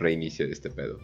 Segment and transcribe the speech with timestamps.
[0.00, 0.98] reinicio de este pedo.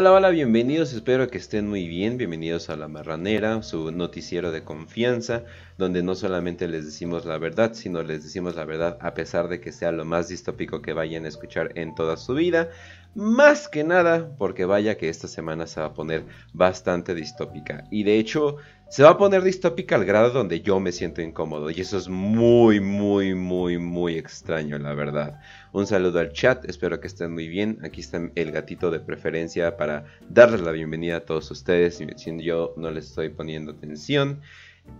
[0.00, 4.62] Hola, hola, bienvenidos, espero que estén muy bien, bienvenidos a La Marranera, su noticiero de
[4.62, 5.42] confianza,
[5.76, 9.60] donde no solamente les decimos la verdad, sino les decimos la verdad a pesar de
[9.60, 12.68] que sea lo más distópico que vayan a escuchar en toda su vida,
[13.16, 18.04] más que nada porque vaya que esta semana se va a poner bastante distópica, y
[18.04, 21.80] de hecho se va a poner distópica al grado donde yo me siento incómodo, y
[21.80, 25.40] eso es muy, muy, muy, muy extraño, la verdad.
[25.72, 27.78] Un saludo al chat, espero que estén muy bien.
[27.84, 31.96] Aquí está el gatito de preferencia para darles la bienvenida a todos ustedes.
[31.96, 34.40] Si yo no les estoy poniendo atención.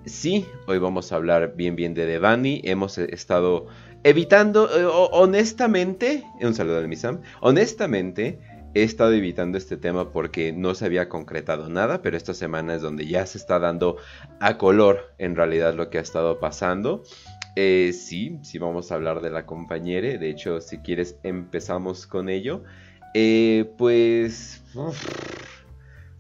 [0.05, 2.61] Sí, hoy vamos a hablar bien bien de Devani.
[2.65, 3.69] Hemos estado
[4.05, 7.23] evitando, eh, honestamente, un saludo al Misam.
[7.41, 8.39] Honestamente,
[8.75, 12.83] he estado evitando este tema porque no se había concretado nada, pero esta semana es
[12.83, 13.97] donde ya se está dando
[14.41, 17.03] a color en realidad lo que ha estado pasando.
[17.57, 20.17] Eh, sí, sí vamos a hablar de la compañera.
[20.17, 22.63] De hecho, si quieres empezamos con ello.
[23.15, 24.63] Eh, pues...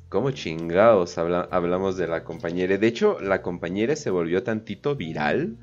[0.08, 2.78] ¿Cómo chingados hablamos de la compañera?
[2.78, 5.58] De hecho, la compañera se volvió tantito viral.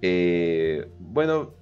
[0.00, 1.52] Eh, bueno,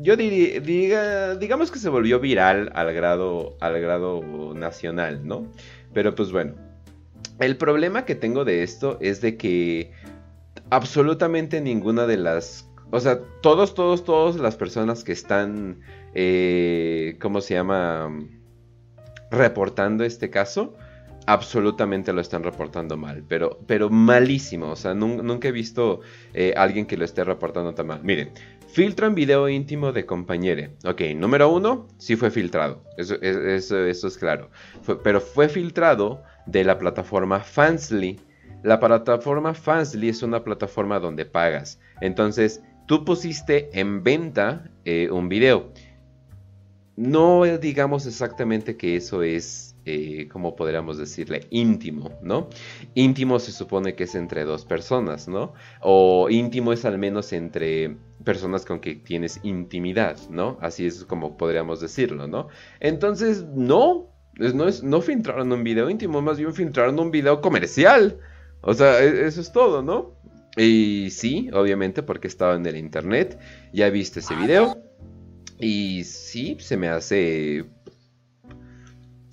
[0.00, 5.46] yo diría, digamos que se volvió viral al grado, al grado nacional, ¿no?
[5.92, 6.54] Pero pues bueno,
[7.38, 9.92] el problema que tengo de esto es de que
[10.70, 15.80] absolutamente ninguna de las o sea, todos, todos, todas las personas que están,
[16.14, 18.08] eh, ¿cómo se llama?
[19.32, 20.76] Reportando este caso,
[21.26, 24.70] absolutamente lo están reportando mal, pero, pero malísimo.
[24.70, 26.02] O sea, nunca he visto
[26.34, 28.00] eh, alguien que lo esté reportando tan mal.
[28.04, 28.30] Miren,
[28.74, 30.74] filtran video íntimo de compañere.
[30.84, 32.82] Ok, número uno, sí fue filtrado.
[32.96, 34.50] Eso, es claro.
[35.04, 38.18] pero fue filtrado de la plataforma Fansly.
[38.64, 41.78] La plataforma Fansly es una plataforma donde pagas.
[42.00, 45.72] Entonces, tú pusiste en venta eh, un video.
[46.96, 52.48] No digamos exactamente que eso es, eh, como podríamos decirle, íntimo, ¿no?
[52.94, 55.54] Íntimo se supone que es entre dos personas, ¿no?
[55.80, 60.58] O íntimo es al menos entre personas con que tienes intimidad, ¿no?
[60.60, 62.48] Así es como podríamos decirlo, ¿no?
[62.80, 64.08] Entonces, no,
[64.38, 68.18] no, es, no filtraron un video íntimo, más bien filtraron un video comercial.
[68.62, 70.14] O sea, e, eso es todo, ¿no?
[70.56, 73.38] Y sí, obviamente, porque estaba en el internet.
[73.72, 74.78] Ya viste ese video.
[75.58, 77.64] Y sí, se me hace.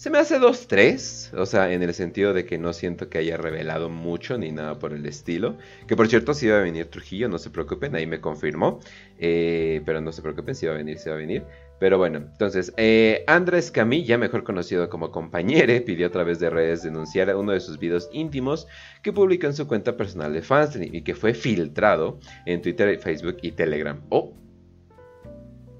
[0.01, 1.37] Se me hace 2-3.
[1.37, 4.79] O sea, en el sentido de que no siento que haya revelado mucho ni nada
[4.79, 5.59] por el estilo.
[5.87, 8.79] Que por cierto, si iba a venir Trujillo, no se preocupen, ahí me confirmó.
[9.19, 11.43] Eh, pero no se preocupen, si va a venir, si va a venir.
[11.79, 16.81] Pero bueno, entonces, eh, Andrés Camilla, mejor conocido como Compañere, pidió a través de redes
[16.81, 18.65] denunciar uno de sus videos íntimos
[19.03, 23.37] que publicó en su cuenta personal de Fansly y que fue filtrado en Twitter, Facebook
[23.43, 24.01] y Telegram.
[24.09, 24.33] Oh,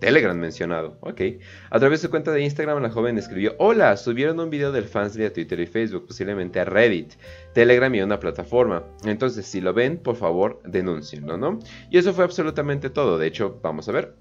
[0.01, 1.21] Telegram mencionado, ok.
[1.69, 4.85] A través de su cuenta de Instagram, la joven escribió: Hola, subieron un video del
[4.85, 7.13] Fansly a Twitter y Facebook, posiblemente a Reddit,
[7.53, 8.83] Telegram y una plataforma.
[9.05, 11.59] Entonces, si lo ven, por favor, denúncienlo, ¿no?
[11.91, 13.19] Y eso fue absolutamente todo.
[13.19, 14.15] De hecho, vamos a ver.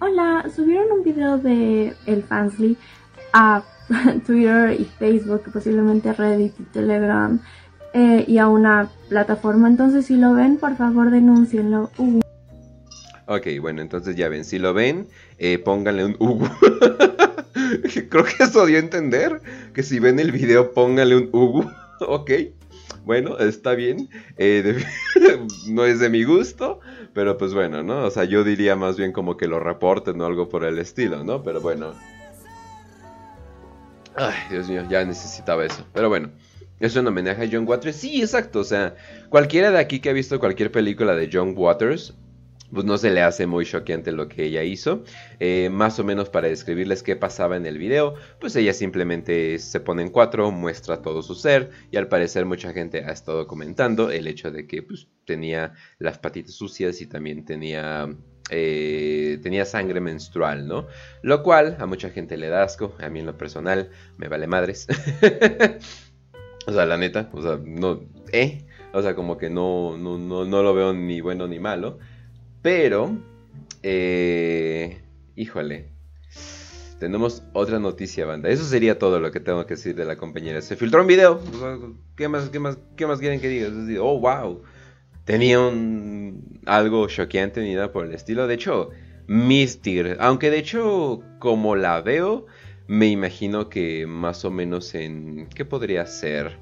[0.00, 2.76] Hola, subieron un video de el Fansly
[3.32, 3.64] a
[4.26, 7.40] Twitter y Facebook, posiblemente Reddit y Telegram
[7.94, 9.68] eh, y a una plataforma.
[9.68, 11.90] Entonces, si lo ven, por favor, denúncienlo.
[11.96, 12.23] Uh.
[13.26, 15.08] Ok, bueno, entonces ya ven, si lo ven,
[15.38, 16.48] eh, pónganle un Hugo.
[18.10, 19.40] Creo que eso dio a entender.
[19.72, 21.70] Que si ven el video, pónganle un Hugo.
[22.00, 22.30] ok.
[23.04, 24.10] Bueno, está bien.
[24.36, 24.84] Eh,
[25.68, 26.80] no es de mi gusto.
[27.14, 28.04] Pero pues bueno, ¿no?
[28.04, 31.24] O sea, yo diría más bien como que lo reporten o algo por el estilo,
[31.24, 31.42] ¿no?
[31.42, 31.94] Pero bueno.
[34.16, 35.86] Ay, Dios mío, ya necesitaba eso.
[35.92, 36.30] Pero bueno,
[36.78, 37.96] es un homenaje a John Waters.
[37.96, 38.60] Sí, exacto.
[38.60, 38.96] O sea,
[39.30, 42.14] cualquiera de aquí que ha visto cualquier película de John Waters
[42.74, 45.04] pues no se le hace muy choqueante lo que ella hizo.
[45.40, 49.80] Eh, más o menos para describirles qué pasaba en el video, pues ella simplemente se
[49.80, 54.10] pone en cuatro, muestra todo su ser y al parecer mucha gente ha estado comentando
[54.10, 58.08] el hecho de que pues, tenía las patitas sucias y también tenía
[58.50, 60.86] eh, tenía sangre menstrual, ¿no?
[61.22, 64.46] Lo cual a mucha gente le da asco, a mí en lo personal me vale
[64.46, 64.86] madres.
[66.66, 70.44] o sea, la neta, o sea, no, eh, o sea, como que no, no, no,
[70.44, 71.98] no lo veo ni bueno ni malo.
[72.64, 73.18] Pero,
[73.82, 75.02] eh,
[75.36, 75.90] híjole,
[76.98, 78.48] tenemos otra noticia, banda.
[78.48, 80.62] Eso sería todo lo que tengo que decir de la compañera.
[80.62, 81.42] Se filtró un video.
[82.16, 83.68] ¿Qué más, qué más, qué más quieren que diga?
[84.00, 84.62] Oh, wow.
[85.26, 85.58] Tenía
[86.64, 88.46] algo choqueante ni nada por el estilo.
[88.46, 88.92] De hecho,
[89.26, 90.16] Mistir.
[90.20, 92.46] Aunque de hecho, como la veo,
[92.86, 95.50] me imagino que más o menos en...
[95.54, 96.58] ¿Qué podría ser?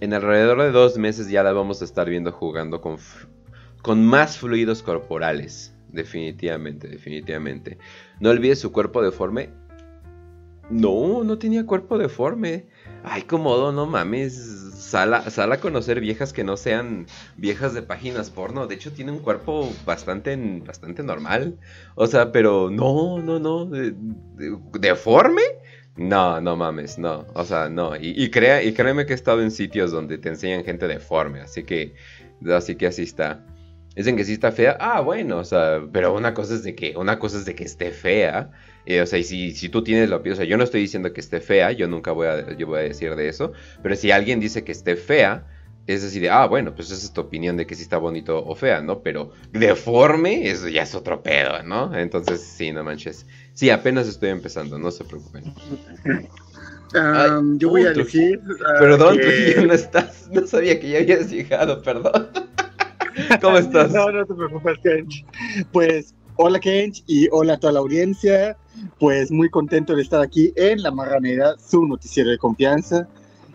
[0.00, 2.96] En alrededor de dos meses ya la vamos a estar viendo jugando con,
[3.84, 5.74] con más fluidos corporales.
[5.92, 7.76] Definitivamente, definitivamente.
[8.18, 9.50] No olvides su cuerpo deforme.
[10.70, 12.64] No, no tenía cuerpo deforme.
[13.04, 14.34] Ay, cómodo, no mames.
[14.74, 18.66] Sal a, conocer viejas que no sean viejas de páginas porno.
[18.66, 20.34] De hecho, tiene un cuerpo bastante,
[20.66, 21.58] bastante normal.
[21.94, 23.66] O sea, pero no, no, no.
[24.80, 25.42] ¿Deforme?
[25.96, 27.26] No, no mames, no.
[27.34, 27.96] O sea, no.
[27.96, 31.40] Y, y, crea, y créeme que he estado en sitios donde te enseñan gente deforme.
[31.42, 31.94] Así que,
[32.50, 33.44] así que así está.
[33.96, 34.76] Dicen que sí está fea.
[34.80, 37.64] Ah, bueno, o sea, pero una cosa es de que, una cosa es de que
[37.64, 38.50] esté fea.
[38.86, 40.80] Eh, o sea, y si, si tú tienes la opinión, o sea, yo no estoy
[40.80, 43.52] diciendo que esté fea, yo nunca voy a, yo voy a decir de eso.
[43.82, 45.46] Pero si alguien dice que esté fea,
[45.86, 48.42] es decir, de, ah, bueno, pues esa es tu opinión de que si está bonito
[48.44, 49.00] o fea, ¿no?
[49.00, 51.94] Pero deforme, eso ya es otro pedo, ¿no?
[51.96, 53.26] Entonces, sí, no manches.
[53.52, 55.54] Sí, apenas estoy empezando, no se preocupen.
[57.58, 58.40] yo voy a decir.
[58.78, 59.18] perdón,
[59.66, 60.28] no estás.
[60.32, 62.30] No sabía que ya habías llegado, perdón.
[63.40, 63.92] ¿Cómo estás?
[63.92, 65.24] No, no te preocupes, Kench.
[65.72, 68.56] Pues, hola Kench y hola a toda la audiencia.
[68.98, 73.08] Pues muy contento de estar aquí en La Marranera, su noticiero de confianza.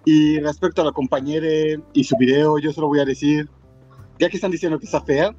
[0.06, 1.48] Y respecto a la compañera
[1.94, 3.50] y su video, yo solo voy a decir,
[4.18, 5.36] ya que están diciendo que está fea,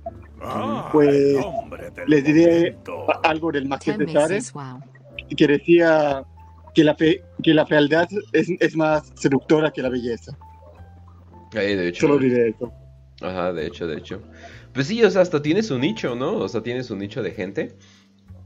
[0.93, 1.37] pues
[2.06, 2.76] les diré
[3.23, 4.40] algo del maquete de Tare,
[5.37, 6.25] que decía
[6.75, 10.37] que la, fe, que la fealdad es, es, más seductora que la belleza.
[11.52, 12.06] de hecho.
[12.06, 12.73] Solo diré eso.
[13.20, 14.22] Ajá, de hecho, de hecho.
[14.72, 16.38] Pues sí, o sea, hasta tienes un nicho, ¿no?
[16.38, 17.76] O sea, tienes un nicho de gente.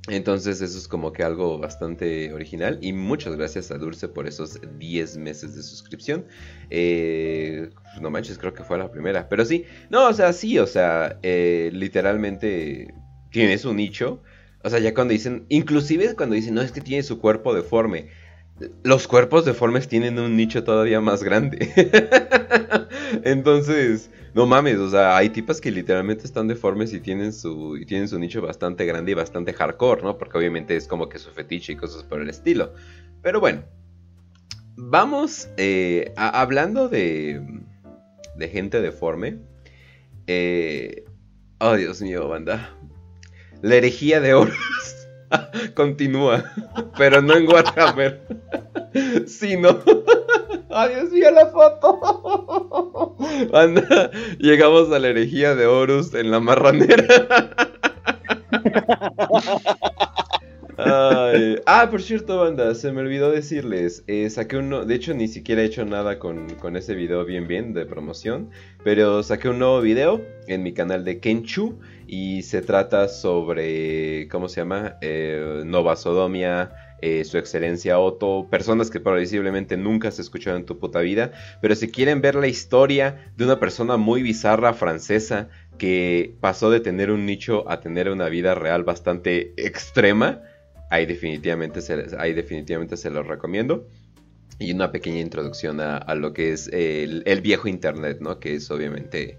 [0.09, 4.61] Entonces eso es como que algo bastante original y muchas gracias a Dulce por esos
[4.79, 6.27] 10 meses de suscripción.
[6.69, 7.71] Eh,
[8.03, 9.29] no manches, creo que fue la primera.
[9.31, 12.93] Pero sí, no, o sea, sí, o sea, eh, literalmente
[13.31, 14.23] tienes un nicho.
[14.63, 18.11] O sea, ya cuando dicen, inclusive cuando dicen, no, es que tiene su cuerpo deforme.
[18.85, 21.73] Los cuerpos deformes tienen un nicho todavía más grande.
[23.25, 28.09] Entonces, no mames, o sea, hay tipas que literalmente están deformes y tienen su tienen
[28.09, 30.19] su nicho bastante grande y bastante hardcore, ¿no?
[30.19, 32.75] Porque obviamente es como que su fetiche y cosas por el estilo.
[33.23, 33.65] Pero bueno,
[34.77, 37.43] vamos eh, hablando de
[38.37, 39.39] de gente deforme.
[40.27, 41.05] Eh,
[41.59, 42.77] oh Dios mío, banda.
[43.63, 45.04] La herejía de Horus
[45.75, 46.45] continúa,
[46.97, 48.21] pero no en Warhammer,
[49.27, 49.81] sino
[50.75, 53.17] Adiós, Dios la foto.
[53.53, 57.07] Anda, llegamos a la herejía de Horus en la marranera.
[61.67, 64.05] Ah, por cierto, banda, se me olvidó decirles.
[64.07, 64.85] Eh, saqué uno.
[64.85, 66.47] De hecho, ni siquiera he hecho nada con,
[66.77, 68.51] ese video bien, bien de promoción.
[68.83, 71.79] Pero saqué un nuevo video en mi canal de Kenchu.
[72.07, 74.29] Y se trata sobre.
[74.29, 74.97] ¿Cómo se llama?
[75.01, 76.71] Eh, Nova Sodomia
[77.07, 81.75] eh, su excelencia Otto, personas que probablemente nunca has escuchado en tu puta vida, pero
[81.75, 87.11] si quieren ver la historia de una persona muy bizarra francesa que pasó de tener
[87.11, 90.41] un nicho a tener una vida real bastante extrema,
[90.95, 93.89] ahí definitivamente se, ahí definitivamente se los recomiendo.
[94.59, 98.39] Y una pequeña introducción a, lo que es el, el, viejo Internet, ¿no?
[98.39, 99.39] Que es obviamente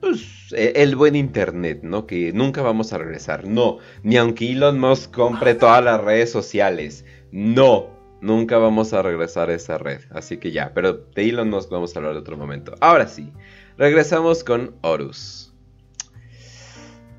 [0.00, 2.06] pues, e, el buen internet, ¿no?
[2.06, 3.46] Que nunca vamos a regresar.
[3.46, 7.04] No, ni aunque Elon Musk compre todas las redes sociales.
[7.32, 7.90] No,
[8.20, 10.00] nunca vamos a regresar a esa red.
[10.10, 12.74] Así que ya, pero de Elon Musk vamos a hablar de otro momento.
[12.80, 13.32] Ahora sí,
[13.78, 15.52] regresamos con Horus.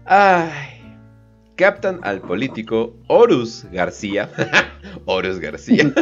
[0.06, 0.73] Ay,
[1.56, 4.30] captan al político Horus García.
[5.06, 5.94] Horus García.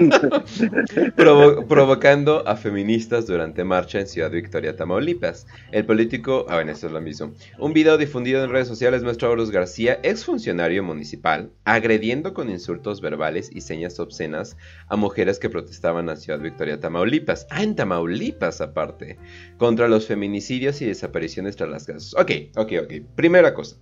[1.16, 5.48] provocando a feministas durante marcha en Ciudad Victoria, Tamaulipas.
[5.72, 6.46] El político.
[6.50, 7.34] Ah, bueno, eso es lo mismo.
[7.60, 13.02] Un video difundido en redes sociales muestra a Horus García, exfuncionario municipal, agrediendo con insultos
[13.02, 17.48] verbales y señas obscenas a mujeres que protestaban en Ciudad Victoria, Tamaulipas.
[17.50, 19.18] Ah, en Tamaulipas, aparte.
[19.58, 22.14] Contra los feminicidios y desapariciones tras las casas.
[22.16, 22.94] Ok, ok, ok.
[23.16, 23.78] Primera cosa.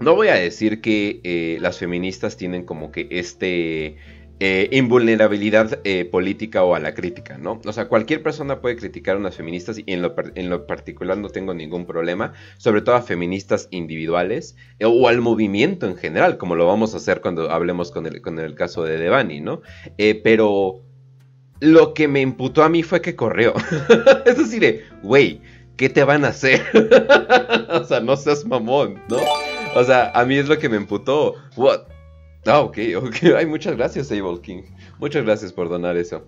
[0.00, 3.96] No voy a decir que eh, las feministas tienen como que este
[4.40, 7.60] eh, invulnerabilidad eh, política o a la crítica, ¿no?
[7.64, 11.18] O sea, cualquier persona puede criticar a unas feministas y en lo, en lo particular
[11.18, 16.54] no tengo ningún problema, sobre todo a feministas individuales o al movimiento en general, como
[16.54, 19.62] lo vamos a hacer cuando hablemos con el, con el caso de Devani, ¿no?
[20.22, 20.84] pero
[21.60, 23.52] lo que me imputó a mí fue que corrió.
[24.24, 25.40] es decir, güey,
[25.76, 26.62] ¿qué te van a hacer?
[27.70, 29.18] o sea, no seas mamón, ¿no?
[29.74, 31.34] O sea, a mí es lo que me emputó.
[31.56, 31.82] What?
[32.46, 33.16] Ah, ok, ok.
[33.36, 34.62] Ay, muchas gracias, Able King.
[34.98, 36.24] Muchas gracias por donar eso.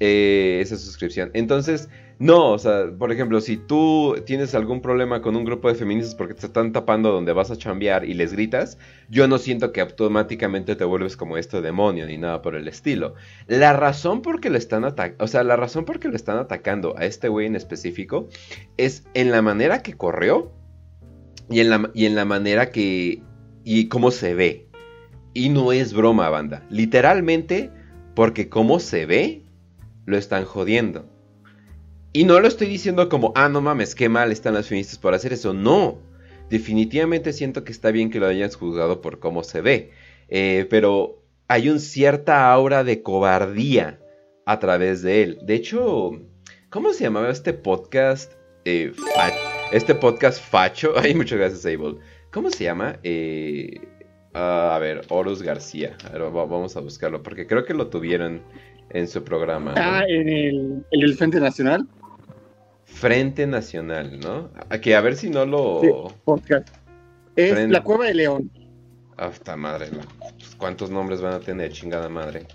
[0.00, 1.30] Eh, esa suscripción.
[1.34, 5.74] Entonces, no, o sea, por ejemplo, si tú tienes algún problema con un grupo de
[5.74, 9.72] feministas porque te están tapando donde vas a chambear y les gritas, yo no siento
[9.72, 13.14] que automáticamente te vuelves como este demonio ni nada por el estilo.
[13.46, 16.38] La razón por que le están atacando, o sea, la razón por que le están
[16.38, 18.28] atacando a este güey en específico
[18.76, 20.52] es en la manera que corrió
[21.52, 23.22] y en la, y en la manera que
[23.64, 24.68] y cómo se ve.
[25.34, 26.66] Y no es broma, banda.
[26.70, 27.70] Literalmente,
[28.14, 29.44] porque cómo se ve,
[30.04, 31.08] lo están jodiendo.
[32.12, 35.14] Y no lo estoy diciendo como, ah, no mames, qué mal están las feministas por
[35.14, 35.54] hacer eso.
[35.54, 35.98] No.
[36.50, 39.92] Definitivamente siento que está bien que lo hayas juzgado por cómo se ve.
[40.28, 44.00] Eh, pero hay un cierta aura de cobardía
[44.44, 45.38] a través de él.
[45.42, 46.10] De hecho,
[46.68, 48.32] ¿cómo se llamaba este podcast?
[48.66, 48.92] Eh,
[49.72, 50.92] este podcast facho.
[50.96, 51.98] Ay, muchas gracias, Abel.
[52.30, 52.98] ¿Cómo se llama?
[53.02, 53.80] Eh,
[54.34, 55.96] a ver, Horus García.
[56.12, 58.42] vamos a buscarlo, porque creo que lo tuvieron
[58.90, 59.74] en su programa.
[59.76, 61.86] Ah, en el, en el Frente Nacional.
[62.84, 64.50] Frente Nacional, ¿no?
[64.68, 65.80] Aquí, a ver si no lo.
[65.80, 65.88] Sí,
[66.24, 66.68] podcast.
[67.36, 68.50] Es la Cueva de León.
[69.16, 69.88] Hasta madre,
[70.18, 71.72] pues, ¿cuántos nombres van a tener?
[71.72, 72.46] Chingada madre.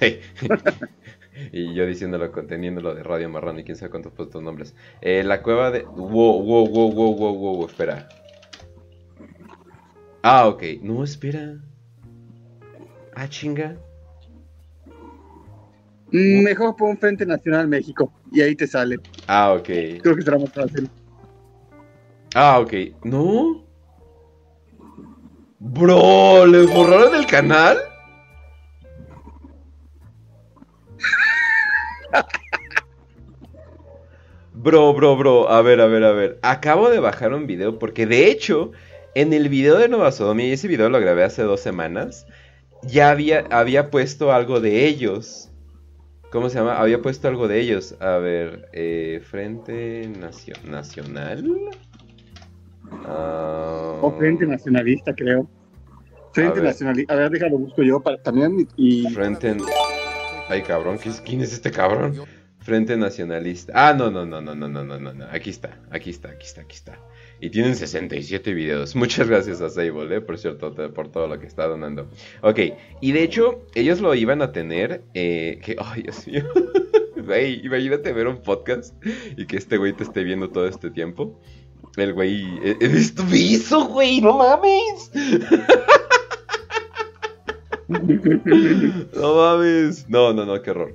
[1.52, 4.74] y yo diciéndolo, conteniéndolo de Radio Marrón y quién sabe cuántos puestos nombres.
[5.00, 5.82] Eh, la Cueva de.
[5.82, 8.08] Wow, wow, wow, wow, wow, wow, espera.
[10.22, 10.62] Ah, ok.
[10.82, 11.56] No, espera.
[13.14, 13.76] Ah, chinga.
[16.10, 19.00] Mejor pon Frente Nacional México y ahí te sale.
[19.26, 19.66] Ah, ok.
[20.00, 20.88] Creo que será más fácil.
[22.34, 22.72] Ah, ok.
[23.04, 23.64] ¿No?
[25.58, 27.78] Bro, ¿le borraron el canal?
[34.52, 36.38] Bro, bro, bro, a ver, a ver, a ver.
[36.42, 38.72] Acabo de bajar un video porque de hecho,
[39.14, 42.26] en el video de Nueva Sodomía, y ese video lo grabé hace dos semanas,
[42.82, 45.50] ya había, había puesto algo de ellos.
[46.30, 46.78] ¿Cómo se llama?
[46.78, 47.94] Había puesto algo de ellos.
[48.00, 51.44] A ver, eh, Frente Nacional.
[54.00, 55.46] O Frente Nacionalista, creo.
[56.32, 57.12] Frente Nacionalista.
[57.12, 58.66] A ver, déjalo, busco yo para, también.
[58.76, 59.08] Y...
[59.10, 59.56] Frente.
[60.48, 62.20] Ay, cabrón, ¿quién es este cabrón?
[62.60, 63.72] Frente Nacionalista.
[63.74, 65.24] Ah, no, no, no, no, no, no, no, no.
[65.30, 66.98] Aquí está, aquí está, aquí está, aquí está.
[67.40, 68.94] Y tienen 67 videos.
[68.96, 72.10] Muchas gracias a Sable, eh, por cierto, por todo lo que está donando.
[72.42, 72.60] Ok,
[73.00, 75.02] y de hecho, ellos lo iban a tener.
[75.14, 76.44] Eh, que, ay, Dios mío.
[77.16, 78.94] Güey, imagínate ver un podcast
[79.34, 81.40] y que este güey te esté viendo todo este tiempo.
[81.96, 82.44] El güey.
[82.62, 84.20] ¿Eres tu viso, güey?
[84.20, 85.10] ¡No mames!
[87.88, 90.08] no mames.
[90.08, 90.94] No, no, no, qué horror.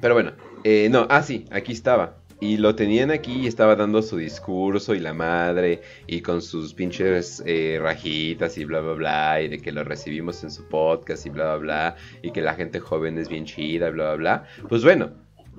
[0.00, 0.32] Pero bueno,
[0.64, 2.16] eh, no, ah, sí, aquí estaba.
[2.40, 6.74] Y lo tenían aquí y estaba dando su discurso y la madre y con sus
[6.74, 11.24] pinches eh, rajitas y bla bla bla y de que lo recibimos en su podcast
[11.24, 14.44] y bla bla bla y que la gente joven es bien chida bla bla bla.
[14.68, 15.12] Pues bueno,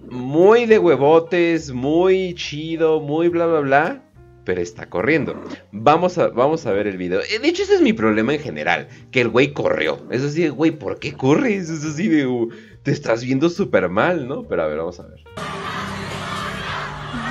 [0.10, 4.04] muy de huevotes, muy chido, muy bla bla bla,
[4.44, 5.42] pero está corriendo.
[5.72, 7.22] Vamos a, vamos a ver el video.
[7.22, 10.00] Eh, de hecho ese es mi problema en general, que el güey corrió.
[10.12, 11.70] Es así güey, ¿por qué corres?
[11.70, 12.50] Es así de, uh,
[12.84, 14.44] te estás viendo súper mal, ¿no?
[14.44, 15.24] Pero a ver, vamos a ver.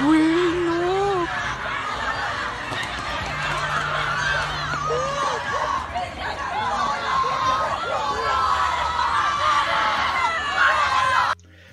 [0.05, 1.27] Bueno.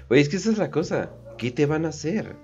[0.09, 1.11] Oye, es que esa es la cosa.
[1.37, 2.35] ¿Qué te van a hacer?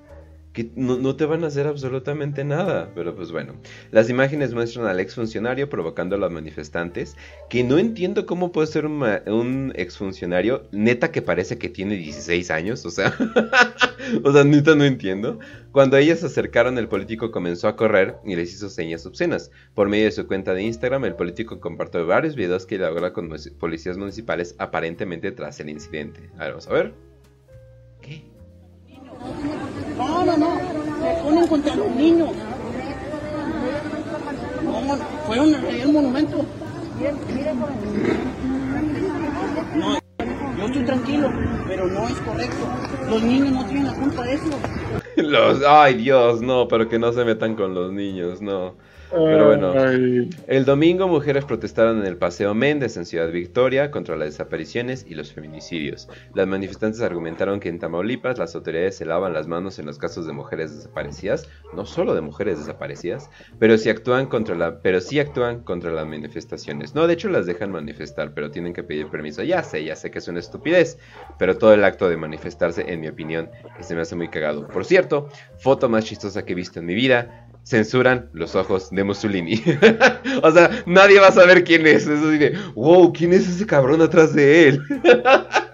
[0.56, 2.90] Que no, te van a hacer absolutamente nada.
[2.96, 3.56] Pero pues bueno,
[3.92, 7.18] las imágenes muestran al exfuncionario provocando a los manifestantes,
[7.50, 12.50] que no entiendo cómo puede ser un, un exfuncionario, neta que parece que tiene 16
[12.52, 13.14] años, o sea,
[14.24, 15.40] o sea, neta no entiendo.
[15.74, 19.52] Cuando ellas se acercaron, el político comenzó a correr y les hizo señas obscenas.
[19.74, 23.30] Por medio de su cuenta de Instagram, el político compartió varios videos que logra con
[23.60, 26.30] policías municipales aparentemente tras el incidente.
[26.38, 26.94] A ver, vamos a ver.
[28.02, 28.24] ¿Qué?
[29.98, 30.58] No, no, no.
[31.02, 32.30] Se ponen contra los niños.
[34.64, 36.46] No, fueron el monumento.
[40.58, 41.30] Yo estoy tranquilo,
[41.68, 42.68] pero no es correcto.
[43.10, 44.50] Los niños no tienen la culpa de eso.
[45.18, 48.76] Los, ay Dios, no, pero que no se metan con los niños, no.
[49.12, 49.74] Pero bueno,
[50.48, 55.16] el domingo mujeres protestaron en el Paseo Méndez en Ciudad Victoria contra las desapariciones y
[55.16, 56.08] los feminicidios.
[56.34, 60.26] Las manifestantes argumentaron que en Tamaulipas las autoridades se lavan las manos en los casos
[60.26, 65.20] de mujeres desaparecidas, no solo de mujeres desaparecidas, pero sí actúan contra la, pero sí
[65.20, 66.96] actúan contra las manifestaciones.
[66.96, 69.44] No, de hecho las dejan manifestar, pero tienen que pedir permiso.
[69.44, 70.98] Ya sé, ya sé que es una estupidez,
[71.38, 74.68] pero todo el acto de manifestarse, en mi opinión, se me hace muy cagado.
[74.68, 79.04] Por cierto, foto más chistosa que he visto en mi vida censuran los ojos de
[79.04, 79.62] Mussolini.
[80.44, 82.08] o sea, nadie va a saber quién es.
[82.08, 84.82] Eso dice, wow, ¿quién es ese cabrón atrás de él?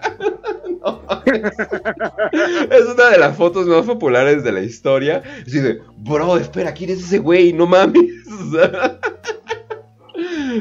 [2.70, 5.22] es una de las fotos más populares de la historia.
[5.46, 7.52] Y dice, bro, espera, ¿quién es ese güey?
[7.52, 8.02] No mames.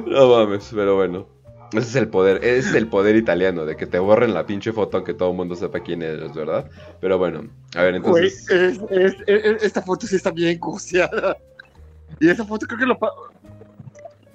[0.05, 1.27] no mames, pero bueno.
[1.73, 4.73] Ese es el poder, ese es el poder italiano, de que te borren la pinche
[4.73, 6.69] foto aunque todo el mundo sepa quién eres, ¿verdad?
[6.99, 8.45] Pero bueno, a ver, entonces...
[9.61, 11.37] esta foto sí está bien cursiada.
[12.19, 12.99] Y esa foto creo que lo...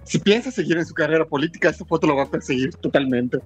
[0.04, 3.38] Si piensa seguir en su carrera política, esta foto lo va a perseguir totalmente.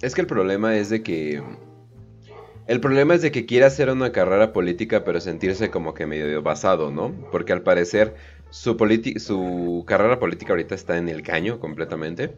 [0.00, 1.42] Es que el problema es de que...
[2.68, 6.40] El problema es de que quiere hacer una carrera política pero sentirse como que medio
[6.42, 7.12] basado, ¿no?
[7.32, 8.14] Porque al parecer
[8.52, 8.76] su,
[9.16, 12.36] su carrera política ahorita está en el caño completamente.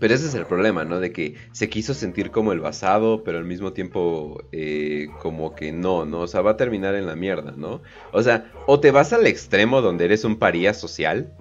[0.00, 0.98] Pero ese es el problema, ¿no?
[0.98, 5.72] De que se quiso sentir como el basado, pero al mismo tiempo eh, como que
[5.72, 6.20] no, ¿no?
[6.20, 7.82] O sea, va a terminar en la mierda, ¿no?
[8.12, 11.32] O sea, o te vas al extremo donde eres un paría social,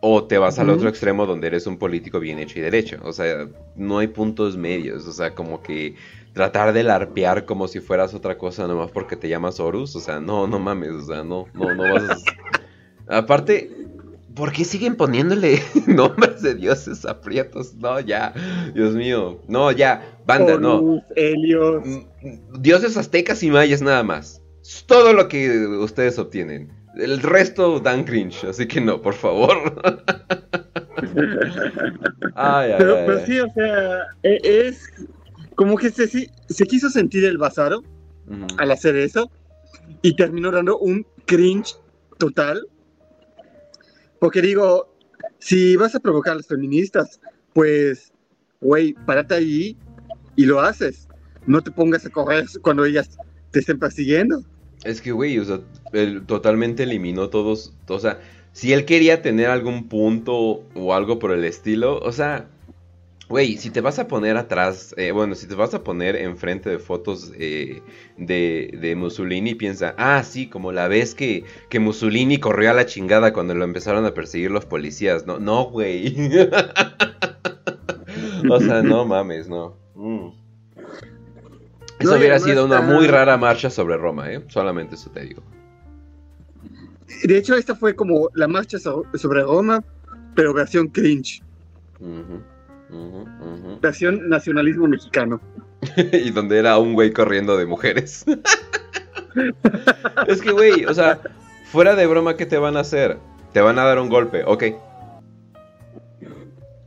[0.00, 2.98] o te vas al otro extremo donde eres un político bien hecho y derecho.
[3.02, 5.06] O sea, no hay puntos medios.
[5.06, 5.96] O sea, como que
[6.38, 9.96] tratar de larpear como si fueras otra cosa nomás porque te llamas Horus.
[9.96, 10.92] O sea, no, no mames.
[10.92, 12.08] O sea, no, no, no vas
[13.08, 13.18] a...
[13.18, 13.72] Aparte,
[14.36, 17.74] ¿por qué siguen poniéndole nombres de dioses aprietos?
[17.74, 18.32] No, ya.
[18.72, 19.42] Dios mío.
[19.48, 20.00] No, ya.
[20.26, 21.02] Banda, no.
[21.16, 21.84] Helios.
[21.84, 24.40] Mm, dioses aztecas y mayas nada más.
[24.62, 26.70] Es todo lo que ustedes obtienen.
[26.96, 29.74] El resto dan cringe, así que no, por favor.
[32.78, 34.92] pero, sí, o sea, e, es
[35.58, 37.82] como que se, se quiso sentir el bazaro
[38.58, 39.28] al hacer eso
[40.02, 41.74] y terminó dando un cringe
[42.16, 42.64] total.
[44.20, 44.94] Porque digo,
[45.40, 47.20] si vas a provocar a las feministas,
[47.54, 48.12] pues,
[48.60, 49.76] güey, párate ahí
[50.36, 51.08] y lo haces.
[51.44, 53.18] No te pongas a correr cuando ellas
[53.50, 54.44] te estén persiguiendo.
[54.84, 55.58] Es que, güey, o sea,
[55.92, 58.20] él totalmente eliminó todos, o sea,
[58.52, 62.48] si él quería tener algún punto o algo por el estilo, o sea,
[63.28, 66.70] güey, si te vas a poner atrás, eh, bueno, si te vas a poner enfrente
[66.70, 67.82] de fotos eh,
[68.16, 72.86] de, de, Mussolini, piensa, ah, sí, como la vez que, que Mussolini corrió a la
[72.86, 76.16] chingada cuando lo empezaron a perseguir los policías, no, no, güey.
[78.50, 79.76] o sea, no mames, no.
[79.94, 80.28] Mm.
[82.00, 84.44] Eso hubiera sido una muy rara marcha sobre Roma, ¿eh?
[84.48, 85.42] Solamente eso te digo.
[87.24, 89.82] De hecho, esta fue como la marcha sobre Roma,
[90.34, 91.42] pero versión cringe.
[93.80, 95.40] Nacionalismo mexicano.
[95.96, 98.24] y donde era un güey corriendo de mujeres.
[100.26, 101.20] es que, güey, o sea,
[101.70, 103.18] fuera de broma, ¿qué te van a hacer?
[103.52, 104.64] Te van a dar un golpe, ok.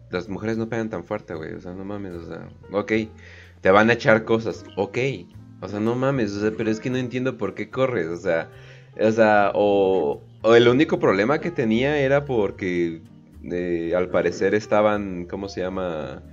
[0.09, 2.91] Las mujeres no pegan tan fuerte, güey, o sea, no mames, o sea, ok
[3.61, 4.97] te van a echar cosas, ok,
[5.61, 8.17] o sea, no mames, o sea, pero es que no entiendo por qué corres, o
[8.17, 8.49] sea,
[8.99, 13.01] o sea, o, el único problema que tenía era porque
[13.49, 16.23] eh, al parecer estaban, ¿cómo se llama?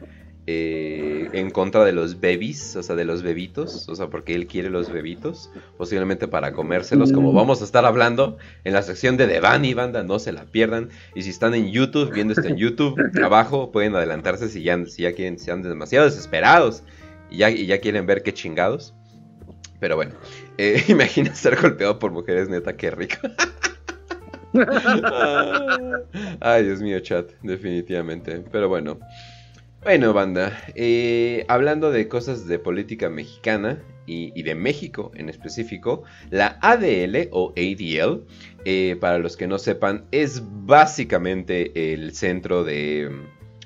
[0.51, 4.47] Eh, en contra de los babies, o sea, de los bebitos, o sea, porque él
[4.47, 7.37] quiere los bebitos, posiblemente para comérselos, como mm.
[7.37, 11.21] vamos a estar hablando en la sección de Devani Banda, no se la pierdan, y
[11.21, 15.13] si están en YouTube, viendo esto en YouTube, abajo pueden adelantarse si ya, si ya
[15.13, 16.83] quieren, sean demasiado desesperados
[17.31, 18.95] y ya, quieren ver qué chingados.
[19.81, 20.15] Pero bueno,
[20.57, 23.17] eh, imagina ser golpeado por mujeres, neta, qué rico.
[26.41, 28.45] Ay, Dios mío, chat, definitivamente.
[28.51, 28.99] Pero bueno.
[29.83, 36.59] Bueno, banda, eh, hablando de cosas de política mexicana y, de México en específico, la
[36.63, 38.25] ADL o ADL,
[38.65, 43.09] eh, para los que no sepan, es básicamente el centro de,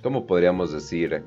[0.03, 1.23] ¿cómo podríamos decir?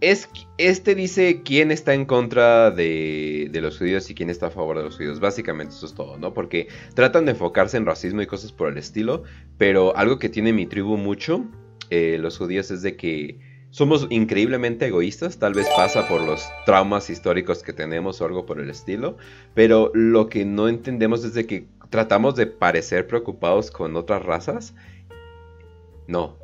[0.00, 4.78] Es, este dice quién está en contra de, los judíos y quién está a favor
[4.78, 5.20] de los judíos.
[5.20, 6.32] Básicamente eso es todo, ¿no?
[6.32, 9.24] Porque tratan de enfocarse en racismo y cosas por el estilo,
[9.58, 11.44] pero algo que tiene mi tribu mucho,
[11.90, 13.38] eh, los judíos, es de que
[13.70, 18.58] somos increíblemente egoístas, tal vez pasa por los traumas históricos que tenemos o algo por
[18.58, 19.16] el estilo,
[19.54, 24.74] pero lo que no entendemos es de que tratamos de parecer preocupados con otras razas
[26.10, 26.36] no.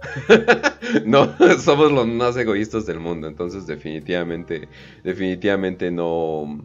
[1.04, 3.26] no, somos los más egoístas del mundo.
[3.26, 4.68] Entonces, definitivamente,
[5.04, 6.64] definitivamente no.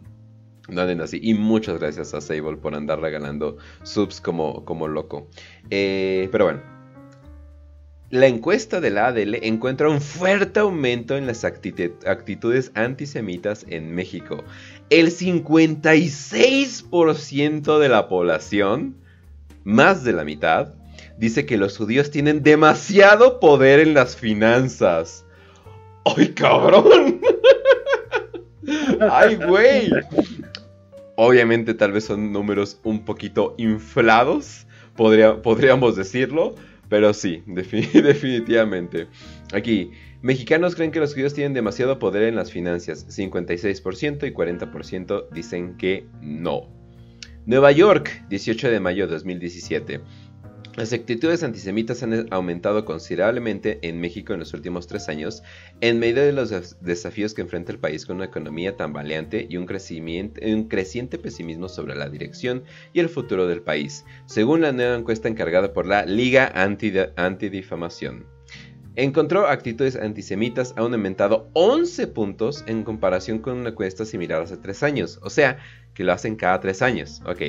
[0.68, 1.18] No anden así.
[1.20, 5.26] Y muchas gracias a Sable por andar regalando subs como, como loco.
[5.70, 6.60] Eh, pero bueno.
[8.10, 14.44] La encuesta de la ADL encuentra un fuerte aumento en las actitudes antisemitas en México.
[14.90, 18.98] El 56% de la población,
[19.64, 20.74] más de la mitad,
[21.18, 25.24] dice que los judíos tienen demasiado poder en las finanzas.
[26.04, 27.20] ¡Ay, cabrón!
[29.10, 29.90] ¡Ay, güey!
[31.16, 36.54] Obviamente tal vez son números un poquito inflados, podríamos decirlo,
[36.88, 39.06] pero sí, definitivamente.
[39.52, 39.90] Aquí,
[40.22, 45.76] mexicanos creen que los judíos tienen demasiado poder en las finanzas, 56% y 40% dicen
[45.76, 46.68] que no.
[47.44, 50.00] Nueva York, 18 de mayo de 2017.
[50.74, 55.42] Las actitudes antisemitas han aumentado considerablemente en México en los últimos tres años,
[55.82, 59.66] en medio de los desafíos que enfrenta el país con una economía tambaleante y un,
[59.66, 65.74] creciente pesimismo sobre la dirección y el futuro del país, según la nueva encuesta encargada
[65.74, 68.24] por la Liga Antidifamación.
[68.94, 74.82] Encontró actitudes antisemitas han aumentado 11 puntos en comparación con una encuesta similar hace tres
[74.82, 75.18] años.
[75.22, 75.58] O sea,
[75.94, 77.22] que lo hacen cada tres años.
[77.26, 77.42] Ok.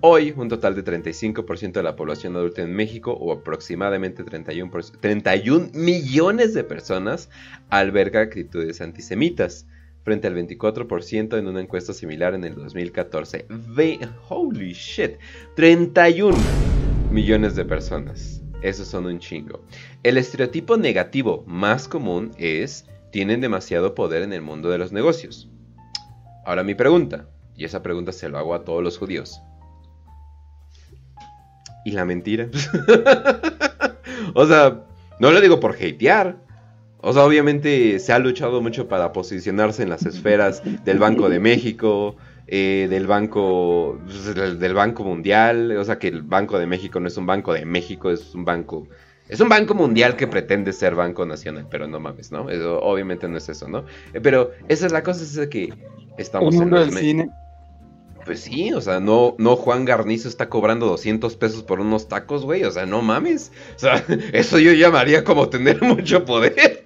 [0.00, 5.70] Hoy, un total de 35% de la población adulta en México, o aproximadamente 31, 31
[5.74, 7.30] millones de personas,
[7.70, 9.66] alberga actitudes antisemitas,
[10.02, 13.46] frente al 24% en una encuesta similar en el 2014.
[14.28, 15.16] holy shit,
[15.56, 16.36] 31
[17.10, 18.42] millones de personas.
[18.62, 19.64] Esos son un chingo.
[20.02, 25.50] El estereotipo negativo más común es, tienen demasiado poder en el mundo de los negocios.
[26.44, 29.40] Ahora mi pregunta, y esa pregunta se lo hago a todos los judíos.
[31.84, 32.48] ¿Y la mentira?
[34.34, 34.82] o sea,
[35.20, 36.36] no lo digo por hatear.
[36.98, 41.38] O sea, obviamente se ha luchado mucho para posicionarse en las esferas del Banco de
[41.38, 42.16] México,
[42.48, 44.00] eh, del Banco
[44.34, 45.76] del Banco Mundial.
[45.76, 48.44] O sea, que el Banco de México no es un Banco de México, es un
[48.44, 48.88] banco
[49.28, 52.46] es un banco mundial que pretende ser banco nacional, pero no mames, ¿no?
[52.82, 53.84] obviamente no es eso, ¿no?
[54.14, 55.74] Eh, pero esa es la cosa, es que
[56.16, 57.30] estamos en el cine.
[58.26, 62.44] Pues sí, o sea, no, no Juan Garnizo está cobrando 200 pesos por unos tacos,
[62.44, 62.64] güey.
[62.64, 63.52] O sea, no mames.
[63.76, 66.84] O sea, eso yo llamaría como tener mucho poder.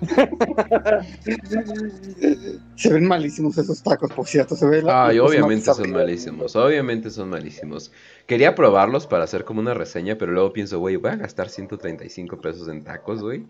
[2.76, 4.56] se ven malísimos esos tacos, por cierto.
[4.56, 6.56] Se ve Ay, obviamente son malísimos.
[6.56, 7.92] Obviamente son malísimos.
[8.26, 12.40] Quería probarlos para hacer como una reseña, pero luego pienso, güey, voy a gastar 135
[12.40, 13.44] pesos en tacos, güey.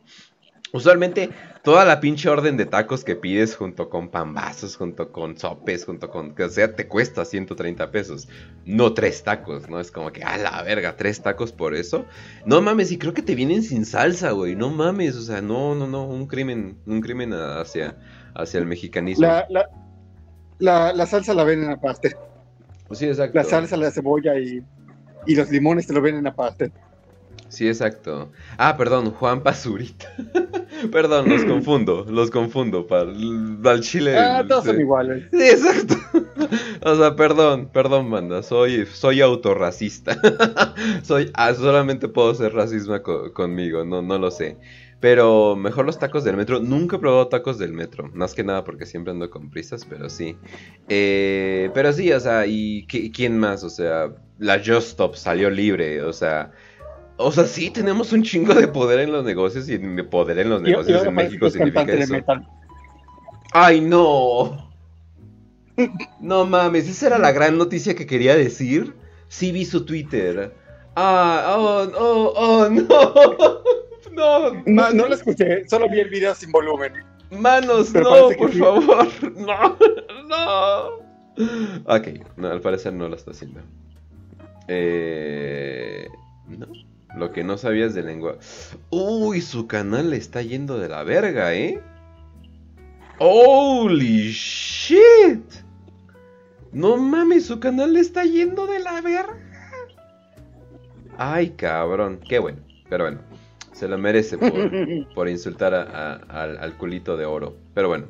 [0.72, 1.30] Usualmente
[1.62, 6.10] toda la pinche orden de tacos que pides junto con pambazos, junto con sopes, junto
[6.10, 6.34] con...
[6.38, 8.28] O sea, te cuesta 130 pesos.
[8.66, 9.80] No tres tacos, ¿no?
[9.80, 12.04] Es como que, a la verga, tres tacos por eso.
[12.44, 14.56] No mames, y creo que te vienen sin salsa, güey.
[14.56, 16.06] No mames, o sea, no, no, no.
[16.06, 17.96] Un crimen, un crimen hacia,
[18.34, 19.26] hacia el mexicanismo.
[19.26, 19.46] La,
[20.58, 22.14] la, la, salsa la venden aparte.
[22.92, 23.38] Sí, exacto.
[23.38, 24.62] La salsa, la cebolla y,
[25.26, 26.72] y los limones te lo venden aparte.
[27.48, 28.30] Sí, exacto.
[28.58, 30.06] Ah, perdón, Juan Pazurita.
[30.92, 32.86] perdón, los confundo, los confundo.
[32.86, 34.16] Para el chile.
[34.18, 35.24] Ah, todos son iguales.
[35.30, 35.94] Sí, exacto.
[36.82, 38.42] o sea, perdón, perdón, banda.
[38.42, 40.20] Soy, soy autorracista.
[41.02, 44.58] soy, ah, solamente puedo ser racismo conmigo, no, no lo sé.
[45.00, 46.60] Pero mejor los tacos del metro.
[46.60, 48.10] Nunca he probado tacos del metro.
[48.14, 50.36] Más que nada porque siempre ando con prisas, pero sí.
[50.88, 53.62] Eh, pero sí, o sea, ¿y quién más?
[53.62, 56.02] O sea, la Just Stop salió libre.
[56.02, 56.52] O sea,
[57.18, 60.62] o sea, sí, tenemos un chingo de poder en los negocios y poder en los
[60.62, 62.14] negocios en México significa eso.
[63.52, 64.70] Ay, no.
[66.20, 68.94] No mames, esa era la gran noticia que quería decir.
[69.28, 70.54] Sí vi su Twitter.
[70.96, 72.88] Ah, oh, oh, oh, no.
[74.18, 76.92] No, no, no lo escuché, solo vi el video sin volumen.
[77.30, 79.06] Manos, no, por favor.
[79.36, 79.78] No,
[80.26, 81.08] no.
[81.84, 83.60] Ok, no, al parecer no lo está haciendo.
[84.66, 86.08] Eh,
[86.48, 86.66] no.
[87.16, 88.38] Lo que no sabías de lengua.
[88.90, 91.80] Uy, su canal le está yendo de la verga, ¿eh?
[93.18, 95.42] Holy shit.
[96.72, 99.36] No mames, su canal le está yendo de la verga.
[101.16, 102.20] Ay, cabrón.
[102.28, 102.58] Qué bueno.
[102.88, 103.20] Pero bueno,
[103.72, 107.56] se lo merece por, insultar al, culito de oro.
[107.74, 108.06] Pero bueno.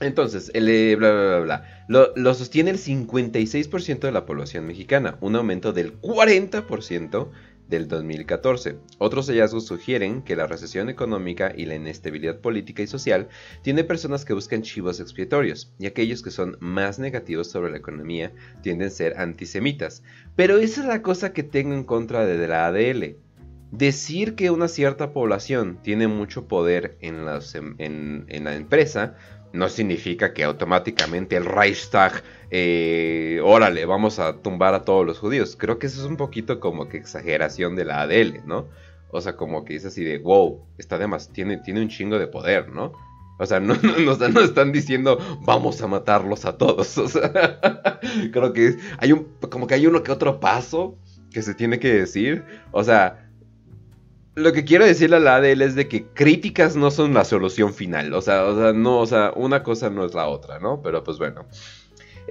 [0.00, 1.84] Entonces, el eh, bla bla bla bla.
[1.88, 7.28] Lo, lo sostiene el 56% de la población mexicana, un aumento del 40%
[7.70, 8.76] del 2014.
[8.98, 13.28] Otros hallazgos sugieren que la recesión económica y la inestabilidad política y social
[13.62, 18.32] tiene personas que buscan chivos expiatorios, y aquellos que son más negativos sobre la economía
[18.62, 20.02] tienden a ser antisemitas.
[20.36, 23.16] Pero esa es la cosa que tengo en contra de la ADL.
[23.70, 27.24] Decir que una cierta población tiene mucho poder en,
[27.78, 29.14] en la empresa
[29.52, 35.56] no significa que automáticamente el Reichstag, eh, órale, vamos a tumbar a todos los judíos.
[35.58, 38.68] Creo que eso es un poquito como que exageración de la ADL, ¿no?
[39.10, 42.28] O sea, como que dice así de, wow, está de tiene, tiene un chingo de
[42.28, 42.92] poder, ¿no?
[43.38, 46.96] O sea, no, no, están diciendo vamos a matarlos a todos.
[46.98, 47.32] O sea,
[48.32, 50.96] creo que hay un, como que hay uno que otro paso
[51.32, 52.44] que se tiene que decir.
[52.70, 53.29] O sea,
[54.40, 57.72] lo que quiero decirle a la ADL es de que críticas no son la solución
[57.74, 58.12] final.
[58.14, 60.82] O sea, o sea, no, o sea, una cosa no es la otra, ¿no?
[60.82, 61.46] Pero pues bueno.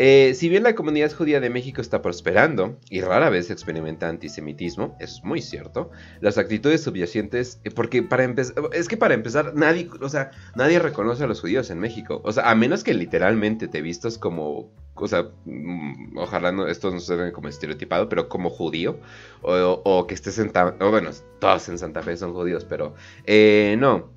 [0.02, 4.96] Eh, si bien la comunidad judía de México está prosperando y rara vez experimenta antisemitismo,
[4.98, 9.90] es muy cierto, las actitudes subyacentes, eh, porque para empezar, es que para empezar, nadie,
[10.00, 12.22] o sea, nadie reconoce a los judíos en México.
[12.24, 16.92] O sea, a menos que literalmente te vistas como o sea, mm, ojalá no, esto
[16.92, 19.00] no se ve como estereotipado, pero como judío,
[19.42, 21.10] o, que estés en, o bueno,
[21.40, 24.12] todos en Santa Fe son judíos, pero eh, no,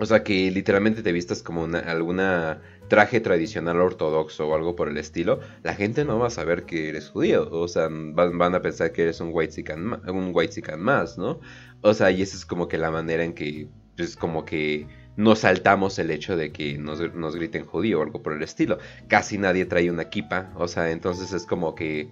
[0.00, 4.88] o sea, que literalmente te vistas como una, alguna traje tradicional ortodoxo o algo por
[4.88, 7.48] el estilo, la gente no va a saber que eres judío.
[7.50, 9.64] O sea, van, a pensar que eres un white
[10.08, 10.34] un
[10.78, 11.40] más, ¿no?
[11.82, 15.40] O sea, y esa es como que la manera en que, pues como que nos
[15.40, 18.78] saltamos el hecho de que nos, nos griten judío o algo por el estilo.
[19.06, 22.10] Casi nadie trae una kipa, o sea, entonces es como que...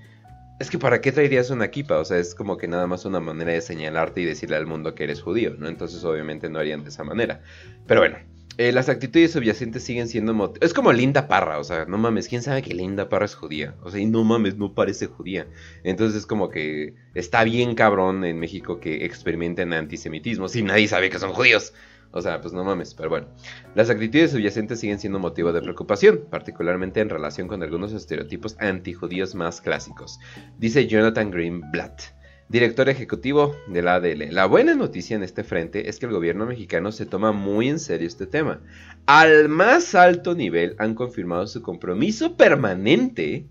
[0.61, 1.99] Es que ¿para qué traerías una kipa?
[1.99, 4.95] O sea, es como que nada más una manera de señalarte y decirle al mundo
[4.95, 5.69] que eres judío, ¿no?
[5.69, 7.41] Entonces obviamente no harían de esa manera.
[7.87, 8.19] Pero bueno,
[8.59, 10.53] eh, las actitudes subyacentes siguen siendo...
[10.61, 13.77] Es como Linda Parra, o sea, no mames, ¿quién sabe que Linda Parra es judía?
[13.85, 15.47] O sea, y no mames, no parece judía.
[15.85, 21.09] Entonces es como que está bien cabrón en México que experimenten antisemitismo si nadie sabe
[21.09, 21.73] que son judíos.
[22.11, 23.29] O sea, pues no mames, pero bueno.
[23.77, 29.37] Las actitudes subyacentes siguen siendo motivo de preocupación, particularmente en relación con algunos estereotipos antijudíos
[29.37, 30.19] más clásicos,
[30.59, 32.18] dice Jonathan Greenblatt,
[32.49, 34.33] director ejecutivo de la ADL.
[34.33, 37.79] La buena noticia en este frente es que el gobierno mexicano se toma muy en
[37.79, 38.61] serio este tema.
[39.07, 43.47] Al más alto nivel han confirmado su compromiso permanente,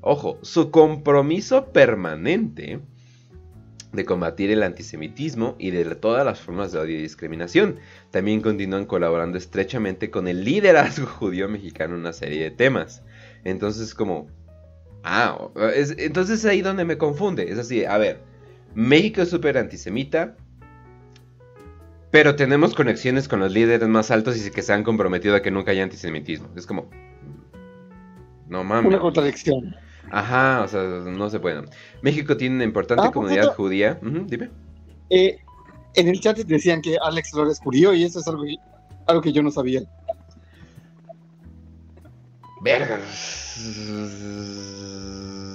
[0.00, 2.80] ojo, su compromiso permanente
[3.92, 7.76] de combatir el antisemitismo y de todas las formas de odio y discriminación.
[8.10, 13.02] También continúan colaborando estrechamente con el liderazgo judío mexicano en una serie de temas.
[13.44, 14.28] Entonces como...
[15.08, 15.38] Ah,
[15.72, 17.48] es, entonces es ahí donde me confunde.
[17.48, 18.20] Es así, a ver,
[18.74, 20.36] México es súper antisemita,
[22.10, 25.52] pero tenemos conexiones con los líderes más altos y que se han comprometido a que
[25.52, 26.48] nunca haya antisemitismo.
[26.56, 26.90] Es como...
[28.48, 28.86] No mames.
[28.86, 29.76] Una contradicción.
[30.10, 31.62] Ajá, o sea, no se puede.
[32.02, 34.00] México tiene una importante ah, comunidad judía.
[34.02, 34.50] dime.
[35.10, 35.38] Eh,
[35.94, 38.42] en el chat decían que Alex Flores judío y eso es algo,
[39.06, 39.82] algo que yo no sabía.
[42.66, 43.00] Verga.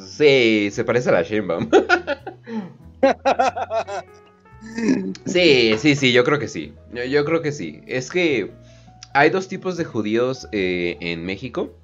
[0.08, 1.70] Sí, se parece a la Sheinbaum.
[5.26, 6.74] sí, sí, sí, yo creo que sí.
[7.10, 7.82] Yo, creo que sí.
[7.86, 8.52] Es que
[9.14, 11.76] hay dos tipos de judíos eh, en México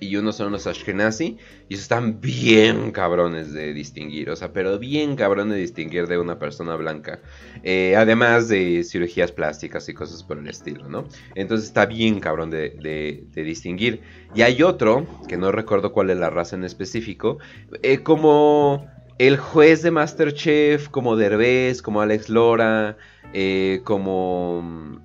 [0.00, 5.16] y unos son los Ashkenazi, y están bien cabrones de distinguir, o sea, pero bien
[5.16, 7.20] cabrones de distinguir de una persona blanca,
[7.62, 11.06] eh, además de cirugías plásticas y cosas por el estilo, ¿no?
[11.34, 14.02] Entonces está bien cabrón de, distinguir.
[14.34, 17.38] Y hay otro, que no recuerdo cuál es la raza en específico,
[17.82, 18.86] eh, como
[19.18, 22.96] el juez de Masterchef, como Derbez, como Alex Lora,
[23.32, 25.00] eh, como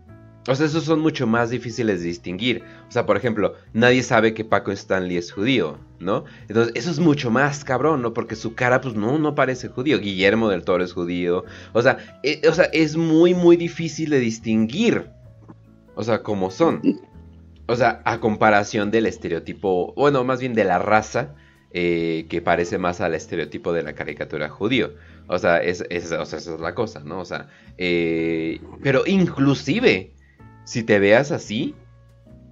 [0.47, 2.63] o sea, esos son mucho más difíciles de distinguir.
[2.89, 6.25] O sea, por ejemplo, nadie sabe que Paco Stanley es judío, ¿no?
[6.49, 8.13] Entonces, eso es mucho más cabrón, ¿no?
[8.13, 9.99] Porque su cara, pues no, no parece judío.
[9.99, 11.45] Guillermo del Toro es judío.
[11.71, 15.07] O sea, eh, o sea, es muy, muy difícil de distinguir.
[15.95, 16.81] O sea, como son.
[17.67, 21.35] O sea, a comparación del estereotipo, bueno, más bien de la raza,
[21.71, 24.93] eh, que parece más al estereotipo de la caricatura judío.
[25.27, 27.21] O sea, es, o sea esa es la cosa, ¿no?
[27.21, 30.11] O sea, eh, pero inclusive
[30.63, 31.75] si te veas así,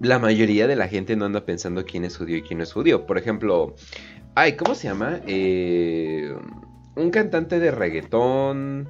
[0.00, 2.72] la mayoría de la gente no anda pensando quién es judío y quién no es
[2.72, 3.06] judío.
[3.06, 3.74] Por ejemplo,
[4.34, 5.20] ay, ¿cómo se llama?
[5.26, 6.34] Eh,
[6.96, 8.88] un cantante de reggaetón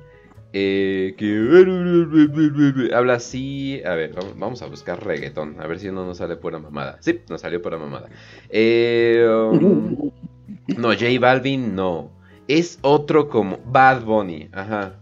[0.53, 3.83] eh, que habla así.
[3.85, 5.61] A ver, vamos a buscar reggaetón.
[5.61, 6.99] A ver si no nos sale pura mamada.
[7.01, 8.09] Sí, nos salió pura mamada.
[8.49, 10.11] Eh, um,
[10.79, 12.11] no, J Balvin no.
[12.49, 14.49] Es otro como Bad Bunny.
[14.53, 15.02] Ajá.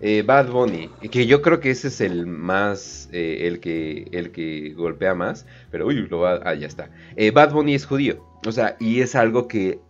[0.00, 4.30] Eh, Bad Bunny, que yo creo que ese es el más, eh, el, que, el
[4.30, 6.90] que golpea más, pero uy, lo va, ah, ya está.
[7.16, 9.80] Eh, Bad Bunny es judío, o sea, y es algo que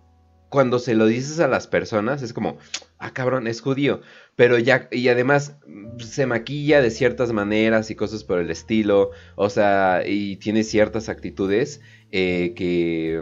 [0.49, 2.57] cuando se lo dices a las personas es como,
[2.99, 4.01] ah, cabrón, es judío,
[4.35, 5.59] pero ya, y además
[5.99, 11.11] se maquilla de ciertas maneras y cosas por el estilo, o sea, y tiene ciertas
[11.11, 13.21] actitudes que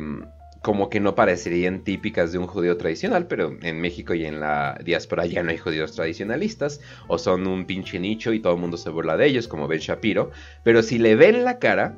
[0.67, 4.77] como que no parecerían típicas de un judío tradicional, pero en México y en la
[4.85, 8.77] diáspora ya no hay judíos tradicionalistas, o son un pinche nicho y todo el mundo
[8.77, 10.33] se burla de ellos, como Ben Shapiro,
[10.65, 11.97] pero si le ven la cara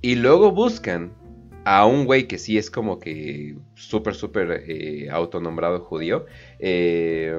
[0.00, 1.12] y luego buscan
[1.66, 6.24] a un güey que sí es como que súper, súper eh, autonombrado judío,
[6.60, 7.36] eh,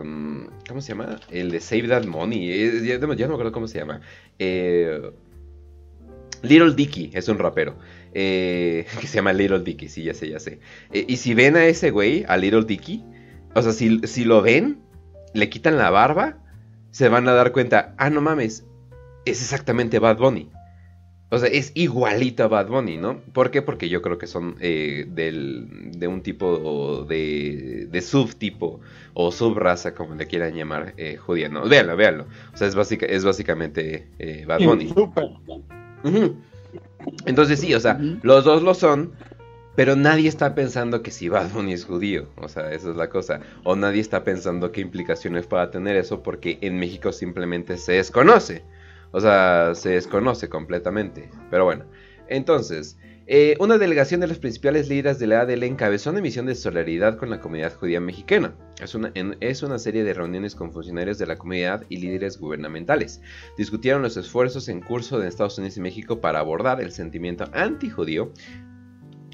[0.67, 1.19] ¿cómo se llama?
[1.31, 4.01] El de Save That Money, eh, ya, no me acuerdo cómo se llama.
[6.43, 7.75] Little Dicky es un rapero.
[8.13, 10.59] Eh, que se llama Little Dicky, sí, ya sé, ya sé.
[10.91, 13.03] Eh, y si ven a ese güey, a Little Dicky,
[13.55, 14.79] o sea, si, si lo ven,
[15.33, 16.37] le quitan la barba,
[16.91, 18.65] se van a dar cuenta, ah, no mames,
[19.25, 20.49] es exactamente Bad Bunny.
[21.29, 23.21] O sea, es igualito a Bad Bunny, ¿no?
[23.33, 23.63] ¿Por qué?
[23.63, 28.81] Porque yo creo que son eh, del, de un tipo de, de subtipo
[29.15, 31.67] o subraza, como le quieran llamar, eh, judía, ¿no?
[31.67, 32.27] Véanlo, véanlo.
[32.53, 34.89] O sea, es, básica, es básicamente eh, Bad Bunny.
[34.89, 35.23] Súper.
[36.03, 36.37] Ujú.
[37.25, 39.13] Entonces sí, o sea, los dos lo son,
[39.75, 43.09] pero nadie está pensando que si Bad Bunny es judío, o sea, esa es la
[43.09, 43.39] cosa.
[43.63, 48.63] O nadie está pensando qué implicaciones pueda tener eso porque en México simplemente se desconoce.
[49.11, 51.29] O sea, se desconoce completamente.
[51.49, 51.85] Pero bueno,
[52.27, 56.55] entonces, eh, una delegación de los principales líderes de la ADL encabezó una misión de
[56.55, 58.53] solidaridad con la comunidad judía mexicana.
[58.81, 63.21] Es una, es una serie de reuniones con funcionarios de la comunidad y líderes gubernamentales.
[63.57, 68.33] Discutieron los esfuerzos en curso de Estados Unidos y México para abordar el sentimiento antijudío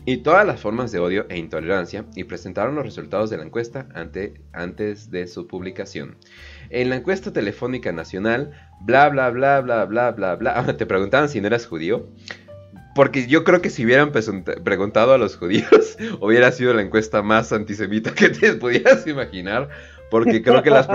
[0.06, 3.88] y todas las formas de odio e intolerancia y presentaron los resultados de la encuesta
[3.93, 6.17] ante- antes de su publicación.
[6.69, 11.41] En la encuesta telefónica nacional, bla bla bla bla bla bla bla, te preguntaban si
[11.41, 12.08] no eras judío.
[12.95, 17.52] Porque yo creo que si hubieran preguntado a los judíos, hubiera sido la encuesta más
[17.54, 19.69] antisemita que te pudieras imaginar.
[20.12, 20.88] Porque creo que las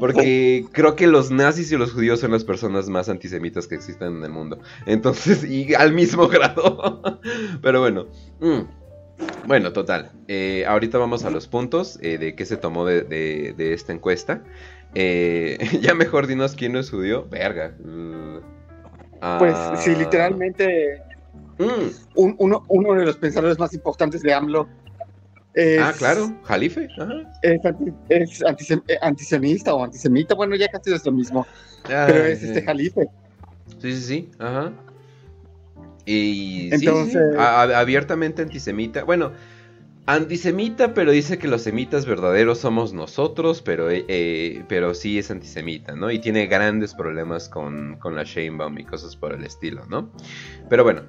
[0.00, 4.16] porque creo que los nazis y los judíos son las personas más antisemitas que existen
[4.16, 4.58] en el mundo.
[4.86, 7.20] Entonces, y al mismo grado.
[7.60, 8.06] Pero bueno.
[8.40, 8.60] mm.
[9.46, 10.10] Bueno, total.
[10.28, 13.92] eh, ahorita vamos a los puntos eh, de qué se tomó de, de- de esta
[13.92, 14.42] encuesta.
[14.94, 17.26] Eh, ya mejor dinos quién no es judío.
[17.28, 17.74] Verga.
[17.78, 18.36] Mm.
[19.38, 21.02] Pues Ah, sí, literalmente
[21.58, 21.90] mm.
[22.16, 24.68] un- uno, uno de los pensadores más importantes de AMLO
[25.54, 26.32] es, Ah, claro.
[26.44, 26.88] Jalife.
[26.98, 27.14] Ajá.
[27.42, 31.46] es, anti- es antisem- eh, antisemita o antisemita, bueno, ya casi es lo mismo,
[31.86, 32.46] pero Ay, es sí.
[32.48, 33.06] este Jalife.
[33.80, 34.72] Sí, sí, sí, ajá.
[36.04, 39.02] Y sí, sí, sí, Entonces- a- a- abiertamente antisemita.
[39.04, 39.32] Bueno,
[40.06, 45.30] antisemita, pero dice que los semitas verdaderos somos nosotros, pero, eh, eh, pero sí es
[45.32, 46.10] antisemita, ¿no?
[46.12, 50.10] Y tiene grandes problemas con, con la Sheinbaum y cosas por el estilo, ¿no?
[50.68, 51.02] Pero bueno.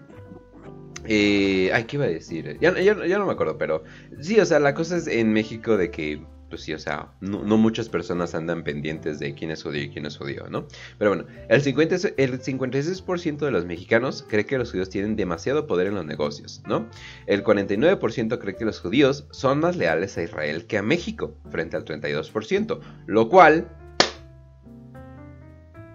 [1.07, 2.57] Eh, ay, ¿qué iba a decir?
[2.59, 3.83] Ya, ya- ya no me acuerdo, pero
[4.19, 7.39] sí, o sea, la cosa es en México de que, pues sí, o sea, no,
[7.57, 10.67] muchas personas andan pendientes de quién es judío y quién es judío, ¿no?
[10.97, 15.15] Pero bueno, el, 50, es- el 56% de los mexicanos cree que los judíos tienen
[15.15, 16.89] demasiado poder en los negocios, ¿no?
[17.25, 21.75] El 49% cree que los judíos son más leales a Israel que a México, frente
[21.77, 23.69] al 32%, lo cual...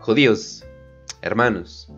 [0.00, 0.64] Judíos,
[1.22, 1.88] hermanos,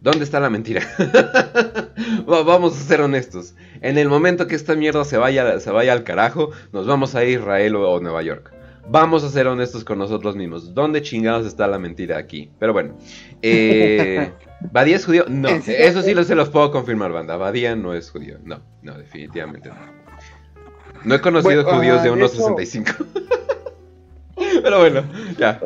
[0.00, 0.82] ¿dónde está la mentira?
[2.30, 3.54] Va- vamos a ser honestos.
[3.80, 7.24] En el momento que esta mierda se vaya, se vaya al carajo, nos vamos a
[7.24, 8.52] Israel o, o Nueva York.
[8.90, 10.72] Vamos a ser honestos con nosotros mismos.
[10.74, 12.50] ¿Dónde chingados está la mentira aquí?
[12.58, 12.96] Pero bueno.
[13.42, 14.32] Eh,
[14.72, 15.26] ¿Badía es judío?
[15.28, 17.36] No, eso sí lo, se los puedo confirmar, banda.
[17.36, 18.38] Badía no es judío.
[18.44, 19.76] No, no, definitivamente no.
[21.04, 23.06] No he conocido Bueno, judíos de ah, de hecho- 1.65.
[24.62, 25.04] Pero bueno,
[25.38, 25.58] ya.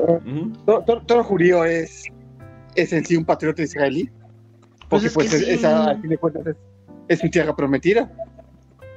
[0.66, 2.04] Todo, todo- todo judío es,
[2.74, 4.10] es en sí un patriota israelí,
[4.92, 5.50] porque es pues, que es- sí.
[5.52, 6.56] esa, al fin de cuentas es,
[7.08, 8.10] es su tierra prometida.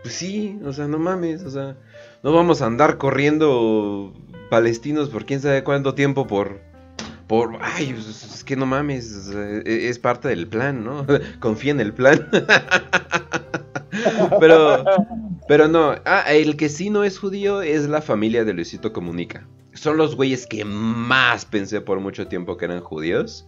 [0.04, 1.76] Pues sí, o sea, no mames, o sea,
[2.24, 4.14] no vamos a andar corriendo
[4.50, 6.62] palestinos por quién sabe cuánto tiempo por...
[7.28, 11.08] Por, ay, pues, es que no mames, sea, e- es parte del plan, ¿no?
[11.40, 12.30] Confía en el plan.
[14.40, 14.84] pero,
[15.48, 19.48] pero no, ah, el que sí no es judío es la familia de Luisito Comunica.
[19.74, 23.46] Son los güeyes que más pensé por mucho tiempo que eran judíos.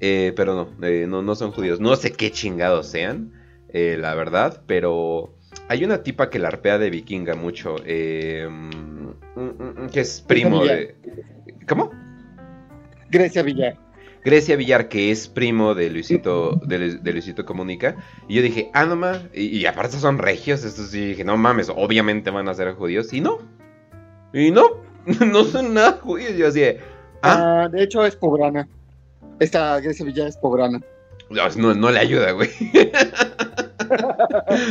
[0.00, 1.80] Eh, pero no, eh, no, no son judíos.
[1.80, 3.32] No sé qué chingados sean,
[3.68, 5.34] eh, la verdad, pero
[5.68, 10.20] hay una tipa que la arpea de vikinga mucho, eh, mm, mm, mm, que es
[10.20, 10.96] primo de...
[11.68, 11.90] ¿Cómo?
[13.10, 13.76] Grecia Villar.
[14.24, 17.96] Grecia Villar, que es primo de Luisito, de, Lu- de Luisito Comunica.
[18.28, 19.22] Y yo dije, ah, no mames.
[19.32, 20.62] Y, y aparte son regios.
[20.62, 23.12] Estos sí dije, no mames, obviamente van a ser judíos.
[23.12, 23.38] Y no.
[24.32, 24.88] Y no.
[25.26, 26.34] No son nada judíos.
[26.36, 26.78] Yo así, de,
[27.22, 28.68] ah, Ah, de hecho es pobrana.
[29.40, 30.80] Esta Grecia Villar es pobrana.
[31.56, 32.50] no, no le ayuda, güey.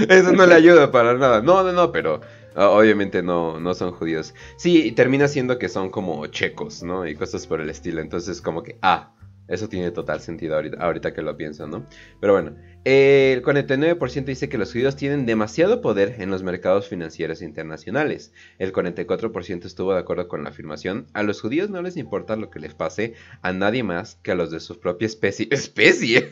[0.09, 1.41] Eso no le ayuda para nada.
[1.41, 2.21] No, no, no, pero
[2.55, 4.35] ah, obviamente no, no son judíos.
[4.57, 7.07] Sí, termina siendo que son como checos, ¿no?
[7.07, 8.01] Y cosas por el estilo.
[8.01, 9.11] Entonces, como que, ah,
[9.47, 11.85] eso tiene total sentido ahorita, ahorita que lo pienso, ¿no?
[12.21, 12.55] Pero bueno,
[12.85, 18.31] el 49% dice que los judíos tienen demasiado poder en los mercados financieros internacionales.
[18.57, 21.07] El 44% estuvo de acuerdo con la afirmación.
[21.13, 24.35] A los judíos no les importa lo que les pase a nadie más que a
[24.35, 25.47] los de su propia especie.
[25.51, 26.29] ¿Especie?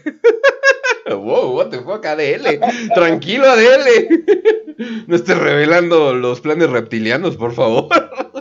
[1.10, 2.60] wow, what the fuck, ADL.
[2.94, 4.08] Tranquilo, ADL.
[5.08, 7.88] No estés revelando los planes reptilianos, por favor.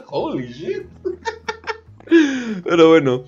[0.08, 0.82] Holy shit.
[2.62, 3.24] Pero bueno.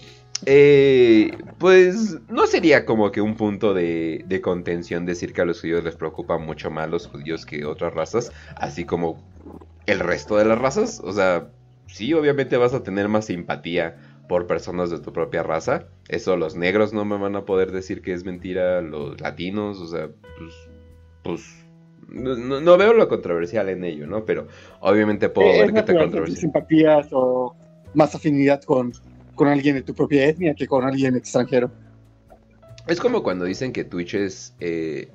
[0.50, 5.60] Eh, pues no sería como que un punto de, de contención decir que a los
[5.60, 9.22] judíos les preocupan mucho más los judíos que otras razas, así como
[9.84, 11.00] el resto de las razas.
[11.04, 11.48] O sea,
[11.86, 15.84] sí, obviamente vas a tener más simpatía por personas de tu propia raza.
[16.08, 19.86] Eso los negros no me van a poder decir que es mentira, los latinos, o
[19.86, 20.54] sea, pues,
[21.24, 21.64] pues
[22.08, 24.24] no, veo lo controversial en ello, ¿no?
[24.24, 24.48] Pero
[24.80, 27.54] obviamente puedo ver que te simpatías o
[27.92, 28.94] más afinidad con,
[29.38, 31.70] con alguien de tu propia etnia que con alguien extranjero.
[32.86, 35.10] Es como cuando dicen que Twitch es, eh,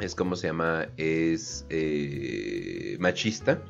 [0.00, 3.62] es como se llama, es eh, machista,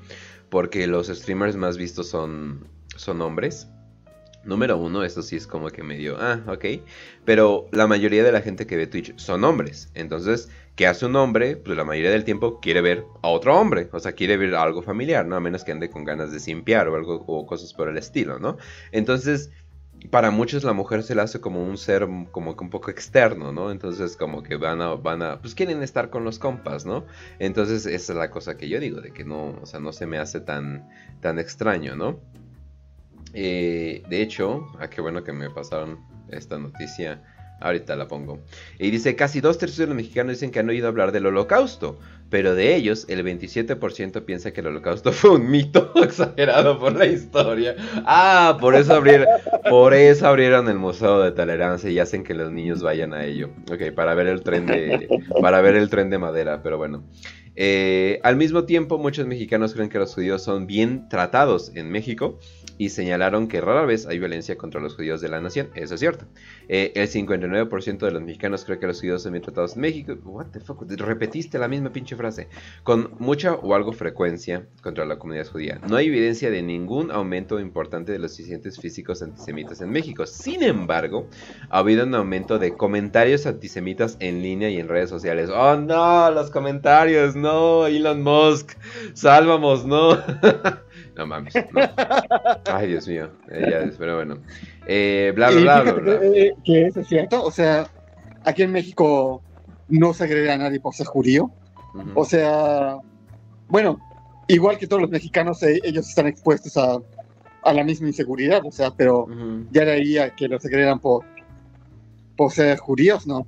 [0.51, 2.67] porque los streamers más vistos son,
[2.97, 3.69] son hombres.
[4.45, 6.65] Número uno, eso sí es como que medio, ah, ok.
[7.25, 9.91] Pero la mayoría de la gente que ve Twitch son hombres.
[9.95, 11.57] Entonces, ¿qué hace un hombre?
[11.57, 13.89] Pues la mayoría del tiempo quiere ver a otro hombre.
[13.93, 15.35] O sea, quiere ver algo familiar, ¿no?
[15.35, 18.39] A menos que ande con ganas de simpiar o algo, o cosas por el estilo,
[18.39, 18.57] ¿no?
[18.93, 19.51] Entonces,
[20.11, 23.53] para muchos la mujer se le hace como un ser como que un poco externo,
[23.53, 23.71] ¿no?
[23.71, 27.05] Entonces como que van a, van a, pues quieren estar con los compas, ¿no?
[27.39, 30.07] Entonces esa es la cosa que yo digo, de que no, o sea, no se
[30.07, 30.89] me hace tan,
[31.21, 32.21] tan extraño, ¿no?
[33.33, 36.01] Eh, de hecho, ah, qué bueno que me pasaron
[36.31, 37.23] esta noticia.
[37.59, 38.41] Ahorita la pongo.
[38.79, 41.99] Y dice, casi dos tercios de los mexicanos dicen que han oído hablar del holocausto,
[42.31, 47.07] pero de ellos el 27% piensa que el holocausto fue un mito exagerado por la
[47.07, 47.77] historia.
[48.05, 49.29] Ah, por eso abrieron,
[49.69, 53.51] por eso abrieron el Museo de Tolerancia y hacen que los niños vayan a ello.
[53.71, 55.09] Ok, para ver el tren de,
[55.41, 57.05] para ver el tren de madera, pero bueno.
[57.57, 62.39] Eh, al mismo tiempo, muchos mexicanos creen que los judíos son bien tratados en México
[62.79, 65.71] y señalaron que rara vez hay violencia contra los judíos de la nación.
[65.75, 66.27] Eso es cierto.
[66.69, 70.15] Eh, el 59% de los mexicanos cree que los judíos son bien tratados en México.
[70.25, 70.83] What the fuck?
[70.87, 72.49] Repetiste la misma pinche frase.
[72.83, 75.81] Con mucha o algo frecuencia contra la comunidad judía.
[75.89, 80.27] No hay evidencia de ningún aumento importante de los incidentes físicos antisemitas en México.
[80.27, 81.29] Sin embargo,
[81.71, 85.49] ha habido un aumento de comentarios antisemitas en línea y en redes sociales.
[85.51, 87.46] Oh no, los comentarios, no,
[87.87, 88.77] Elon Musk,
[89.15, 90.17] sálvamos, no.
[91.17, 91.55] No mames.
[92.71, 93.31] Ay, Dios mío.
[93.49, 94.39] Eh, pero bueno.
[94.87, 97.43] Eh, bla, bla, bla, bla, eh, Que, eso es cierto.
[97.43, 97.91] O sea,
[98.45, 99.43] aquí en México
[99.89, 101.51] no se agrega a nadie por ser judío.
[102.15, 102.99] O sea,
[103.69, 103.99] bueno,
[104.47, 106.99] igual que todos los mexicanos, ellos están expuestos a,
[107.63, 108.61] a, la misma inseguridad.
[108.67, 109.27] O sea, pero
[109.71, 111.25] ya de ahí a que los agregan por,
[112.37, 113.47] por ser judíos, ¿no?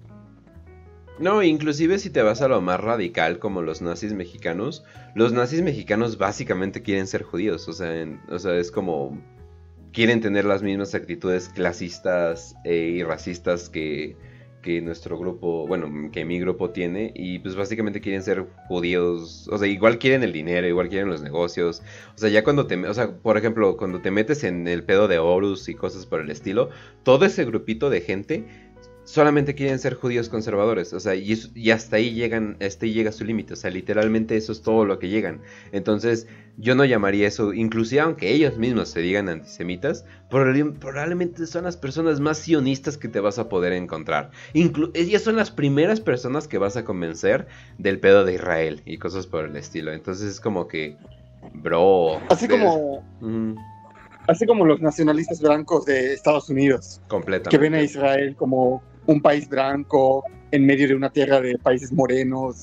[1.21, 5.63] No, inclusive si te vas a lo más radical como los nazis mexicanos, los nazis
[5.63, 9.21] mexicanos básicamente quieren ser judíos, o sea, o sea es como
[9.93, 14.17] quieren tener las mismas actitudes clasistas e, y racistas que,
[14.63, 19.59] que nuestro grupo, bueno, que mi grupo tiene y pues básicamente quieren ser judíos, o
[19.59, 21.83] sea, igual quieren el dinero, igual quieren los negocios,
[22.15, 25.09] o sea, ya cuando te, o sea, por ejemplo, cuando te metes en el pedo
[25.09, 26.71] de Horus y cosas por el estilo,
[27.03, 28.45] todo ese grupito de gente
[29.09, 33.25] solamente quieren ser judíos conservadores, o sea, y, hasta ahí llegan, hasta ahí llega su
[33.25, 35.41] límite, o sea, literalmente eso es todo lo que llegan.
[35.73, 36.27] Entonces,
[36.59, 42.21] yo no llamaría eso, inclusive aunque ellos mismos se digan antisemitas, probablemente son las personas
[42.21, 44.31] más sionistas que te vas a poder encontrar.
[44.53, 47.47] ellas son las primeras personas que vas a convencer
[47.79, 49.91] del pedo de Israel y cosas por el estilo.
[49.91, 50.99] Entonces es como que,
[51.55, 52.21] bro.
[52.29, 53.03] Así como...
[54.27, 57.01] Así como los nacionalistas blancos de Estados Unidos.
[57.09, 57.49] Completamente.
[57.49, 61.93] Que ven a Israel como un país blanco en medio de una tierra de países
[61.93, 62.63] morenos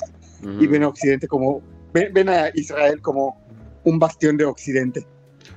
[0.60, 3.36] y ven a Occidente como ven, a Israel como
[3.84, 5.06] un bastión de Occidente.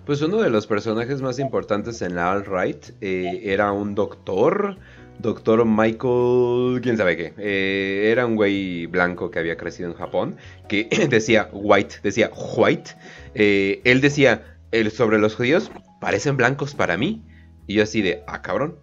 [0.06, 4.78] Pues uno de los personajes más importantes en la alt-right eh, era un doctor,
[5.18, 10.36] doctor Michael, quién sabe qué, eh, era un güey blanco que había crecido en Japón,
[10.68, 12.92] que decía white, decía white,
[13.34, 15.70] eh, él decía el, sobre los judíos,
[16.00, 17.26] parecen blancos para mí,
[17.66, 18.78] y yo así de, ah, cabrón,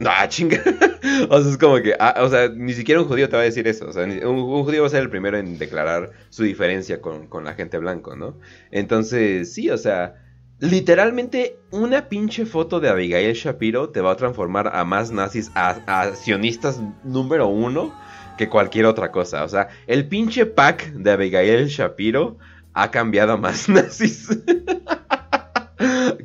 [0.06, 0.60] Ah, chinga.
[1.28, 3.44] o sea, es como que, ah, o sea, ni siquiera un judío te va a
[3.44, 3.86] decir eso.
[3.86, 7.54] O sea, un, judío va a ser el primero en declarar su diferencia con, la
[7.54, 8.36] gente blanco, ¿no?
[8.70, 10.14] Entonces, sí, o sea,
[10.58, 16.12] literalmente una pinche foto de Abigail Shapiro te va a transformar a más nazis, a,
[16.14, 17.94] sionistas número uno
[18.38, 19.44] que cualquier otra cosa.
[19.44, 22.38] O sea, el pinche pack de Abigail Shapiro
[22.72, 24.28] ha cambiado a más nazis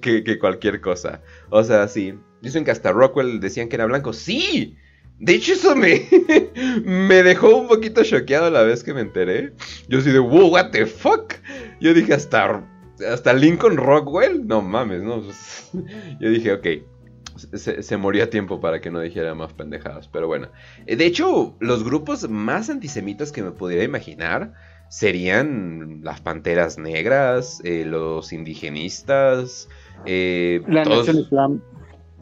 [0.01, 1.21] que cualquier cosa.
[1.49, 2.13] O sea, sí.
[2.45, 4.13] Dicen que hasta Rockwell decían que era blanco.
[4.13, 4.77] ¡Sí!
[5.17, 6.07] De hecho, eso me,
[6.85, 9.53] me dejó un poquito choqueado la vez que me enteré.
[9.89, 11.33] Yo así de, wow, what the fuck.
[11.81, 12.63] Yo dije, hasta,
[13.11, 14.45] hasta Lincoln Rockwell.
[14.45, 15.23] No mames, no.
[16.19, 16.67] Yo dije, ok.
[17.53, 20.07] Se, se, murió a tiempo para que no dijera más pendejadas.
[20.07, 20.49] Pero bueno.
[20.85, 24.53] Eh, de hecho, los grupos más antisemitas que me pudiera imaginar
[24.89, 29.67] serían las panteras negras, eh, los indigenistas.
[30.05, 31.61] Eh, la Nación Islam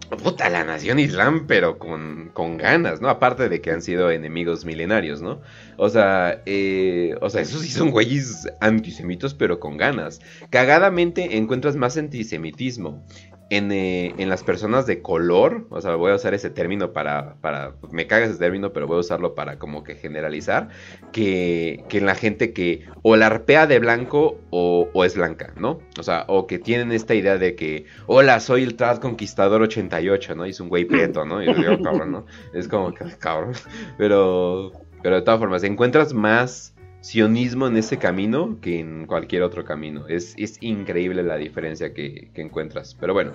[0.10, 3.10] puta, la nación islam, pero con, con, ganas, ¿no?
[3.10, 5.41] Aparte de que han sido enemigos milenarios, ¿no?
[5.78, 10.22] O sea, eh, o sea, esos sí son güeyes antisemitos, pero con ganas.
[10.49, 13.04] Cagadamente encuentras más antisemitismo
[13.50, 17.74] eh, en, las personas de color, o sea, voy a usar ese término para, para,
[17.91, 20.70] me caga ese término, pero voy a usarlo para como que generalizar,
[21.12, 25.80] que, que en la gente que o la arpea de blanco o, es blanca, ¿no?
[26.00, 30.36] O sea, o que tienen esta idea de que, hola, soy el Trad Conquistador 88,
[30.36, 30.48] ¿no?
[30.48, 31.44] Y es un güey preto, ¿no?
[31.44, 32.26] Y yo digo, cabrón, ¿no?
[32.54, 33.54] Es como que, cabrón,
[33.98, 34.72] pero,
[35.04, 36.72] pero de todas formas, encuentras más
[37.04, 40.08] sionismo en ese camino que en cualquier otro camino.
[40.08, 42.95] Es, es increíble la diferencia que, encuentras.
[42.99, 43.34] Pero bueno,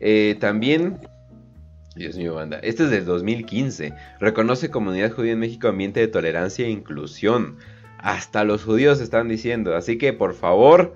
[0.00, 0.98] eh, también...
[1.96, 2.58] Dios mío, banda.
[2.62, 3.94] Este es del 2015.
[4.20, 7.56] Reconoce comunidad judía en México ambiente de tolerancia e inclusión.
[7.98, 9.74] Hasta los judíos están diciendo.
[9.74, 10.94] Así que por favor,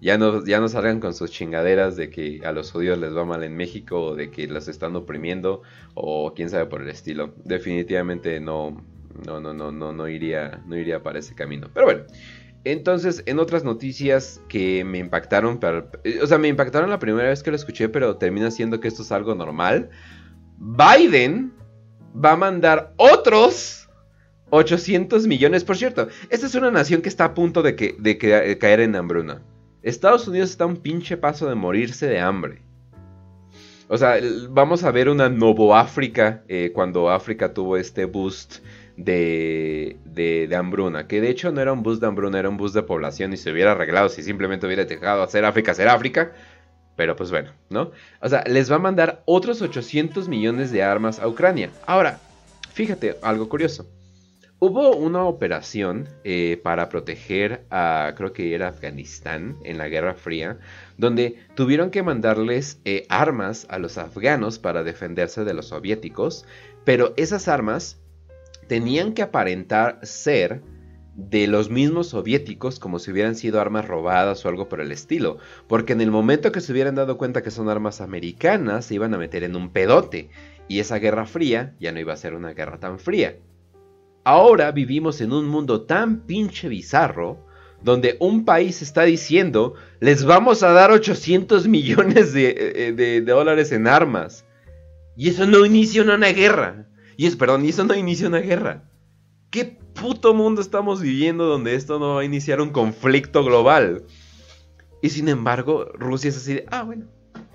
[0.00, 3.24] ya no, ya no salgan con sus chingaderas de que a los judíos les va
[3.24, 5.62] mal en México o de que los están oprimiendo
[5.94, 7.34] o quién sabe por el estilo.
[7.44, 8.84] Definitivamente no,
[9.26, 11.68] no, no, no, no, no iría, no iría para ese camino.
[11.72, 12.02] Pero bueno.
[12.64, 15.60] Entonces, en otras noticias que me impactaron,
[16.22, 19.02] o sea, me impactaron la primera vez que lo escuché, pero termina siendo que esto
[19.02, 19.90] es algo normal.
[20.58, 21.52] Biden
[22.12, 23.88] va a mandar otros
[24.50, 25.64] 800 millones.
[25.64, 29.42] Por cierto, esta es una nación que está a punto de, de, caer en hambruna.
[29.82, 32.62] Estados Unidos está a un pinche paso de morirse de hambre.
[33.88, 34.18] O sea,
[34.50, 38.56] vamos a ver una Novo África eh, cuando África tuvo este boost
[38.98, 41.06] de, de, hambruna.
[41.06, 43.36] Que de hecho no era un bus de hambruna, era un bus de población y
[43.36, 46.32] se hubiera arreglado si simplemente hubiera dejado hacer África, hacer África.
[46.96, 47.92] Pero pues bueno, ¿no?
[48.20, 51.70] O sea, les va a mandar otros 800 millones de armas a Ucrania.
[51.86, 52.18] Ahora,
[52.72, 53.88] fíjate, algo curioso.
[54.60, 60.58] Hubo una operación eh, para proteger a, creo que era Afganistán en la Guerra Fría,
[60.96, 66.44] donde tuvieron que mandarles eh, armas a los afganos para defenderse de los soviéticos,
[66.84, 68.00] pero esas armas
[68.68, 70.62] tenían que aparentar ser
[71.18, 75.38] de los mismos soviéticos como si hubieran sido armas robadas o algo por el estilo,
[75.66, 79.12] porque en el momento que se hubieran dado cuenta que son armas americanas se iban
[79.14, 80.30] a meter en un pedote
[80.68, 83.36] y esa guerra fría ya no iba a ser una guerra tan fría.
[84.22, 87.44] Ahora vivimos en un mundo tan pinche bizarro
[87.82, 93.72] donde un país está diciendo les vamos a dar 800 millones de, eh, de dólares
[93.72, 94.44] en armas
[95.16, 96.87] y eso no inicia una guerra.
[97.18, 98.84] Y es, perdón, y eso no inicia una guerra.
[99.50, 104.04] ¿Qué puto mundo estamos viviendo donde esto no va a iniciar un conflicto global?
[105.02, 107.06] Y sin embargo, Rusia es así de, ah, bueno,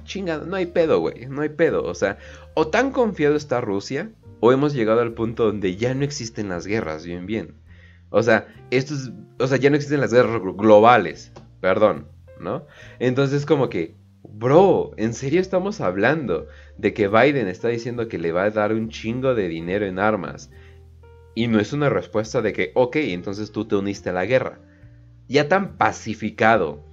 [0.04, 1.86] chingada, no hay pedo, güey, no hay pedo.
[1.86, 2.18] O sea,
[2.56, 4.12] o tan confiado está Rusia,
[4.42, 7.56] o hemos llegado al punto donde ya no existen las guerras, bien, bien.
[8.10, 12.68] O sea, esto es, o sea, ya no existen las guerras globales, perdón, ¿no?
[13.00, 16.48] Entonces como que, bro, ¿en serio estamos hablando
[16.78, 20.00] de que Biden está diciendo que le va a dar un chingo de dinero en
[20.00, 20.50] armas.
[21.36, 24.60] Y no es una respuesta de que, ok, entonces tú te uniste a la guerra.
[25.28, 26.84] Ya tan pacificado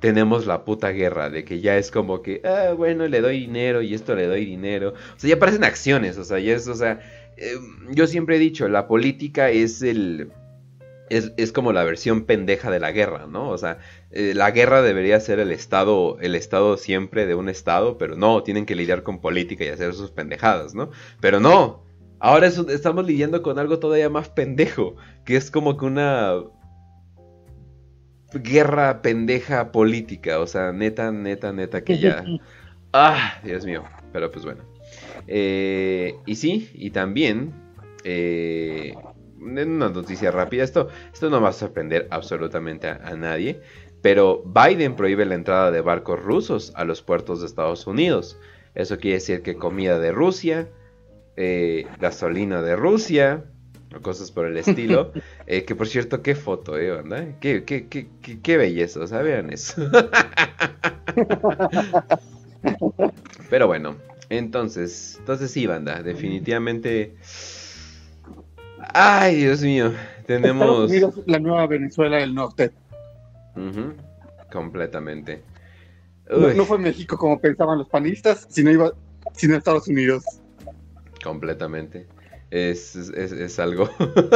[0.00, 3.82] tenemos la puta guerra, de que ya es como que, ah, bueno, le doy dinero
[3.82, 4.90] y esto le doy dinero.
[4.90, 7.00] O sea, ya parecen acciones, o sea, ya es, o sea,
[7.36, 10.30] em, yo siempre he dicho, la política es el...
[11.10, 13.48] Es, es como la versión pendeja de la guerra, ¿no?
[13.48, 13.78] O sea,
[14.10, 18.42] eh, la guerra debería ser el estado, el estado siempre de un estado, pero no,
[18.42, 20.90] tienen que lidiar con política y hacer sus pendejadas, ¿no?
[21.20, 21.84] Pero no,
[22.18, 24.96] ahora estamos lidiando con algo todavía más pendejo,
[25.26, 26.36] que es como que una
[28.32, 32.24] guerra pendeja política, o sea, neta, neta, neta, que ya...
[32.94, 33.84] Ah, Dios mío,
[34.14, 34.64] pero pues bueno.
[35.26, 37.52] Eh, y sí, y también...
[38.02, 38.94] Eh,
[39.40, 43.60] una noticia rápida, esto, esto no va a sorprender absolutamente a nadie,
[44.02, 48.38] pero Biden prohíbe la entrada de barcos rusos a los puertos de Estados Unidos.
[48.74, 50.68] Eso quiere decir que comida de Rusia,
[51.36, 53.44] eh, gasolina de Rusia,
[53.96, 55.12] o cosas por el estilo.
[55.50, 57.24] Eh, que por cierto, qué foto, ¿eh, banda?
[57.40, 58.06] Qué, qué, qué,
[58.42, 59.80] qué, belleza, o sea, vean eso.
[63.48, 63.96] Pero bueno,
[64.28, 67.14] entonces, entonces sí, banda, definitivamente...
[68.92, 69.94] Ay, Dios mío,
[70.26, 70.92] tenemos...
[71.24, 72.72] la nueva Venezuela del Norte.
[74.52, 75.42] Completamente.
[76.30, 78.92] No, fue México como pensaban los panistas, sino iba
[79.34, 80.24] sino Estados Unidos.
[81.22, 82.06] Completamente.
[82.50, 83.90] Es, es, algo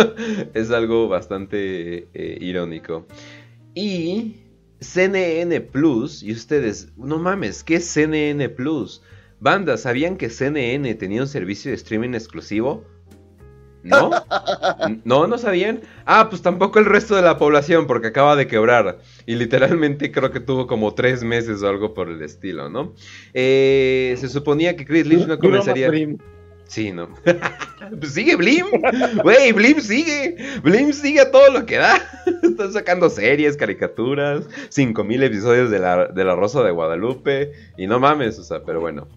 [0.55, 3.07] es algo bastante eh, irónico.
[3.75, 4.37] Y
[4.81, 9.03] CNN Plus, y ustedes, no mames, ¿qué es CNN Plus?
[9.41, 12.85] Banda, ¿sabían que CNN tenía un servicio de streaming exclusivo?
[13.83, 14.11] ¿No?
[15.05, 15.27] ¿No?
[15.27, 15.81] ¿No sabían?
[16.07, 18.99] Ah, pues tampoco el resto de la población porque acaba de quebrar.
[19.27, 22.93] Y literalmente creo que tuvo como tres meses o algo por el estilo, ¿no?
[23.35, 25.91] Eh, se suponía que Chris Lynch no comenzaría...
[26.73, 27.09] Sí, no.
[27.99, 28.65] Pues sigue Blim,
[29.23, 32.01] güey, Blim sigue, Blim sigue a todo lo que da.
[32.43, 37.99] Están sacando series, caricaturas, 5000 episodios de la, de la Rosa de Guadalupe, y no
[37.99, 39.09] mames, o sea, pero bueno.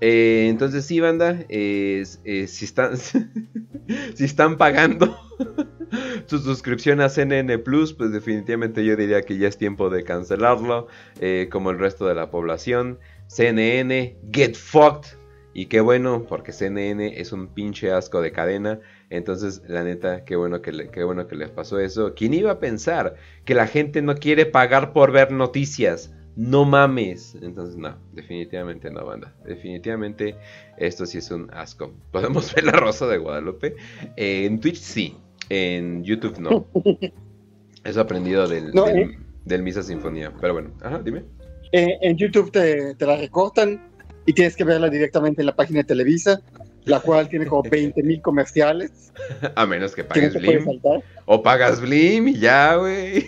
[0.00, 2.96] Eh, entonces sí, banda, si, están,
[4.14, 4.26] si
[4.58, 5.16] pagando
[6.26, 10.88] su suscripción a CNN Plus, pues definitivamente yo diría que ya es tiempo de cancelarlo,
[11.20, 12.98] eh, como el resto de la población.
[13.28, 15.18] CNN, get fucked.
[15.52, 18.80] Y qué bueno, porque CNN es un pinche asco de cadena.
[19.08, 22.12] Entonces, la neta, bueno que, qué bueno que les pasó eso.
[22.14, 23.14] ¿Quién iba a pensar
[23.46, 26.12] que la gente no quiere pagar por ver noticias?
[26.36, 27.34] No mames.
[27.40, 29.34] Entonces, no, definitivamente no, banda.
[29.44, 30.36] Definitivamente
[30.76, 31.92] esto sí es un asco.
[32.12, 33.74] Podemos ver la Rosa de Guadalupe.
[34.16, 35.16] en Twitch sí,
[35.48, 36.66] en YouTube no.
[37.84, 39.16] Eso aprendido del, eh.
[39.44, 40.32] del, Misa Sinfonía.
[40.40, 41.24] Pero bueno, ajá, dime.
[41.72, 43.80] Eh, en YouTube te, te, la recortan
[44.26, 46.42] y tienes que verla directamente en la página de Televisa
[46.86, 49.12] la cual tiene como 20 mil comerciales.
[49.54, 50.64] A menos que pagues Blim.
[51.26, 53.26] O pagas Blim y ya, güey.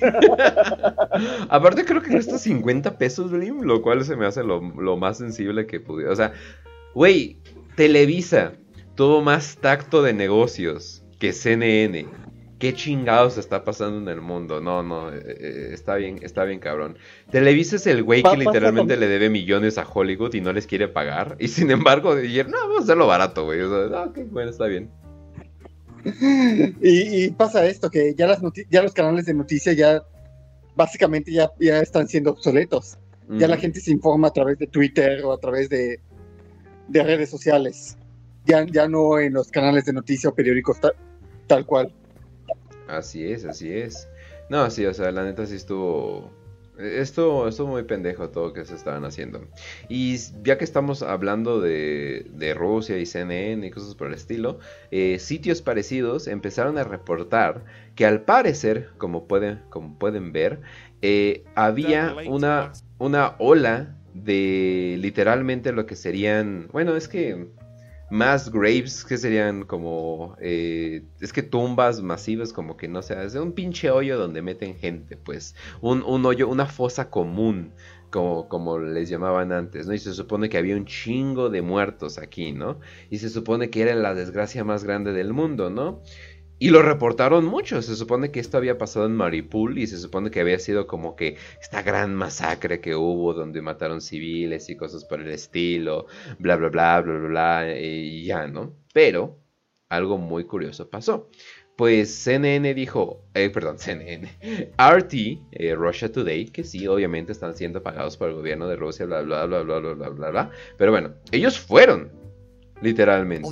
[1.48, 4.60] Aparte creo que cuesta 50 pesos Blim, lo cual se me hace lo,
[4.96, 6.12] más sensible que pudiera.
[6.12, 6.32] O sea,
[6.94, 7.38] güey,
[7.76, 8.52] Televisa
[8.94, 12.06] tuvo más tacto de negocios que CNN.
[12.58, 14.60] ¿Qué chingados está pasando en el mundo?
[14.60, 16.98] No, no, eh, eh, está bien, está bien cabrón.
[17.30, 20.88] Televisa es el güey que literalmente le debe millones a Hollywood y no les quiere
[20.88, 21.36] pagar.
[21.38, 23.60] Y sin embargo, dijeron, no, vamos a hacerlo barato, güey.
[23.60, 24.90] O sea, ok, bueno, está bien.
[26.80, 28.40] Y, pasa esto, que ya, las
[28.70, 30.02] ya los canales de noticias ya
[30.74, 32.98] básicamente ya, ya están siendo obsoletos.
[33.30, 36.00] Ya la gente se informa a través de Twitter o a través de,
[36.88, 37.98] de redes sociales.
[38.46, 40.78] Ya, ya no en los canales de noticias o periódicos
[41.46, 41.92] tal cual.
[42.88, 44.08] Así es, así es.
[44.48, 46.30] No, sí, o sea, la neta sí estuvo...
[46.78, 49.44] Esto estuvo muy pendejo todo que se estaban haciendo.
[49.88, 54.60] Y ya que estamos hablando de, de Rusia y CNN y cosas por el estilo,
[54.92, 57.64] eh, sitios parecidos empezaron a reportar
[57.96, 60.60] que al parecer, como pueden, como pueden ver,
[61.02, 66.68] eh, había una, una ola de literalmente lo que serían...
[66.72, 67.48] Bueno, es que
[68.10, 73.34] más graves que serían como eh, es que tumbas masivas como que no sé es
[73.34, 77.72] un pinche hoyo donde meten gente pues un, un hoyo una fosa común
[78.10, 79.94] como, como les llamaban antes, ¿no?
[79.94, 82.80] Y se supone que había un chingo de muertos aquí, ¿no?
[83.10, 86.00] Y se supone que era la desgracia más grande del mundo, ¿no?
[86.58, 87.80] Y lo reportaron mucho.
[87.82, 91.14] Se supone que esto había pasado en Maripul y se supone que había sido como
[91.14, 96.06] que esta gran masacre que hubo donde mataron civiles y cosas por el estilo,
[96.38, 98.74] bla, bla, bla, bla, bla, bla, y ya, ¿no?
[98.92, 99.38] Pero
[99.88, 101.30] algo muy curioso pasó.
[101.76, 104.28] Pues CNN dijo, eh, perdón, CNN,
[104.76, 105.14] RT,
[105.52, 109.22] eh, Russia Today, que sí, obviamente están siendo pagados por el gobierno de Rusia, bla,
[109.22, 110.50] bla, bla, bla, bla, bla, bla.
[110.76, 112.10] Pero bueno, ellos fueron
[112.80, 113.48] Literalmente.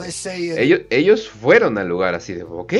[0.63, 2.75] Ellos, ellos fueron al lugar así de, ok,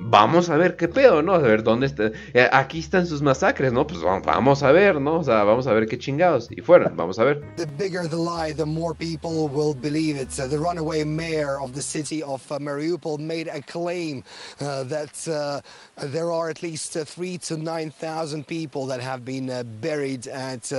[0.00, 1.34] vamos a ver qué pedo, ¿no?
[1.34, 2.12] A ver dónde está.
[2.32, 3.86] Eh, aquí están sus masacres, ¿no?
[3.86, 5.18] Pues vamos a ver, ¿no?
[5.18, 6.48] O sea, vamos a ver qué chingados.
[6.50, 7.42] Y fueron, vamos a ver.
[7.56, 10.30] The bigger the lie, the more people will believe it.
[10.30, 14.22] The runaway mayor of the city of uh, Mariupol made a claim
[14.60, 15.60] uh, that uh,
[16.06, 20.26] there are at least uh, three to nine thousand people that have been uh, buried
[20.28, 20.70] at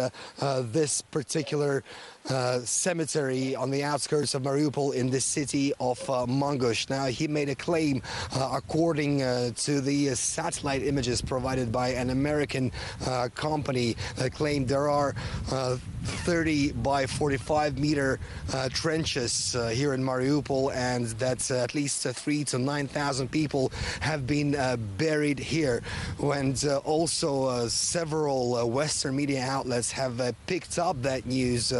[0.71, 1.83] this particular.
[2.27, 6.87] Uh, cemetery on the outskirts of Mariupol in the city of uh, Mangush.
[6.87, 8.03] Now, he made a claim,
[8.35, 12.71] uh, according uh, to the satellite images provided by an American
[13.07, 15.15] uh, company, that claimed there are
[15.51, 18.19] uh, 30 by 45 meter
[18.53, 24.51] uh, trenches here in Mariupol, and that at least three to 9,000 people have been
[24.97, 25.81] buried here.
[26.21, 31.73] And also, several Western media outlets have picked up that news.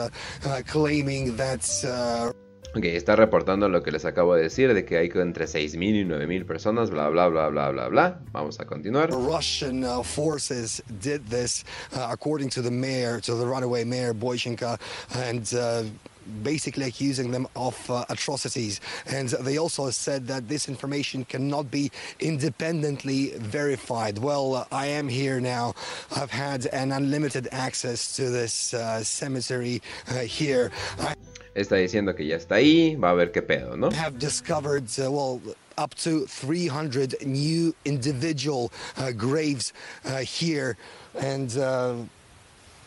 [0.45, 2.31] Uh, claiming that uh,
[2.75, 6.05] Ok, está reportando lo que les acabo de decir, de que hay entre 6.000 y
[6.05, 8.19] 9.000 personas, bla, bla, bla, bla, bla, bla.
[8.31, 9.09] Vamos a continuar.
[9.09, 11.65] Russian uh, forces did this,
[11.95, 14.79] uh, according to the mayor, to the runaway mayor, Boychenko,
[15.15, 15.83] and uh,
[16.43, 18.82] basically accusing them of uh, atrocities.
[19.07, 24.17] And they also said that this information cannot be independently verified.
[24.17, 25.73] Well, uh, I am here now.
[26.15, 30.71] I've had an unlimited access to this uh, cemetery uh, here.
[30.99, 31.15] I
[31.55, 33.89] está diciendo que ya está ahí, va a ver qué pedo, ¿no?
[33.91, 35.41] Have discovered, uh, well,
[35.77, 39.73] up to 300 new individual uh, graves
[40.21, 40.77] here,
[41.19, 41.57] and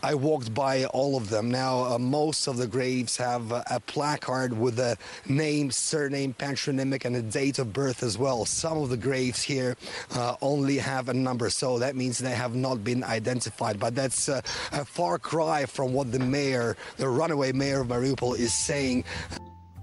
[0.05, 1.49] I walked by all of them.
[1.49, 4.97] Now, uh, most of the graves have uh, a placard with a
[5.29, 8.45] name, surname, patronymic, and a date of birth as well.
[8.45, 9.77] Some of the graves here
[10.17, 13.79] uh, only have a number, so that means they have not been identified.
[13.79, 14.41] But that's uh,
[14.73, 19.05] a far cry from what the mayor, the runaway mayor of Mariupol, is saying.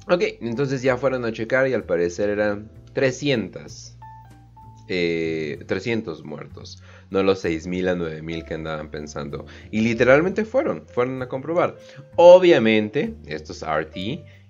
[0.09, 3.99] Ok, entonces ya fueron a checar y al parecer eran 300.
[4.91, 9.45] Eh, 300 muertos, no los 6.000 a 9.000 que andaban pensando.
[9.71, 11.77] Y literalmente fueron, fueron a comprobar.
[12.15, 13.95] Obviamente, esto es RT,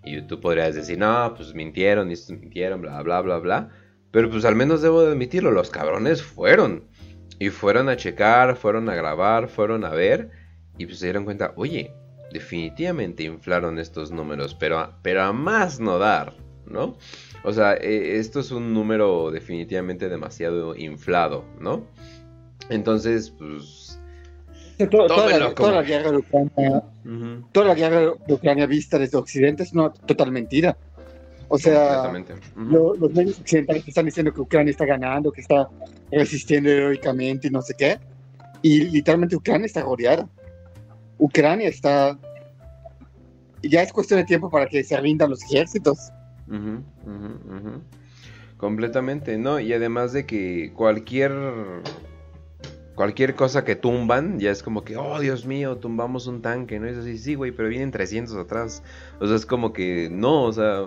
[0.04, 3.70] y tú podrías decir, no, pues mintieron, y mintieron, bla, bla, bla, bla.
[4.12, 6.86] Pero pues al menos debo de admitirlo, los cabrones fueron.
[7.38, 10.30] Y fueron a checar, fueron a grabar, fueron a ver,
[10.78, 11.94] y pues se dieron cuenta, oye,
[12.32, 16.36] definitivamente inflaron estos números, pero a, pero más no dar,
[16.66, 16.98] ¿no?
[17.44, 21.86] O sea, eh, esto es un número definitivamente demasiado inflado, ¿no?
[22.70, 24.00] Entonces, pues...
[24.90, 27.44] Toda, toda, la, toda, la, guerra de Ucrania, uh -huh.
[27.52, 30.78] toda la guerra de Ucrania vista desde Occidente es una total mentira.
[31.50, 32.70] O sea, uh -huh.
[32.72, 35.68] lo, los medios occidentales están diciendo que Ucrania está ganando, que está
[36.12, 38.00] resistiendo heroicamente y no sé qué.
[38.62, 40.30] Y literalmente Ucrania está rodeada.
[41.18, 42.18] Ucrania está...
[43.62, 46.10] Ya es cuestión de tiempo para que se rindan los ejércitos.
[46.48, 47.82] Uh -huh, uh -huh,
[48.56, 49.60] Completamente, ¿no?
[49.60, 51.32] Y además de que cualquier
[53.00, 56.86] cualquier cosa que tumban, ya es como que, oh Dios mío, tumbamos un tanque, ¿no?
[56.86, 58.84] Es así, sí, güey, pero vienen 300 atrás.
[59.22, 60.84] O sea, es como que, no, o sea,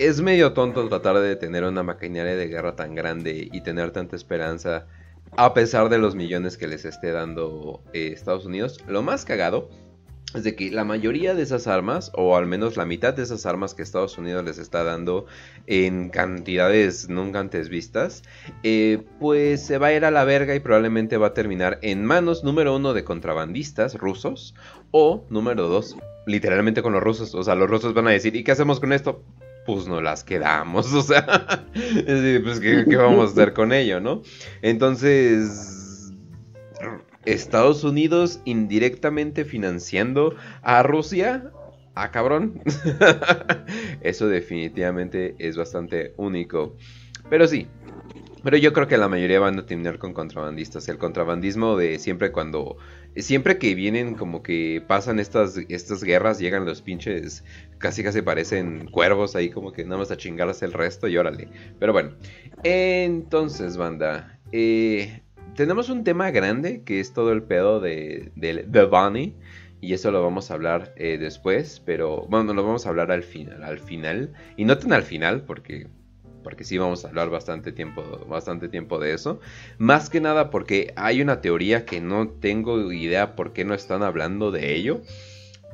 [0.00, 4.16] es medio tonto tratar de tener una maquinaria de guerra tan grande y tener tanta
[4.16, 4.88] esperanza
[5.36, 8.80] a pesar de los millones que les esté dando eh, Estados Unidos.
[8.88, 9.70] Lo más cagado
[10.34, 13.46] es de que la mayoría de esas armas, o al menos la mitad de esas
[13.46, 15.26] armas que Estados Unidos les está dando
[15.66, 18.22] en cantidades nunca antes vistas,
[18.62, 22.04] eh, pues se va a ir a la verga y probablemente va a terminar en
[22.04, 24.54] manos, número uno, de contrabandistas rusos,
[24.90, 27.34] o número dos, literalmente con los rusos.
[27.34, 29.22] O sea, los rusos van a decir, ¿y qué hacemos con esto?
[29.64, 31.26] Pues no las quedamos, o sea,
[31.72, 34.22] pues ¿qué, ¿qué vamos a hacer con ello, no?
[34.60, 35.77] Entonces
[37.24, 41.50] Estados Unidos indirectamente financiando a Rusia.
[41.94, 42.60] Ah, cabrón.
[44.02, 46.76] Eso definitivamente es bastante único.
[47.28, 47.66] Pero sí.
[48.44, 50.88] Pero yo creo que la mayoría van a terminar con contrabandistas.
[50.88, 52.76] El contrabandismo de siempre cuando...
[53.16, 57.44] Siempre que vienen como que pasan estas, estas guerras, llegan los pinches...
[57.78, 61.48] Casi casi parecen cuervos ahí como que nada más a chingarse el resto y órale.
[61.80, 62.12] Pero bueno.
[62.62, 64.38] Entonces, banda.
[64.52, 65.22] Eh,
[65.58, 69.34] tenemos un tema grande que es todo el pedo de, de, de Bunny.
[69.80, 71.82] Y eso lo vamos a hablar eh, después.
[71.84, 73.64] Pero bueno, lo vamos a hablar al final.
[73.64, 74.32] Al final.
[74.56, 75.88] Y no tan al final, porque.
[76.44, 79.40] Porque sí vamos a hablar bastante tiempo, bastante tiempo de eso.
[79.78, 84.04] Más que nada porque hay una teoría que no tengo idea por qué no están
[84.04, 85.02] hablando de ello.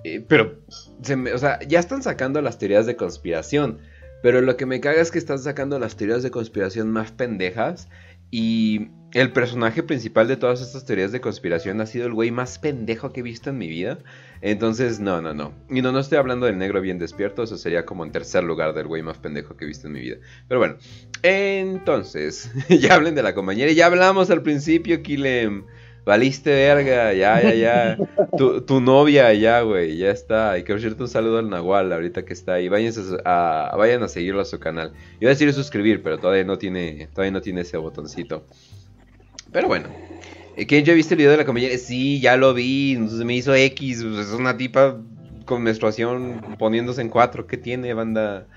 [0.03, 0.61] Eh, pero,
[0.99, 3.81] o sea, ya están sacando las teorías de conspiración.
[4.23, 7.89] Pero lo que me caga es que están sacando las teorías de conspiración más pendejas.
[8.31, 12.59] Y el personaje principal de todas estas teorías de conspiración ha sido el güey más
[12.59, 13.99] pendejo que he visto en mi vida.
[14.41, 15.55] Entonces, no, no, no.
[15.71, 17.45] Y no, no estoy hablando del negro bien despierto.
[17.45, 20.01] Eso sería como en tercer lugar del güey más pendejo que he visto en mi
[20.01, 20.17] vida.
[20.49, 20.77] Pero bueno,
[21.23, 23.71] entonces, ya hablen de la compañera.
[23.71, 25.65] Ya hablamos al principio, Kilem.
[26.05, 27.99] Valiste verga, ya, ya, ya.
[28.37, 30.59] Tu, novia, ya, güey, ya está.
[30.59, 32.69] Y quiero decirte un saludo al Nahual ahorita que está ahí.
[32.69, 32.93] Vayan
[33.25, 34.93] a, a, vayan a seguirlo a su canal.
[35.21, 38.45] Iba a decir suscribir, pero todavía no tiene, todavía no tiene ese botoncito.
[39.55, 39.89] Pero bueno.
[40.67, 41.79] ¿Quién ya viste el video de la compañera?
[41.79, 42.99] Sí, ya lo vi.
[43.09, 44.03] Se me hizo X.
[44.03, 45.01] Es una tipa
[45.45, 47.47] con menstruación poniéndose en cuatro.
[47.47, 48.49] ¿Qué tiene, banda?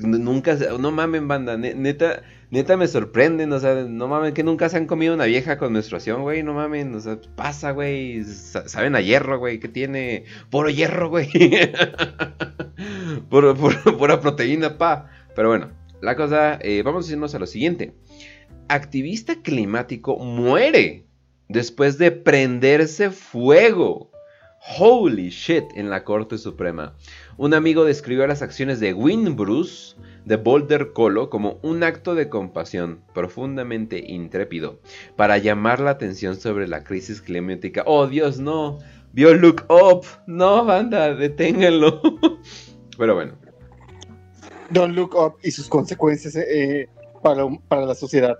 [0.00, 1.56] Nunca, no mamen, banda.
[1.56, 3.52] Neta, neta me sorprenden.
[3.52, 6.42] O sea, no mamen, que nunca se han comido una vieja con menstruación, güey.
[6.42, 8.24] No mamen, o sea, pasa, güey.
[8.24, 9.60] Saben a hierro, güey.
[9.60, 10.24] ¿Qué tiene?
[10.50, 11.30] Puro hierro, güey.
[13.30, 15.08] pura proteína, pa.
[15.36, 15.70] Pero bueno,
[16.00, 17.94] la cosa, eh, vamos a irnos a lo siguiente
[18.68, 21.04] activista climático muere
[21.48, 24.10] después de prenderse fuego.
[24.78, 26.96] Holy shit en la Corte Suprema.
[27.36, 29.94] Un amigo describió las acciones de Win Bruce
[30.24, 34.80] de Boulder Colo como un acto de compasión profundamente intrépido
[35.14, 37.84] para llamar la atención sobre la crisis climática.
[37.86, 38.80] Oh Dios, no.
[39.12, 40.04] Vio Look Up.
[40.26, 42.02] No, banda, deténganlo.
[42.98, 43.34] Pero bueno.
[44.70, 46.88] Don't Look Up y sus consecuencias eh,
[47.22, 48.36] para, para la sociedad.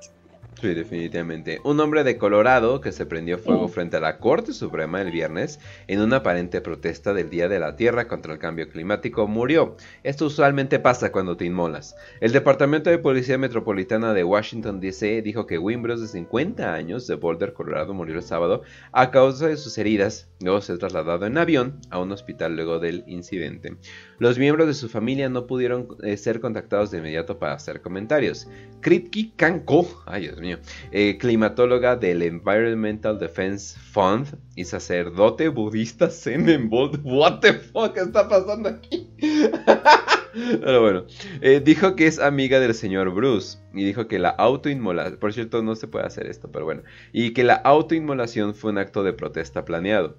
[0.59, 1.61] Sí, definitivamente.
[1.64, 5.61] Un hombre de Colorado que se prendió fuego frente a la Corte Suprema el viernes
[5.86, 9.76] en una aparente protesta del Día de la Tierra contra el cambio climático murió.
[10.02, 11.94] Esto usualmente pasa cuando te inmolas.
[12.22, 17.16] El Departamento de Policía Metropolitana de Washington DC dijo que Wimbros de 50 años de
[17.16, 20.30] Boulder, Colorado, murió el sábado a causa de sus heridas.
[20.40, 23.76] Luego se trasladado en avión a un hospital luego del incidente.
[24.18, 28.48] Los miembros de su familia no pudieron eh, ser contactados de inmediato para hacer comentarios.
[28.80, 30.59] Kritki Kanko, ay Dios mío, mío,
[30.92, 37.01] eh, climatóloga del Environmental Defense Fund y sacerdote budista Zen en Bold.
[37.05, 39.11] What the fuck está pasando aquí?
[40.36, 41.07] Pero bueno,
[41.40, 45.62] eh, dijo que es amiga del señor Bruce y dijo que la autoinmolación, por cierto
[45.62, 46.82] no se puede hacer esto, pero bueno,
[47.12, 50.18] y que la autoinmolación fue un acto de protesta planeado.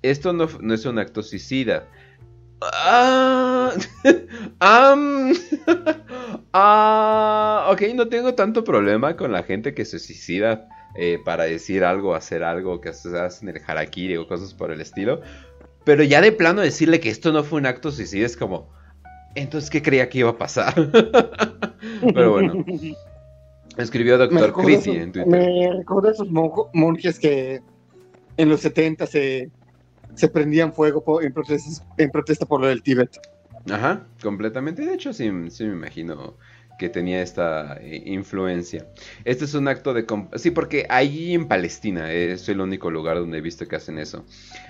[0.00, 1.86] Esto no, es un acto suicida.
[2.62, 3.72] Ah,
[6.52, 11.84] ah, ok, no tengo tanto problema con la gente que se suicida eh, para decir
[11.84, 15.20] algo, hacer algo, que se hacen el harakiri o cosas por el estilo.
[15.84, 18.68] Pero ya de plano decirle que esto no fue un acto suicida es como,
[19.34, 20.74] entonces, ¿qué creía que iba a pasar?
[22.14, 22.64] Pero bueno.
[23.76, 25.28] Escribió Doctor Chrissy en Twitter.
[25.28, 27.60] Me recuerda a esos monjes que
[28.36, 29.50] en los 70 se,
[30.14, 31.32] se prendían fuego en,
[31.98, 33.20] en protesta por lo del Tíbet.
[33.70, 34.84] Ajá, completamente.
[34.84, 36.36] De hecho, sí, sí me imagino
[36.78, 38.86] que tenía esta eh, influencia.
[39.24, 40.06] Este es un acto de...
[40.36, 43.98] Sí, porque ahí en Palestina eh, es el único lugar donde he visto que hacen
[43.98, 44.24] eso.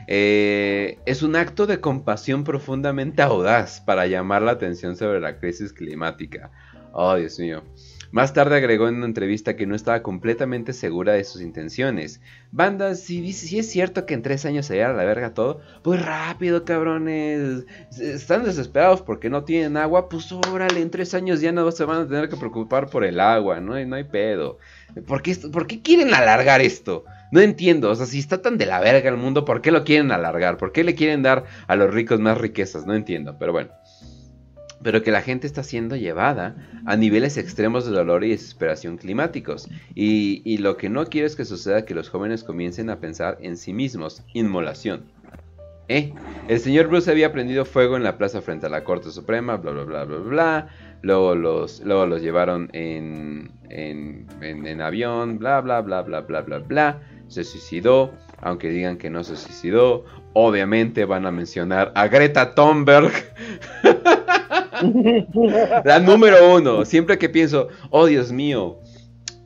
[0.06, 5.72] Eh, es un acto de compasión profundamente audaz para llamar la atención sobre la crisis
[5.72, 6.50] climática.
[6.92, 7.62] Oh, Dios mío.
[8.10, 12.22] Más tarde agregó en una entrevista que no estaba completamente segura de sus intenciones.
[12.50, 16.04] Banda, si, si es cierto que en tres años se a la verga todo, pues
[16.04, 17.66] rápido, cabrones.
[18.00, 22.02] Están desesperados porque no tienen agua, pues órale, en tres años ya no se van
[22.02, 24.58] a tener que preocupar por el agua, no hay, pedo.
[25.06, 27.04] ¿Por qué, ¿Por qué quieren alargar esto?
[27.30, 29.84] No entiendo, o sea, si está tan de la verga el mundo, ¿por qué lo
[29.84, 30.56] quieren alargar?
[30.56, 32.86] ¿Por qué le quieren dar a los ricos más riquezas?
[32.86, 33.70] No entiendo, pero bueno
[34.82, 36.56] pero que la gente está siendo llevada
[36.86, 39.68] a niveles extremos de dolor y desesperación climáticos.
[39.94, 43.56] Y, lo que no quiero es que suceda que los jóvenes comiencen a pensar en
[43.56, 45.04] sí mismos, inmolación.
[45.88, 46.12] ¿Eh?
[46.48, 49.70] El señor Bruce había prendido fuego en la plaza frente a la Corte Suprema, bla,
[49.70, 50.68] bla, bla, bla, bla.
[51.00, 56.58] Luego los, luego los llevaron en, en, en avión, bla, bla, bla, bla, bla, bla,
[56.58, 57.00] bla.
[57.28, 60.04] Se suicidó, aunque digan que no se suicidó.
[60.32, 63.12] Obviamente van a mencionar a Greta Thunberg.
[65.84, 66.84] La número uno.
[66.84, 68.78] Siempre que pienso, oh Dios mío,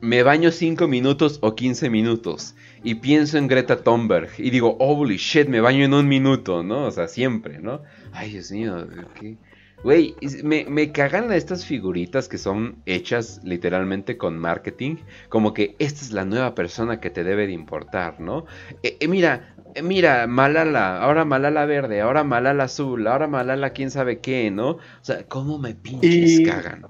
[0.01, 2.55] me baño 5 minutos o 15 minutos.
[2.83, 4.29] Y pienso en Greta Thunberg.
[4.37, 6.85] Y digo, holy shit, me baño en un minuto, ¿no?
[6.85, 7.81] O sea, siempre, ¿no?
[8.11, 8.87] Ay, Dios mío,
[9.19, 9.37] ¿qué?
[9.83, 14.95] Güey, me, me, cagan estas figuritas que son hechas literalmente con marketing.
[15.27, 18.45] Como que esta es la nueva persona que te debe de importar, ¿no?
[18.81, 23.91] Eh, eh, mira, eh, mira, Malala, ahora Malala verde, ahora Malala azul, ahora Malala quién
[23.91, 24.69] sabe qué, ¿no?
[24.69, 26.85] O sea, ¿cómo me pinches cagan?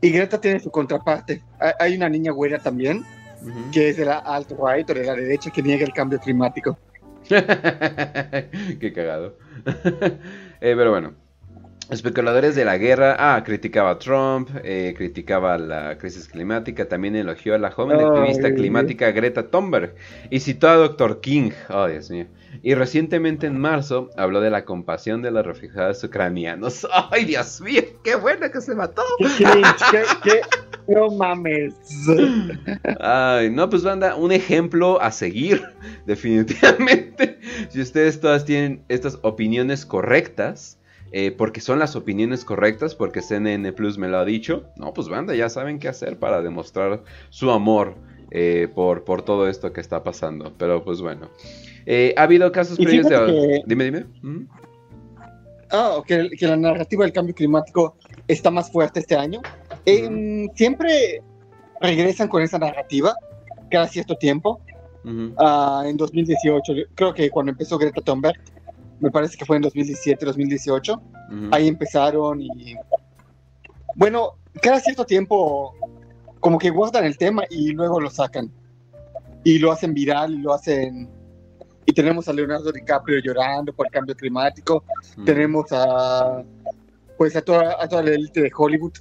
[0.00, 1.42] Y Greta tiene su contraparte.
[1.80, 3.02] Hay una niña güera también,
[3.72, 6.78] que es de la alt-right o de la derecha, que niega el cambio climático.
[7.28, 9.36] qué cagado.
[9.66, 11.29] eh, pero bueno.
[11.90, 17.56] Especuladores de la guerra, ah, criticaba a Trump, eh, criticaba la crisis climática, también elogió
[17.56, 19.96] a la joven activista climática Greta Thunberg
[20.30, 21.20] y citó a Dr.
[21.20, 22.26] King, oh Dios mío.
[22.62, 26.86] Y recientemente en marzo habló de la compasión de los refugiados ucranianos.
[27.10, 27.82] ¡Ay, Dios mío!
[28.04, 29.02] ¡Qué bueno que se mató!
[29.38, 30.40] ¿Qué,
[30.86, 31.74] No mames.
[33.00, 35.62] Ay, no, pues banda, un ejemplo a seguir,
[36.06, 37.40] definitivamente.
[37.68, 40.79] Si ustedes todas tienen estas opiniones correctas,
[41.12, 44.64] eh, porque son las opiniones correctas, porque CNN Plus me lo ha dicho.
[44.76, 47.96] No, pues banda, ya saben qué hacer para demostrar su amor
[48.30, 50.52] eh, por, por todo esto que está pasando.
[50.58, 51.28] Pero pues bueno.
[51.86, 53.62] Eh, ha habido casos previos de...
[53.66, 54.06] Dime, dime.
[54.22, 54.46] ¿Mm?
[55.72, 57.96] Ah, que, que, la narrativa del cambio climático
[58.28, 59.40] está más fuerte este año.
[60.54, 61.22] Siempre
[61.80, 63.14] regresan con esa narrativa
[63.70, 64.60] cada cierto tiempo.
[65.38, 68.38] Ah, en 2018, creo que cuando empezó Greta Thunberg,
[69.00, 71.02] me parece que fue en 2017, 2018.
[71.50, 72.74] Ahí empezaron y...
[73.96, 75.74] Bueno, cada cierto tiempo
[76.38, 78.50] como que guardan el tema y luego lo sacan.
[79.44, 81.08] Y lo hacen viral y lo hacen...
[81.86, 84.84] Y tenemos a Leonardo DiCaprio llorando por el cambio climático.
[85.24, 86.42] Tenemos a...
[87.16, 88.92] Pues a toda, a toda la élite de Hollywood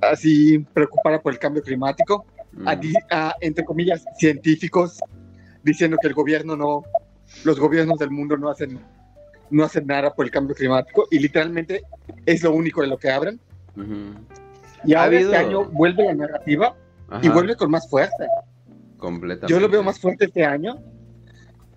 [0.00, 2.24] así preocupada por el cambio climático.
[2.66, 4.98] a, entre comillas, científicos
[5.62, 6.82] diciendo que el gobierno no,
[7.44, 8.80] los gobiernos del mundo no hacen
[9.50, 11.82] no hacen nada por el cambio climático y literalmente
[12.26, 13.40] es lo único de lo que abren.
[14.84, 16.74] Y ahora este año vuelve la narrativa
[17.22, 18.24] y vuelve con más fuerza.
[18.96, 19.52] Completamente.
[19.52, 20.78] Yo lo veo más fuerte este año.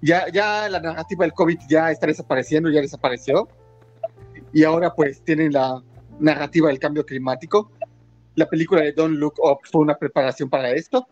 [0.01, 3.47] Ya, ya la narrativa del COVID ya está desapareciendo, ya desapareció.
[4.51, 5.82] Y ahora pues tienen la
[6.19, 7.71] narrativa del cambio climático.
[8.36, 11.07] La película de Don't Look Up fue una preparación para esto.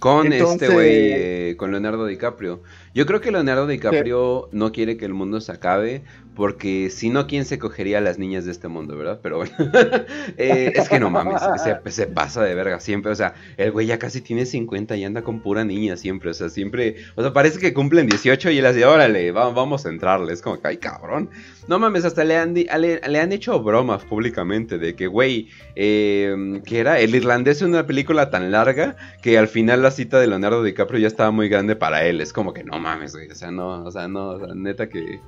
[0.00, 2.62] Con este güey, eh, con Leonardo DiCaprio.
[2.94, 6.04] Yo creo que Leonardo DiCaprio no quiere que el mundo se acabe,
[6.36, 9.20] porque si no, ¿quién se cogería a las niñas de este mundo, verdad?
[9.22, 9.52] Pero bueno,
[10.36, 11.40] eh, es que no mames,
[11.86, 13.12] se, pasa de verga siempre.
[13.12, 16.30] O sea, el güey ya casi tiene 50 y anda con pura niña siempre.
[16.30, 19.88] O sea, siempre, o sea, parece que cumplen 18 y él así, órale, vamos a
[19.88, 20.32] entrarle.
[20.32, 21.30] Es como que, ay, cabrón.
[21.66, 26.78] No mames, hasta le han, le, han hecho bromas públicamente de que, güey, eh, que
[26.78, 30.62] era el irlandés en una película tan larga que al final la cita de Leonardo
[30.62, 32.20] DiCaprio ya estaba muy grande para él.
[32.20, 34.88] Es como que, no mames, güey, o sea, no, o sea, no, o sea, neta
[34.88, 35.20] que...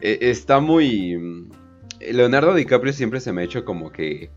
[0.00, 1.48] E, está muy...
[2.00, 4.30] Leonardo DiCaprio siempre se me ha hecho como que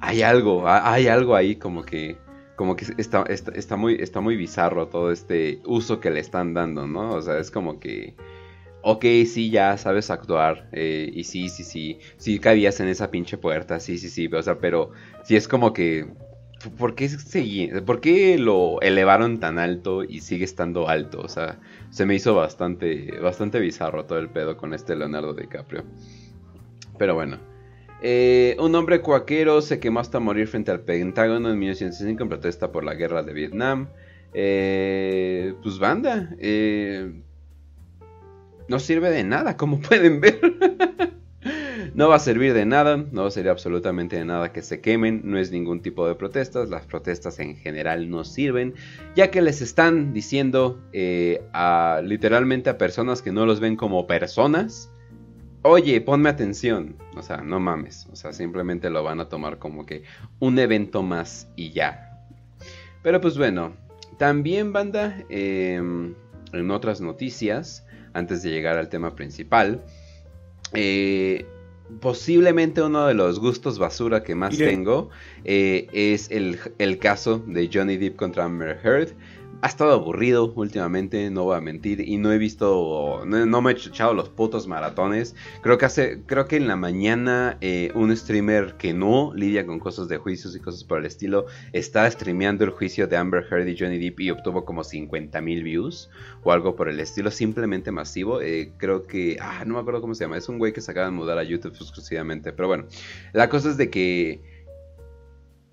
[0.00, 2.16] hay algo, hay algo ahí como que
[2.56, 6.86] como que está, está, muy, está muy bizarro todo este uso que le están dando,
[6.86, 7.14] ¿no?
[7.14, 8.14] O sea, es como que,
[8.82, 13.38] ok, sí, ya sabes actuar, eh, y sí, sí, sí, sí cabías en esa pinche
[13.38, 14.90] puerta, sí, sí, sí, o sea, pero
[15.24, 16.06] sí es como que,
[16.70, 17.08] ¿por qué,
[17.84, 21.20] ¿por qué lo elevaron tan alto y sigue estando alto?
[21.20, 21.58] O sea,
[21.90, 25.84] se me hizo bastante, bastante bizarro todo el pedo con este Leonardo DiCaprio.
[26.98, 27.38] Pero bueno.
[28.04, 32.72] Eh, un hombre cuaquero se quemó hasta morir frente al Pentágono en 1905 en protesta
[32.72, 33.88] por la guerra de Vietnam.
[34.34, 37.12] Eh, pues banda, eh,
[38.68, 40.40] no sirve de nada, como pueden ver.
[41.94, 44.80] No va a servir de nada, no va a servir absolutamente de nada que se
[44.80, 48.74] quemen, no es ningún tipo de protestas, las protestas en general no sirven,
[49.14, 54.06] ya que les están diciendo eh, a, literalmente a personas que no los ven como
[54.06, 54.90] personas,
[55.60, 59.84] oye, ponme atención, o sea, no mames, o sea, simplemente lo van a tomar como
[59.84, 60.02] que
[60.38, 62.26] un evento más y ya.
[63.02, 63.74] Pero pues bueno,
[64.16, 66.14] también banda, em,
[66.54, 69.82] en otras noticias, antes de llegar al tema principal,
[70.74, 71.46] eh,
[72.00, 75.10] posiblemente uno de los gustos basura que más tengo
[75.44, 79.14] eh, es el, el, caso de Johnny Depp contra Amber Heard
[79.60, 83.74] ha estado aburrido últimamente, no voy a mentir, y no he visto, no, me he
[83.74, 85.36] echado los putos maratones.
[85.62, 89.78] Creo que hace, creo que en la mañana eh, un streamer que no lidia con
[89.78, 93.68] cosas de juicios y cosas por el estilo, está streameando el juicio de Amber Heard
[93.68, 96.10] y Johnny Depp y obtuvo como 50 mil views
[96.42, 98.40] o algo por el estilo, simplemente masivo.
[98.40, 100.90] Eh, creo que, ah, no me acuerdo cómo se llama, es un güey que se
[100.90, 102.86] acaba de mudar a YouTube exclusivamente, pero bueno,
[103.32, 104.51] la cosa es de que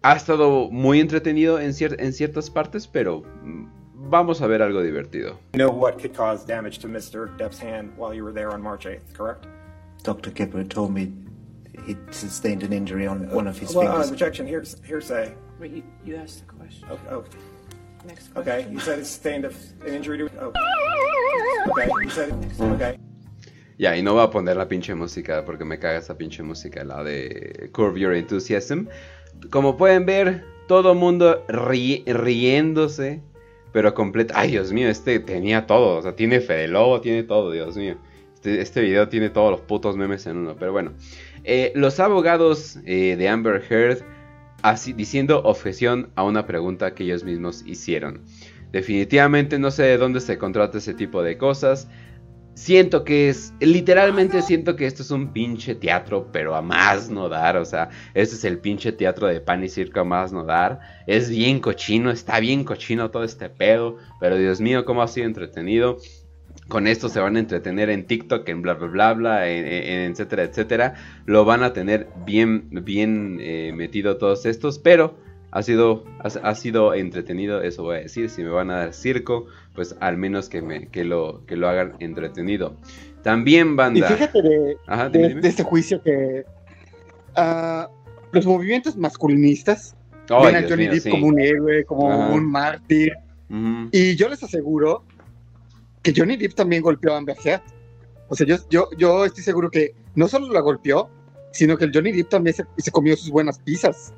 [0.01, 3.67] ha estado muy entretenido en, en ciertas partes, pero mm,
[4.09, 5.37] vamos a ver algo divertido.
[5.53, 7.35] You know what could cause damage to Mr.
[7.37, 9.45] Depp's hand while you were there on March 8th, correct?
[10.03, 10.31] Dr.
[10.31, 11.11] Kipper told me
[11.85, 14.09] he sustained an injury on one of his well, fingers.
[14.09, 15.33] Uh, rejection, hears, hearsay.
[15.59, 16.87] Wait, you, you asked the question.
[16.89, 17.03] Okay.
[17.09, 17.25] Oh.
[18.05, 18.53] Next question.
[18.53, 19.53] Okay, you said he sustained an
[19.85, 20.29] injury to...
[20.39, 20.53] Oh.
[21.71, 22.33] Okay, you said...
[22.59, 22.97] Okay.
[23.77, 26.83] Ya, y no voy a poner la pinche música porque me caga esa pinche música,
[26.83, 28.89] la de Curve Your Enthusiasm.
[29.49, 33.21] Como pueden ver, todo mundo ri riéndose
[33.71, 34.33] pero completo.
[34.35, 35.97] Ay, Dios mío, este tenía todo.
[35.97, 37.97] O sea, tiene Fede Lobo, tiene todo, Dios mío.
[38.33, 40.55] Este, este, video tiene todos los putos memes en uno.
[40.57, 40.93] Pero bueno.
[41.43, 43.99] Eh, los abogados eh, de Amber Heard
[44.61, 48.21] así, diciendo objeción a una pregunta que ellos mismos hicieron.
[48.71, 51.87] Definitivamente no sé de dónde se contrata ese tipo de cosas.
[52.59, 57.29] Siento que es, literalmente siento que esto es un pinche teatro, pero a más no
[57.29, 60.43] dar, o sea, este es el pinche teatro de pan y circo a más no
[60.43, 60.81] dar.
[61.07, 65.25] Es bien cochino, está bien cochino todo este pedo, pero Dios mío, cómo ha sido
[65.25, 65.99] entretenido.
[66.67, 70.43] Con esto se van a entretener en TikTok, en bla bla bla bla, en, etcétera,
[70.43, 70.95] etcétera.
[71.25, 75.15] Lo van a tener bien, bien eh, metido todos estos, pero
[75.51, 78.29] ha sido, ha, sido entretenido, eso voy a decir.
[78.29, 79.47] Si me van a dar circo,
[79.79, 82.75] pues al menos que, me, que, lo, que lo hagan entretenido.
[83.23, 84.09] También banda.
[84.09, 84.75] Y fíjate de,
[85.35, 86.43] de, este juicio que
[87.37, 87.89] uh,
[88.33, 89.95] los movimientos masculinistas
[90.27, 93.13] ven a Johnny Depp como un héroe, como un mártir.
[93.93, 95.05] Y yo les aseguro
[96.03, 97.61] que Johnny Depp también golpeó a Amber Heard.
[98.27, 101.09] O sea, yo, yo, yo estoy seguro que no solo la golpeó,
[101.53, 104.13] sino que el Johnny Depp también se, se comió sus buenas pizzas.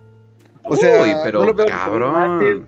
[0.64, 2.68] O sea, Uy, pero cabrón.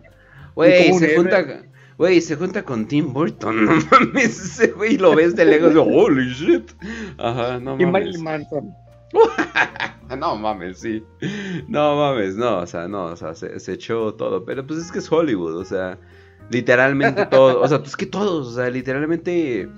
[0.54, 1.64] Güey, se junta.
[2.04, 6.34] Güey, se junta con Tim Burton, no mames, ese güey lo ves de lejos, holy
[6.34, 6.70] shit.
[7.18, 7.88] Ajá, no mames.
[7.88, 8.74] Y Marilyn Manson.
[10.18, 11.02] no mames, sí.
[11.70, 14.44] No mames, no, o sea, no, o sea, se, se, echó todo.
[14.44, 15.98] Pero pues es que es Hollywood, o sea,
[16.50, 17.62] literalmente todo.
[17.62, 19.70] O sea, es que todos, o sea, literalmente.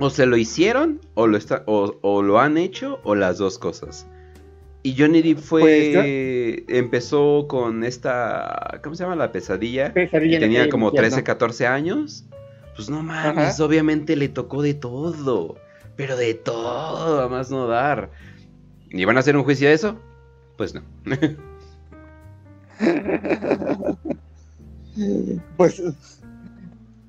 [0.00, 3.56] O se lo hicieron, o lo, está, o, o lo han hecho, o las dos
[3.56, 4.08] cosas.
[4.86, 6.62] Y Johnny Depp fue.
[6.62, 8.78] Pues, empezó con esta.
[8.84, 9.16] ¿Cómo se llama?
[9.16, 9.92] La pesadilla.
[9.92, 12.24] pesadilla tenía como 13, 14 años.
[12.76, 15.56] Pues no mames, obviamente le tocó de todo.
[15.96, 18.12] Pero de todo, a más no dar.
[18.90, 19.98] ¿Y van a hacer un juicio de eso?
[20.56, 20.82] Pues no.
[25.56, 25.82] pues.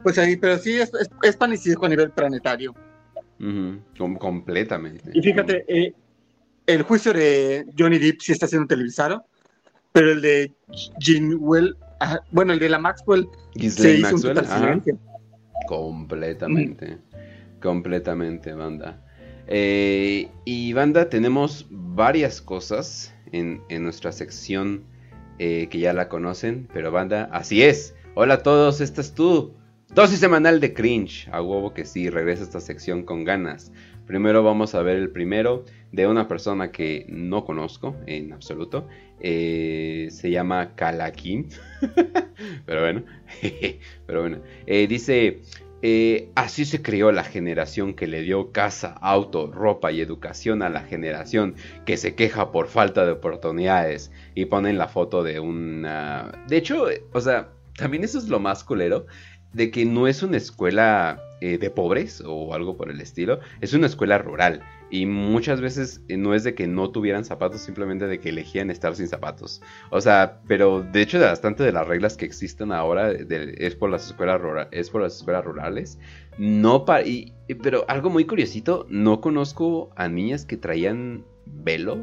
[0.01, 1.47] Pues ahí, pero sí es, es, es a
[1.87, 2.73] nivel planetario.
[3.99, 5.11] Com- completamente.
[5.13, 5.93] Y fíjate, eh,
[6.67, 9.25] el juicio de Johnny Depp sí está siendo televisado,
[9.93, 10.53] pero el de
[10.99, 14.99] Ginwell, ajá, bueno, el de la Maxwell se hizo Maxwell, un total silencio.
[15.67, 16.97] Completamente.
[17.61, 19.01] Completamente, banda.
[19.47, 24.83] Eh, y banda, tenemos varias cosas en, en nuestra sección
[25.39, 27.95] eh, que ya la conocen, pero banda, así es.
[28.13, 29.53] Hola a todos, esta es tú.
[29.93, 31.29] Dosis semanal de cringe.
[31.31, 33.71] A huevo que sí, regresa esta sección con ganas.
[34.07, 38.87] Primero vamos a ver el primero de una persona que no conozco en absoluto.
[39.19, 41.49] Eh, se llama Kalakim.
[42.65, 43.03] pero bueno,
[44.07, 44.37] pero bueno.
[44.65, 45.41] Eh, dice,
[45.81, 50.69] eh, así se creó la generación que le dio casa, auto, ropa y educación a
[50.69, 51.55] la generación
[51.85, 54.13] que se queja por falta de oportunidades.
[54.35, 56.31] Y ponen la foto de una...
[56.47, 59.05] De hecho, o sea, también eso es lo más culero.
[59.51, 63.39] De que no es una escuela eh, de pobres o algo por el estilo.
[63.61, 64.61] Es una escuela rural.
[64.89, 68.71] Y muchas veces eh, no es de que no tuvieran zapatos, simplemente de que elegían
[68.71, 69.61] estar sin zapatos.
[69.89, 73.89] O sea, pero de hecho bastante de las reglas que existen ahora de- es por
[73.89, 75.99] las escuelas es por las escuelas rurales.
[76.37, 81.99] No pa- y- y- pero algo muy curiosito, no conozco a niñas que traían velo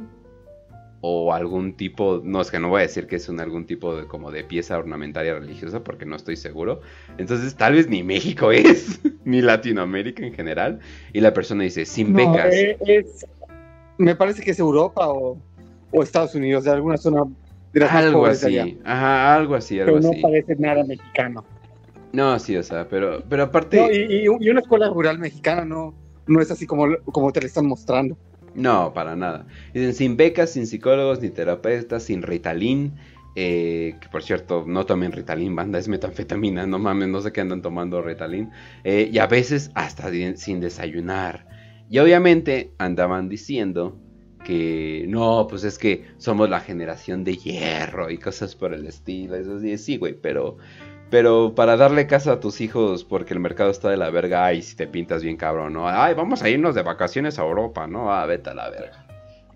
[1.07, 3.95] o algún tipo, no es que no voy a decir que es un algún tipo
[3.95, 6.81] de como de pieza ornamentaria religiosa porque no estoy seguro.
[7.19, 10.81] Entonces, tal vez ni México es, ni Latinoamérica en general,
[11.13, 12.55] y la persona dice sin No, becas.
[12.55, 13.27] eh, es,
[13.99, 15.37] me parece que es Europa o,
[15.93, 17.23] o Estados Unidos, de alguna zona
[17.75, 18.67] de las Algo así, allá.
[18.83, 20.23] ajá, algo así, algo Pero no así.
[20.23, 21.45] parece nada mexicano.
[22.15, 25.67] No, sí, o sea, pero, pero aparte, No, y, y- y una escuela rural mexicana
[25.67, 25.95] no,
[26.27, 28.17] no es así como, como te la están mostrando.
[28.55, 29.47] No, para nada.
[29.73, 32.95] Dicen sin becas, sin psicólogos, ni terapeutas, sin Ritalin.
[33.37, 37.41] eh, que por cierto, no tomen Ritalin, banda, es metanfetamina, no mames, no sé qué
[37.41, 38.51] andan tomando Ritalin.
[38.85, 41.47] eh, y a veces hasta sin desayunar.
[41.89, 44.01] Y obviamente andaban diciendo
[44.45, 49.37] que no, pues es que somos la generación de hierro y cosas por el estilo.
[49.37, 50.59] Eso sí, sí, güey, pero,
[51.11, 54.63] pero para darle casa a tus hijos porque el mercado está de la verga, ay,
[54.63, 55.89] si te pintas bien cabrón, ¿no?
[55.89, 58.13] Ay, vamos a irnos de vacaciones a Europa, ¿no?
[58.13, 59.07] Ah, vete a la verga.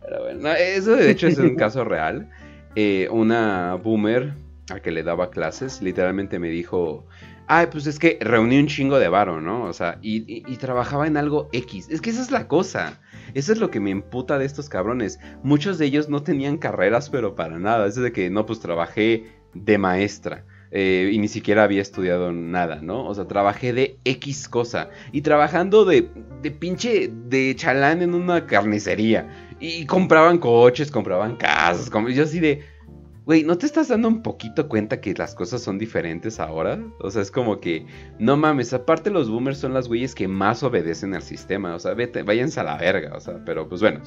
[0.01, 2.29] Pero bueno, no, eso de hecho es un caso real.
[2.77, 4.35] Eh, una boomer
[4.71, 7.07] a que le daba clases, literalmente me dijo,
[7.49, 9.65] ay, pues es que reuní un chingo de varo, ¿no?
[9.65, 11.89] O sea, y, y- y trabajaba en algo X.
[11.91, 13.01] Es que esa es la cosa.
[13.35, 15.19] Eso es lo que me emputa de estos cabrones.
[15.43, 17.87] Muchos de ellos no tenían carreras, pero para nada.
[17.87, 19.25] Es de que, no, pues trabajé
[19.55, 20.45] de maestra.
[20.71, 23.07] Eh, y ni siquiera había estudiado nada, ¿no?
[23.07, 24.91] O sea, trabajé de X cosa.
[25.13, 26.09] Y trabajando de,
[26.43, 29.29] de pinche, de chalán en una carnicería.
[29.61, 31.91] Y compraban coches, compraban casas.
[31.91, 32.63] com- yo así de...
[33.25, 36.81] Güey, ¿no te estás dando un poquito cuenta que las cosas son diferentes ahora?
[37.01, 37.85] O sea, es como que,
[38.19, 41.75] no mames, aparte los boomers son las güeyes que más obedecen al sistema.
[41.75, 44.01] O sea, vete, váyanse a la verga, o sea, pero pues bueno.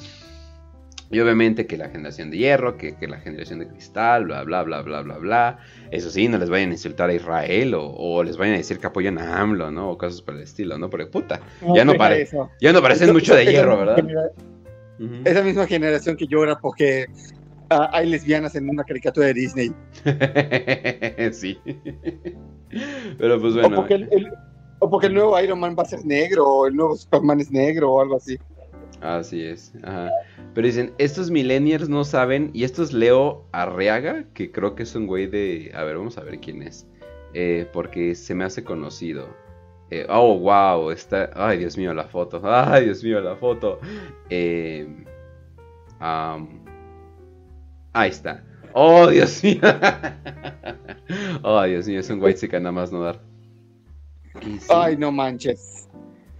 [1.11, 4.63] Y obviamente que la generación de hierro, que, que la generación de cristal, bla, bla,
[4.63, 5.59] bla, bla, bla, bla.
[5.91, 8.79] Eso sí, no les vayan a insultar a Israel o, o les vayan a decir
[8.79, 9.91] que apoyan a AMLO, ¿no?
[9.91, 10.89] O cosas por el estilo, ¿no?
[10.89, 11.41] Porque puta,
[11.75, 12.27] ya no pare-
[12.61, 13.95] ya no parecen mucho de hierro, ¿verdad?
[13.97, 14.31] genera-.
[15.25, 17.07] Esa misma generación que llora porque
[17.71, 19.71] ah, hay lesbianas en una caricatura de Disney.
[21.33, 21.59] sí.
[23.17, 23.75] Pero pues O, bueno.
[23.75, 24.31] porque el, el-
[24.79, 27.51] o porque el nuevo Iron Man va a ser negro, o el nuevo Superman es
[27.51, 28.37] negro, o algo así.
[29.01, 29.73] Así es.
[29.83, 30.11] Ajá.
[30.53, 32.51] Pero dicen, estos millennials no saben.
[32.53, 35.71] Y esto es Leo Arriaga, que creo que es un güey de.
[35.73, 36.87] A ver, vamos a ver quién es.
[37.33, 39.27] Eh, porque se me hace conocido.
[39.89, 40.91] Eh, oh, wow.
[40.91, 41.31] Está.
[41.35, 42.41] Ay, Dios mío, la foto.
[42.43, 43.79] Ay, Dios mío, la foto.
[44.29, 44.87] Eh,
[45.99, 46.49] ahí
[48.09, 48.43] está.
[48.73, 49.61] Oh, Dios mío.
[51.43, 53.21] oh, Dios mío, es un güey que nada más no dar.
[54.69, 55.80] Ay, no manches.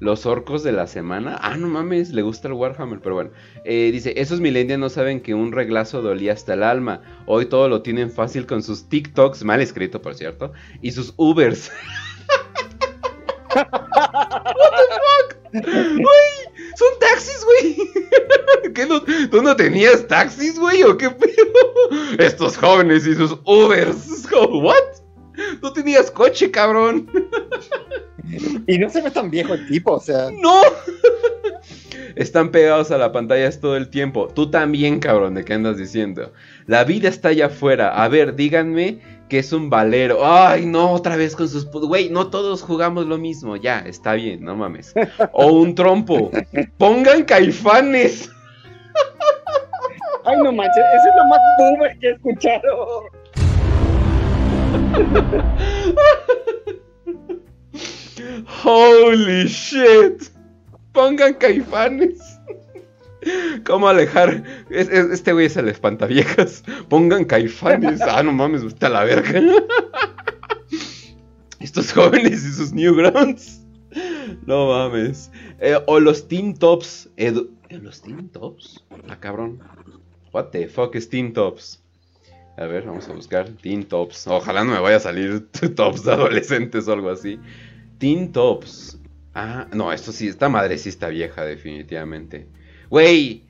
[0.01, 1.37] Los orcos de la semana.
[1.41, 3.29] Ah, no mames, le gusta el Warhammer, pero bueno.
[3.63, 7.03] Eh, dice, esos millennials no saben que un reglazo dolía hasta el alma.
[7.27, 11.71] Hoy todo lo tienen fácil con sus TikToks, mal escrito por cierto, y sus Ubers.
[13.55, 15.41] What the fuck?
[15.53, 17.77] Güey, son taxis, güey.
[18.73, 20.81] ¿Qué no, ¿Tú no tenías taxis, güey?
[20.81, 22.17] ¿O qué pedo?
[22.17, 24.27] Estos jóvenes y sus Ubers.
[24.31, 25.00] ¿What?
[25.61, 27.09] No tenías coche, cabrón.
[28.67, 30.29] Y no se ve tan viejo el tipo, o sea.
[30.41, 30.61] ¡No!
[32.15, 34.27] Están pegados a la pantalla todo el tiempo.
[34.27, 36.33] Tú también, cabrón, ¿de qué andas diciendo?
[36.67, 38.03] La vida está allá afuera.
[38.03, 38.99] A ver, díganme
[39.29, 40.19] que es un valero.
[40.25, 41.65] Ay, no, otra vez con sus...
[41.71, 43.55] Güey, no todos jugamos lo mismo.
[43.55, 44.93] Ya, está bien, no mames.
[45.31, 46.31] O un trompo.
[46.77, 48.29] Pongan caifanes.
[50.25, 53.03] Ay, no manches, eso es lo más boomer que he escuchado.
[58.63, 60.23] Holy shit.
[60.93, 62.19] Pongan caifanes.
[63.65, 64.43] ¿Cómo alejar?
[64.69, 66.63] Es- es- este güey es el espantaviejas.
[66.89, 68.01] Pongan caifanes.
[68.01, 69.41] Ah, no mames, está la verga.
[71.59, 73.61] Estos jóvenes y sus newgrounds.
[74.45, 75.31] No mames.
[75.59, 77.09] Eh, o los Teen Tops.
[77.17, 77.33] ¿Eh,
[77.69, 78.83] ¿Los Teen Tops?
[79.07, 79.59] Ah, cabrón.
[80.33, 81.81] What the fuck es Teen Tops?
[82.61, 84.27] A ver, vamos a buscar Teen Tops.
[84.27, 87.39] Ojalá no me vaya a salir tops de adolescentes o algo así.
[87.97, 88.99] Teen Tops.
[89.33, 92.47] Ah, no, esto sí, esta madre sí está vieja, definitivamente.
[92.91, 93.45] Güey.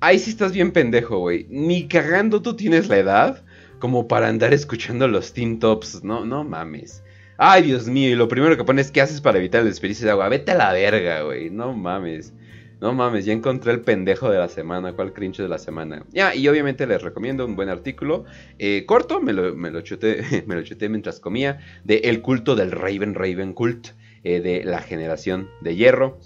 [0.00, 1.46] Ahí sí estás bien pendejo, güey.
[1.48, 3.42] Ni cagando tú tienes la edad
[3.78, 6.04] como para andar escuchando los Teen Tops.
[6.04, 7.02] No, no mames.
[7.38, 10.10] Ay, Dios mío, y lo primero que pones, ¿qué haces para evitar el desperdicio de
[10.10, 10.28] agua?
[10.28, 11.48] Vete a la verga, güey.
[11.48, 12.34] No mames.
[12.80, 14.92] No mames, ya encontré el pendejo de la semana.
[14.92, 16.04] ¿Cuál cringe de la semana?
[16.12, 18.24] Ya, y obviamente les recomiendo un buen artículo.
[18.58, 20.22] eh, corto, me lo, me, lo chuté,
[20.88, 21.58] mientras comía.
[21.84, 23.88] De El culto del Raven Raven Cult.
[24.24, 26.18] eh, de la generación de hierro.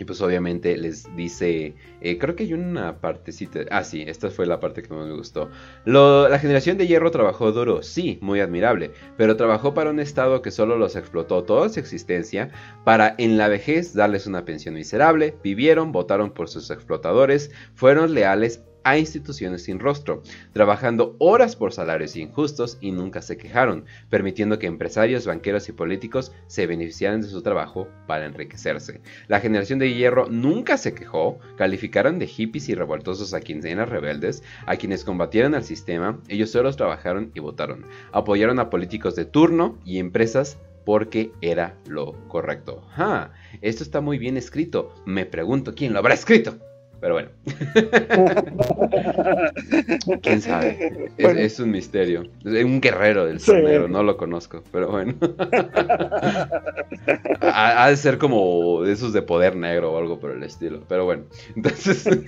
[0.00, 4.46] Y pues obviamente les dice, eh, creo que hay una partecita, ah sí, esta fue
[4.46, 5.50] la parte que más me gustó.
[5.84, 10.52] La generación de hierro trabajó duro, sí, muy admirable, pero trabajó para un estado que
[10.52, 12.50] solo los explotó toda su existencia
[12.82, 18.62] para en la vejez darles una pensión miserable, vivieron, votaron por sus explotadores, fueron leales
[18.84, 24.66] a instituciones sin rostro, trabajando horas por salarios injustos y nunca se quejaron, permitiendo que
[24.66, 29.00] empresarios, banqueros y políticos se beneficiaran de su trabajo para enriquecerse.
[29.28, 33.88] La generación de hierro nunca se quejó, calificaron de hippies y revoltosos a quienes eran
[33.88, 39.24] rebeldes, a quienes combatieron al sistema, ellos solos trabajaron y votaron, apoyaron a políticos de
[39.24, 42.82] turno y empresas porque era lo correcto.
[42.96, 43.30] Ah,
[43.60, 44.94] esto está muy bien escrito.
[45.04, 46.58] Me pregunto quién lo habrá escrito.
[47.00, 47.30] Pero bueno.
[50.22, 51.08] ¿Quién sabe?
[51.16, 51.40] Es, Bueno.
[51.40, 52.24] es un misterio.
[52.44, 53.46] Es un guerrero del Sí.
[53.52, 55.14] torneo, no lo conozco, pero bueno.
[57.40, 60.82] ha, ha de ser como de esos de poder negro o algo por el estilo,
[60.88, 61.22] pero bueno.
[61.56, 62.06] Entonces...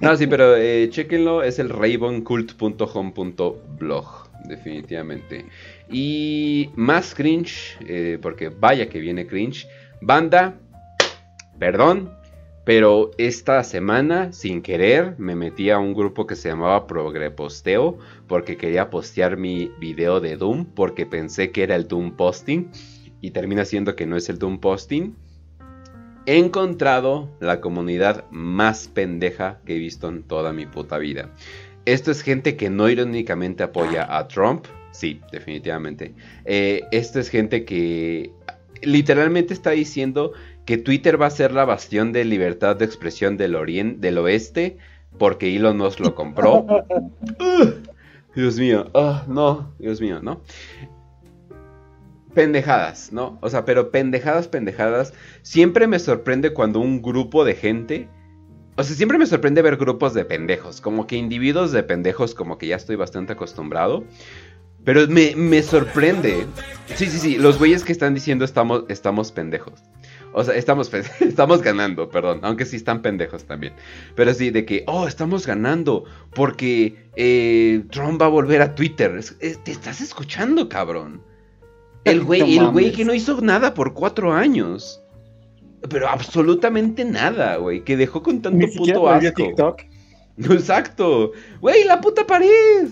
[0.00, 4.06] no, sí, pero eh, chequenlo, es el ravencult.home.blog,
[4.48, 5.44] definitivamente.
[5.90, 9.66] Y más cringe, eh, porque vaya que viene cringe.
[10.00, 10.54] Banda,
[11.58, 12.10] perdón,
[12.64, 18.56] pero esta semana, sin querer, me metí a un grupo que se llamaba Progreposteo porque
[18.56, 22.70] quería postear mi video de Doom porque pensé que era el Doom Posting
[23.20, 25.16] y termina siendo que no es el Doom Posting.
[26.26, 31.30] He encontrado la comunidad más pendeja que he visto en toda mi puta vida.
[31.86, 34.66] Esto es gente que no irónicamente apoya a Trump.
[34.90, 36.14] Sí, definitivamente.
[36.44, 38.32] Eh, esto es gente que
[38.82, 40.32] literalmente está diciendo
[40.66, 44.78] que Twitter va a ser la bastión de libertad de expresión del, orien- del oeste
[45.18, 46.58] porque Elon Musk lo compró.
[46.60, 47.74] Ugh,
[48.36, 50.40] Dios mío, ah, no, Dios mío, ¿no?
[52.34, 53.38] Pendejadas, ¿no?
[53.40, 55.12] O sea, pero pendejadas, pendejadas.
[55.42, 58.08] Siempre me sorprende cuando un grupo de gente...
[58.76, 60.80] O sea, siempre me sorprende ver grupos de pendejos.
[60.80, 64.04] Como que individuos de pendejos, como que ya estoy bastante acostumbrado.
[64.84, 66.46] Pero me, me sorprende.
[66.94, 67.36] Sí, sí, sí.
[67.36, 69.82] Los güeyes que están diciendo estamos, estamos pendejos.
[70.32, 70.90] O sea, estamos,
[71.20, 72.40] estamos ganando, perdón.
[72.42, 73.72] Aunque sí están pendejos también.
[74.14, 76.04] Pero sí, de que, oh, estamos ganando.
[76.34, 79.16] Porque eh, Trump va a volver a Twitter.
[79.16, 81.22] Es- es- te estás escuchando, cabrón.
[82.04, 85.02] El güey, el güey que no hizo nada por cuatro años.
[85.88, 87.82] Pero absolutamente nada, güey.
[87.84, 89.34] Que dejó con tanto Ni puto asco.
[89.34, 89.80] TikTok.
[90.38, 91.32] Exacto.
[91.60, 92.88] Güey, la puta pared.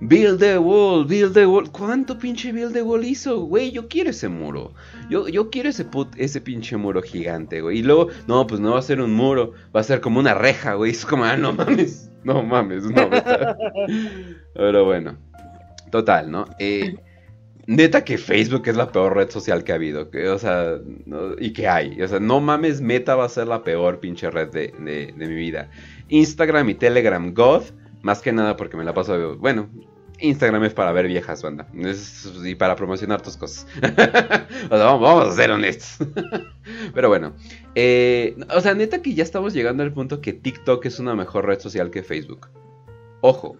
[0.00, 1.70] Build the wall, build the wall.
[1.70, 3.44] ¿Cuánto pinche build the wall hizo?
[3.46, 4.72] Güey, yo quiero ese muro.
[5.08, 7.78] Yo, yo quiero ese, put- ese pinche muro gigante, güey.
[7.78, 9.52] Y luego, no, pues no va a ser un muro.
[9.74, 10.90] Va a ser como una reja, güey.
[10.90, 12.10] Es como, ah, no mames.
[12.22, 13.08] No mames, no.
[14.54, 15.16] Pero bueno.
[15.90, 16.46] Total, ¿no?
[16.58, 16.96] Eh,
[17.66, 20.10] neta que Facebook es la peor red social que ha habido.
[20.10, 22.02] Que, o sea, no- y que hay.
[22.02, 25.26] O sea, no mames, Meta va a ser la peor pinche red de, de- de
[25.28, 25.70] mi vida.
[26.08, 27.62] Instagram y Telegram God.
[28.04, 29.38] Más que nada porque me la paso.
[29.38, 29.70] Bueno,
[30.18, 31.66] Instagram es para ver viejas, banda.
[32.44, 33.66] Y para promocionar tus cosas.
[33.82, 36.06] o sea, vamos, vamos a ser honestos.
[36.94, 37.32] Pero bueno.
[37.74, 41.46] eh, o sea, neta que ya estamos llegando al punto que TikTok es una mejor
[41.46, 42.50] red social que Facebook.
[43.22, 43.56] Ojo,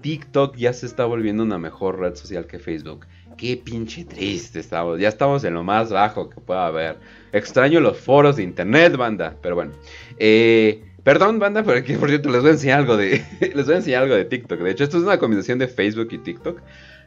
[0.00, 3.04] TikTok ya se está volviendo una mejor red social que Facebook.
[3.36, 5.00] Qué pinche triste estamos.
[5.00, 6.98] Ya estamos en lo más bajo que pueda haber.
[7.32, 9.36] Extraño los foros de internet, banda.
[9.42, 9.72] Pero bueno.
[10.18, 13.24] Eh, perdón, banda, pero que por cierto les voy a enseñar algo de.
[13.54, 14.60] les voy a algo de TikTok.
[14.60, 16.60] De hecho, esto es una combinación de Facebook y TikTok.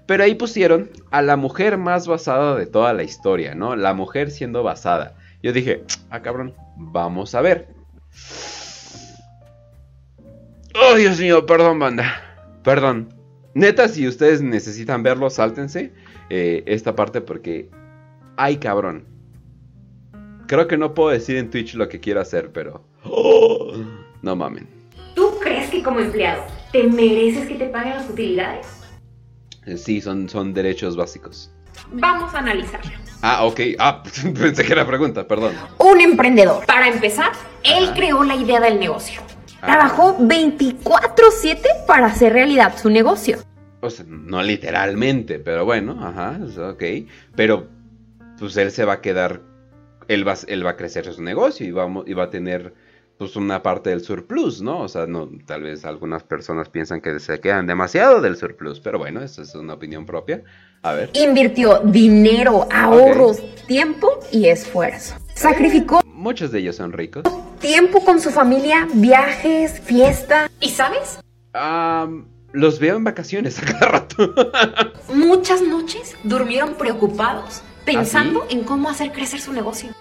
[0.07, 3.75] Pero ahí pusieron a la mujer más basada de toda la historia, ¿no?
[3.75, 5.13] La mujer siendo basada.
[5.43, 7.67] Yo dije, ah, cabrón, vamos a ver.
[10.73, 12.59] Oh, Dios mío, perdón, banda.
[12.63, 13.13] Perdón.
[13.53, 15.93] Neta, si ustedes necesitan verlo, sáltense
[16.31, 17.69] eh, esta parte porque...
[18.35, 19.05] ¡Ay, cabrón!
[20.47, 22.89] Creo que no puedo decir en Twitch lo que quiero hacer, pero...
[23.03, 23.73] ¡Oh!
[24.21, 24.67] No mamen.
[25.15, 28.67] ¿Tú crees que como empleado te mereces que te paguen las utilidades?
[29.65, 31.51] Eh, Sí, son, son derechos básicos.
[31.91, 32.81] Vamos a analizar.
[33.23, 33.59] Ah, ok.
[33.79, 34.03] Ah,
[34.39, 35.55] pensé que era pregunta, perdón.
[35.79, 36.65] Un emprendedor.
[36.67, 37.31] Para empezar,
[37.63, 39.21] él creó la idea del negocio.
[39.59, 43.37] Trabajó 24/7 para hacer realidad su negocio.
[43.81, 46.39] O sea, no literalmente, pero bueno, ajá,
[46.71, 46.83] ok.
[47.35, 47.67] Pero,
[48.37, 49.41] pues él se va a quedar,
[50.07, 52.73] él va, él va a crecer su negocio y va, y va a tener,
[53.21, 54.79] pues, una parte del surplus, ¿no?
[54.79, 58.97] O sea, no, tal vez algunas personas piensan que se quedan demasiado del surplus, pero
[58.97, 60.43] bueno, esa es una opinión propia.
[60.81, 61.11] A ver.
[61.13, 63.37] Invirtió dinero, ahorros,
[63.67, 65.17] tiempo y esfuerzo.
[65.35, 67.21] Sacrificó Muchos de ellos son ricos.
[67.59, 70.49] tiempo con su familia, viajes, fiesta.
[70.59, 71.19] ¿Y sabes?
[71.53, 72.09] Ah,
[72.53, 74.33] los veo en vacaciones a cada rato.
[75.13, 79.91] Muchas noches durmieron preocupados, pensando ¿Ah, en cómo hacer crecer su negocio.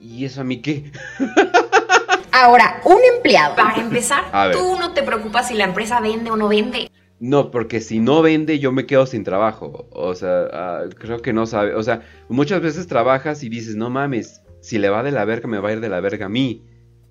[0.00, 0.90] ¿Y eso a mí qué?
[2.32, 3.54] Ahora, un empleado.
[3.56, 6.90] Para empezar, tú no te preocupas si la empresa vende o no vende.
[7.20, 9.88] No, porque si no vende, yo me quedo sin trabajo.
[9.90, 11.74] O sea, ah, creo que no sabe.
[11.74, 15.48] O sea, muchas veces trabajas y dices, no mames, si le va de la verga,
[15.48, 16.64] me va a ir de la verga a mí.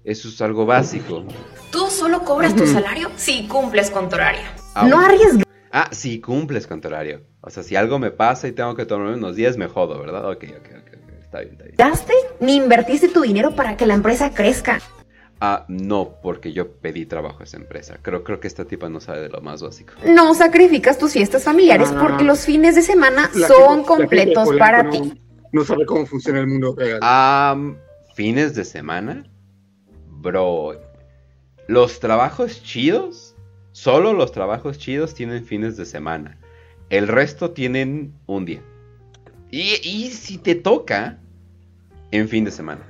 [0.05, 1.25] Eso es algo básico.
[1.71, 4.41] Tú solo cobras tu salario si cumples con tu horario.
[4.73, 5.05] Ah, No bueno.
[5.13, 5.43] arriesgues.
[5.73, 7.23] Ah, si cumples con tu horario.
[7.41, 10.29] O sea, si algo me pasa y tengo que tomarme unos días, me jodo, ¿verdad?
[10.29, 10.93] Ok, ok, ok.
[10.93, 11.21] ok.
[11.21, 11.75] Está bien, está bien.
[11.77, 14.79] ¿Gaste ni invertiste tu dinero para que la empresa crezca?
[15.39, 17.99] Ah, no, porque yo pedí trabajo a esa empresa.
[18.01, 19.93] Creo, creo que esta tipa no sabe de lo más básico.
[20.05, 25.21] No sacrificas tus fiestas familiares porque los fines de semana La son completos para ti.
[25.51, 27.77] No sabe cómo funciona el mundo real.
[28.15, 29.25] Fines de semana.
[30.07, 30.81] Bro.
[31.67, 33.35] Los trabajos chidos.
[33.73, 36.39] Solo los trabajos chidos tienen fines de semana.
[36.89, 38.63] El resto tienen un día.
[39.51, 41.19] Y, y si te toca
[42.11, 42.81] en fin de semana.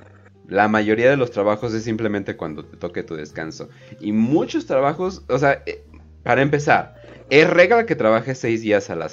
[0.48, 3.70] La mayoría de los trabajos es simplemente cuando te toque tu descanso.
[4.00, 5.84] Y muchos trabajos, o sea, eh,
[6.24, 6.96] para empezar,
[7.30, 9.10] es regla que trabajes seis días a la,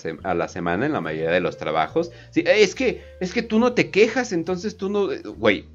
[0.48, 2.12] semana en la mayoría de los trabajos.
[2.36, 5.66] Eh, es que, es que tú no te quejas, entonces tú no, eh, güey,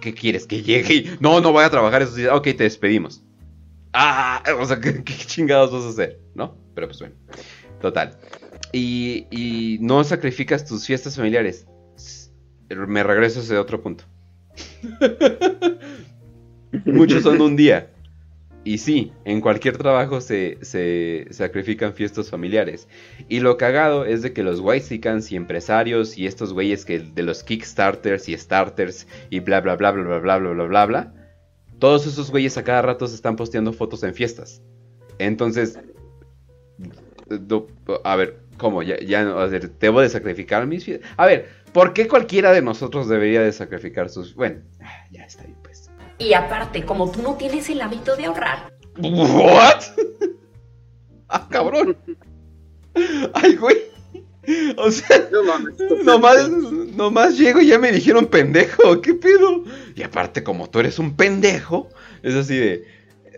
[0.00, 0.46] ¿qué quieres?
[0.46, 3.22] Que llegue no, no voy a trabajar esos días, ok, te despedimos.
[3.92, 6.18] Ah, o sea, ¿qué, chingados vas a hacer?
[6.34, 6.56] ¿No?
[6.74, 7.14] Pero pues bueno,
[7.80, 8.16] total.
[8.72, 11.66] Y, y no sacrificas tus fiestas familiares.
[12.70, 14.04] Me regreso a ese otro punto.
[16.86, 17.88] Muchos son un día.
[18.64, 22.86] Y sí, en cualquier trabajo se, se sacrifican fiestas familiares.
[23.28, 27.22] Y lo cagado es de que los Whitesicans y empresarios y estos güeyes que de
[27.24, 31.14] los Kickstarters y Starters y bla bla bla bla bla bla bla bla bla bla.
[31.80, 34.62] Todos esos güeyes a cada rato se están posteando fotos en fiestas.
[35.18, 35.80] Entonces,
[38.04, 38.84] a ver, ¿cómo?
[38.84, 41.10] Ya, ya, no- a ¿debo de sacrificar mis fiestas?
[41.16, 44.34] A ver, ¿por qué cualquiera de nosotros debería de sacrificar sus...
[44.34, 45.90] Bueno, ah, ya está bien pues.
[46.18, 49.82] Y aparte, como tú no tienes el hábito de ahorrar, ¿What?
[51.28, 51.96] ah, cabrón.
[53.34, 53.76] Ay, güey.
[54.76, 55.74] O sea, No mames,
[56.04, 59.00] nomás, nomás llego y ya me dijeron pendejo.
[59.00, 59.62] ¿Qué pedo?
[59.94, 61.88] Y aparte, como tú eres un pendejo,
[62.22, 62.84] es así de.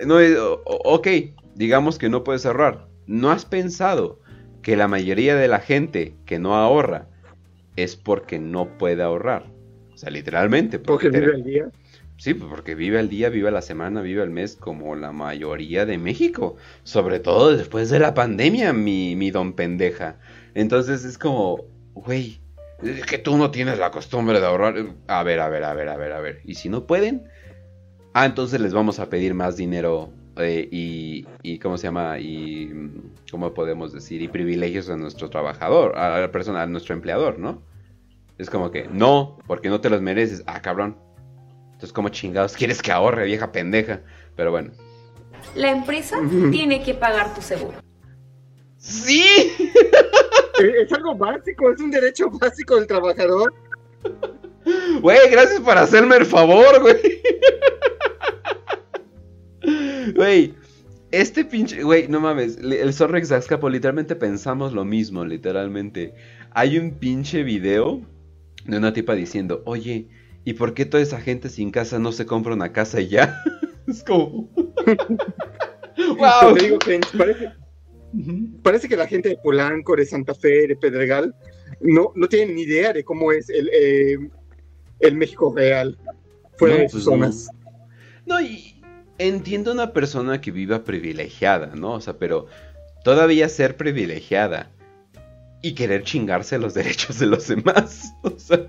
[0.06, 0.60] No, o-
[0.94, 1.06] ok,
[1.54, 2.88] digamos que no puedes ahorrar.
[3.06, 4.18] ¿No has pensado
[4.62, 7.08] que la mayoría de la gente que no ahorra
[7.76, 9.46] es porque no puede ahorrar?
[9.92, 10.78] O sea, literalmente.
[10.78, 11.70] Porque vive el día.
[12.16, 15.84] Sí, pues porque vive el día, vive la semana, vive el mes como la mayoría
[15.84, 16.56] de México.
[16.84, 20.18] Sobre todo después de la pandemia, mi, mi don pendeja.
[20.54, 21.64] Entonces es como,
[21.94, 22.40] güey,
[22.82, 24.74] es que tú no tienes la costumbre de ahorrar.
[25.08, 26.40] A ver, a ver, a ver, a ver, a ver.
[26.44, 27.28] ¿Y si no pueden?
[28.12, 32.18] Ah, entonces les vamos a pedir más dinero eh, y, y, ¿cómo se llama?
[32.18, 32.72] Y,
[33.30, 34.20] ¿cómo podemos decir?
[34.22, 37.62] Y privilegios a nuestro trabajador, a la persona, a nuestro empleador, ¿no?
[38.38, 40.42] Es como que, no, porque no te los mereces.
[40.46, 40.96] Ah, cabrón.
[41.66, 44.00] Entonces, ¿cómo chingados quieres que ahorre, vieja pendeja?
[44.36, 44.72] Pero bueno.
[45.54, 46.18] la empresa
[46.50, 47.78] tiene que pagar tu seguro.
[48.78, 49.24] ¡Sí!
[50.60, 53.52] Eh, Es algo básico, es un derecho básico del trabajador.
[55.00, 56.94] Güey, gracias por hacerme el favor, güey.
[60.14, 60.54] Güey,
[61.10, 61.82] este pinche...
[61.82, 62.58] Güey, no mames.
[62.58, 66.14] El Zorrex Azcapo, literalmente pensamos lo mismo, literalmente.
[66.52, 68.00] Hay un pinche video
[68.64, 70.08] de una tipa diciendo, oye,
[70.44, 73.42] ¿y por qué toda esa gente sin casa no se compra una casa y ya?
[73.86, 74.50] es como...
[75.96, 76.54] ¡Wow!
[76.54, 76.78] Te digo
[77.16, 77.52] parece,
[78.62, 81.34] parece que la gente de Polanco, de Santa Fe, de Pedregal,
[81.80, 84.18] no, no tienen ni idea de cómo es el, eh,
[85.00, 85.96] el México real
[86.56, 87.12] fuera No, de sus pues no.
[87.12, 87.48] zonas.
[88.26, 88.74] No, y
[89.18, 91.92] entiendo una persona que viva privilegiada, ¿no?
[91.94, 92.46] O sea, pero
[93.04, 94.70] todavía ser privilegiada
[95.62, 98.12] y querer chingarse los derechos de los demás.
[98.22, 98.66] O sea,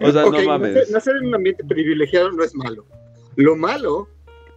[0.00, 0.74] o sea no mames.
[0.74, 2.86] Nacer, nacer en un ambiente privilegiado no es malo.
[3.36, 4.08] Lo malo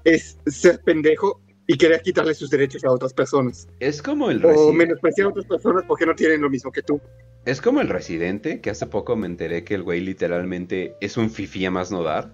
[0.03, 3.67] es ser pendejo y querer quitarle sus derechos a otras personas.
[3.79, 6.81] Es como el O reci- menospreciar a otras personas porque no tienen lo mismo que
[6.81, 7.01] tú.
[7.45, 11.29] Es como el residente, que hace poco me enteré que el güey literalmente es un
[11.29, 12.33] fifi a más no dar.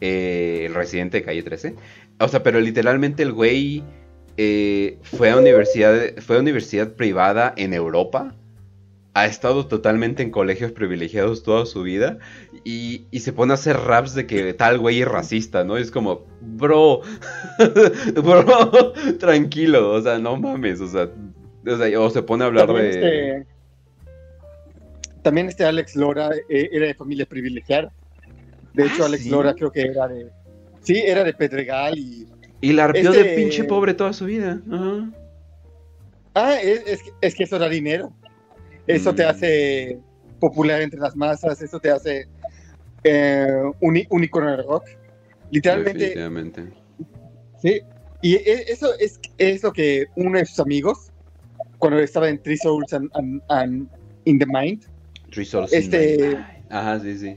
[0.00, 1.74] Eh, el residente de calle 13.
[2.20, 3.82] O sea, pero literalmente el güey
[4.36, 8.34] eh, fue, a universidad, fue a universidad privada en Europa.
[9.14, 12.18] Ha estado totalmente en colegios privilegiados toda su vida.
[12.64, 15.76] Y, y se pone a hacer raps de que tal güey es racista, ¿no?
[15.76, 17.02] Es como, bro,
[18.14, 21.08] bro, tranquilo, o sea, no mames, o sea,
[21.66, 23.38] o, sea, o se pone a hablar También de...
[23.38, 23.46] este,
[25.22, 27.92] también este Alex Lora eh, era de familia privilegiada.
[28.74, 29.30] De hecho, Ah, Alex ¿sí?
[29.30, 30.30] Lora creo que era de...
[30.82, 32.26] Sí, era de Pedregal y...
[32.60, 34.60] Y la arpeó Este- de pinche pobre toda su vida.
[34.70, 35.10] Ajá.
[36.34, 38.12] Ah, es, es que- es que eso da dinero.
[38.86, 39.28] Eso te Mm.
[39.28, 39.98] hace
[40.40, 42.26] popular entre las masas, eso te hace
[43.04, 43.46] eh,
[43.80, 44.84] un, un icono de rock.
[45.50, 46.64] Literalmente, Definitivamente.
[47.62, 47.80] sí.
[48.22, 51.12] Y e- eso es, es lo que uno de sus amigos,
[51.78, 53.88] cuando estaba en Three Souls and, and- and
[54.24, 54.84] in the Mind,
[55.30, 56.46] Three Souls Este- in my mind.
[56.70, 57.36] Ajá, sí, sí.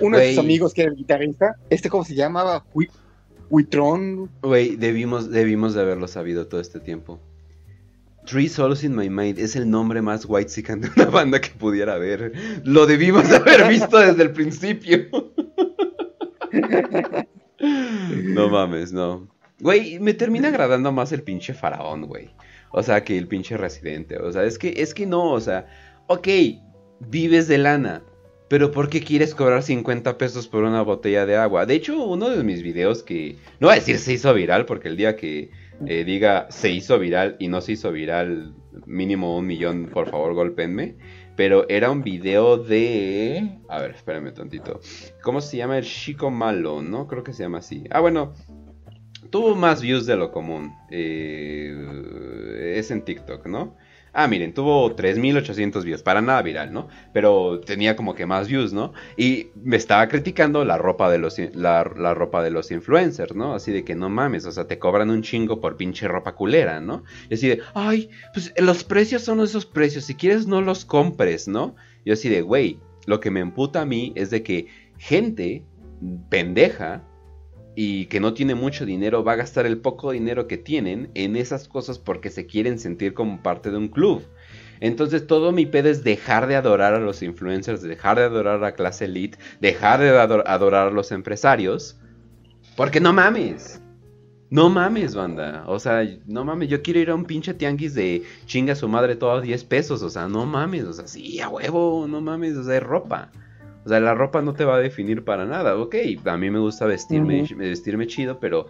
[0.00, 2.90] Uno de sus amigos que era el guitarrista, este cómo se llamaba, Hui-
[3.50, 7.20] Huitrón, Güey, debimos, debimos de haberlo sabido todo este tiempo.
[8.26, 11.94] Three Souls in My Mind es el nombre más white de una banda que pudiera
[11.94, 12.32] haber.
[12.64, 15.06] Lo debimos de haber visto desde el principio.
[17.60, 19.28] no mames, no.
[19.60, 22.30] Güey, me termina agradando más el pinche faraón, güey.
[22.72, 24.18] O sea, que el pinche residente.
[24.18, 25.66] O sea, es que, es que no, o sea,
[26.08, 26.26] ok,
[27.00, 28.02] vives de lana.
[28.48, 31.64] Pero ¿por qué quieres cobrar 50 pesos por una botella de agua?
[31.64, 33.36] De hecho, uno de mis videos que...
[33.58, 35.50] No voy a decir se hizo viral, porque el día que
[35.86, 38.54] eh, diga se hizo viral y no se hizo viral,
[38.86, 40.96] mínimo un millón, por favor, golpenme.
[41.36, 43.58] Pero era un video de...
[43.68, 44.80] A ver, espérame tantito.
[45.22, 46.80] ¿Cómo se llama el chico malo?
[46.82, 47.84] No creo que se llama así.
[47.90, 48.34] Ah, bueno.
[49.30, 50.72] Tuvo más views de lo común.
[50.90, 53.76] Eh, es en TikTok, ¿no?
[54.16, 56.86] Ah, miren, tuvo 3800 views, para nada viral, ¿no?
[57.12, 58.92] Pero tenía como que más views, ¿no?
[59.16, 63.54] Y me estaba criticando la ropa de los la, la ropa de los influencers, ¿no?
[63.54, 66.80] Así de que no mames, o sea, te cobran un chingo por pinche ropa culera,
[66.80, 67.02] ¿no?
[67.28, 71.48] Y así de, ay, pues los precios son esos precios, si quieres no los compres,
[71.48, 71.74] ¿no?
[72.04, 75.64] Yo así de, güey, lo que me emputa a mí es de que gente
[76.28, 77.02] pendeja
[77.76, 81.36] y que no tiene mucho dinero va a gastar el poco dinero que tienen en
[81.36, 84.22] esas cosas porque se quieren sentir como parte de un club.
[84.80, 88.58] Entonces todo mi pedo es dejar de adorar a los influencers, dejar de adorar a
[88.58, 91.96] la clase elite, dejar de ador- adorar a los empresarios.
[92.76, 93.80] Porque no mames.
[94.50, 95.64] No mames, banda.
[95.66, 96.68] O sea, no mames.
[96.68, 100.02] Yo quiero ir a un pinche tianguis de chinga su madre todos 10 pesos.
[100.02, 100.84] O sea, no mames.
[100.84, 102.06] O sea, sí, a huevo.
[102.08, 102.56] No mames.
[102.56, 103.30] O sea, es ropa.
[103.84, 105.76] O sea, la ropa no te va a definir para nada.
[105.76, 105.94] Ok,
[106.24, 108.66] a mí me gusta vestirme, vestirme chido, pero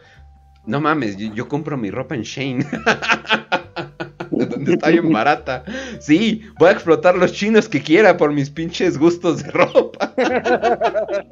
[0.67, 2.65] no mames, yo, yo compro mi ropa en Shane.
[4.31, 5.65] Donde está bien barata.
[6.01, 10.13] Sí, voy a explotar los chinos que quiera por mis pinches gustos de ropa.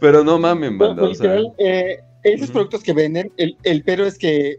[0.00, 1.02] pero no mamen, banda.
[1.04, 4.56] O sea, Literal, eh, esos productos que venden, el, el pero es que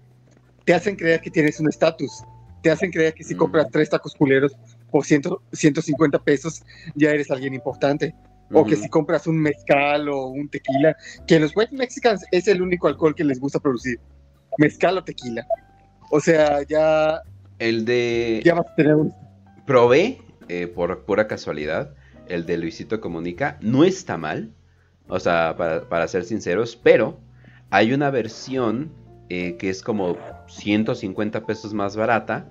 [0.65, 2.23] te hacen creer que tienes un estatus.
[2.63, 3.37] Te hacen creer que si Mm.
[3.37, 4.53] compras tres tacos culeros
[4.93, 6.63] por ciento, 150 pesos,
[6.93, 8.13] ya eres alguien importante.
[8.51, 10.95] O que si compras un mezcal o un tequila,
[11.25, 13.99] que los white mexicans es el único alcohol que les gusta producir.
[14.59, 15.43] Mezcal o tequila.
[16.11, 17.23] O sea, ya,
[17.57, 18.41] el de...
[18.45, 19.11] ya vas a tener un...
[19.65, 21.95] Probé, eh, por pura casualidad,
[22.27, 23.57] el de Luisito Comunica.
[23.61, 24.51] No está mal,
[25.07, 27.17] o sea, para, para ser sinceros, pero
[27.71, 28.91] hay una versión
[29.29, 30.15] eh, que es como
[30.45, 32.45] 150 pesos más barata.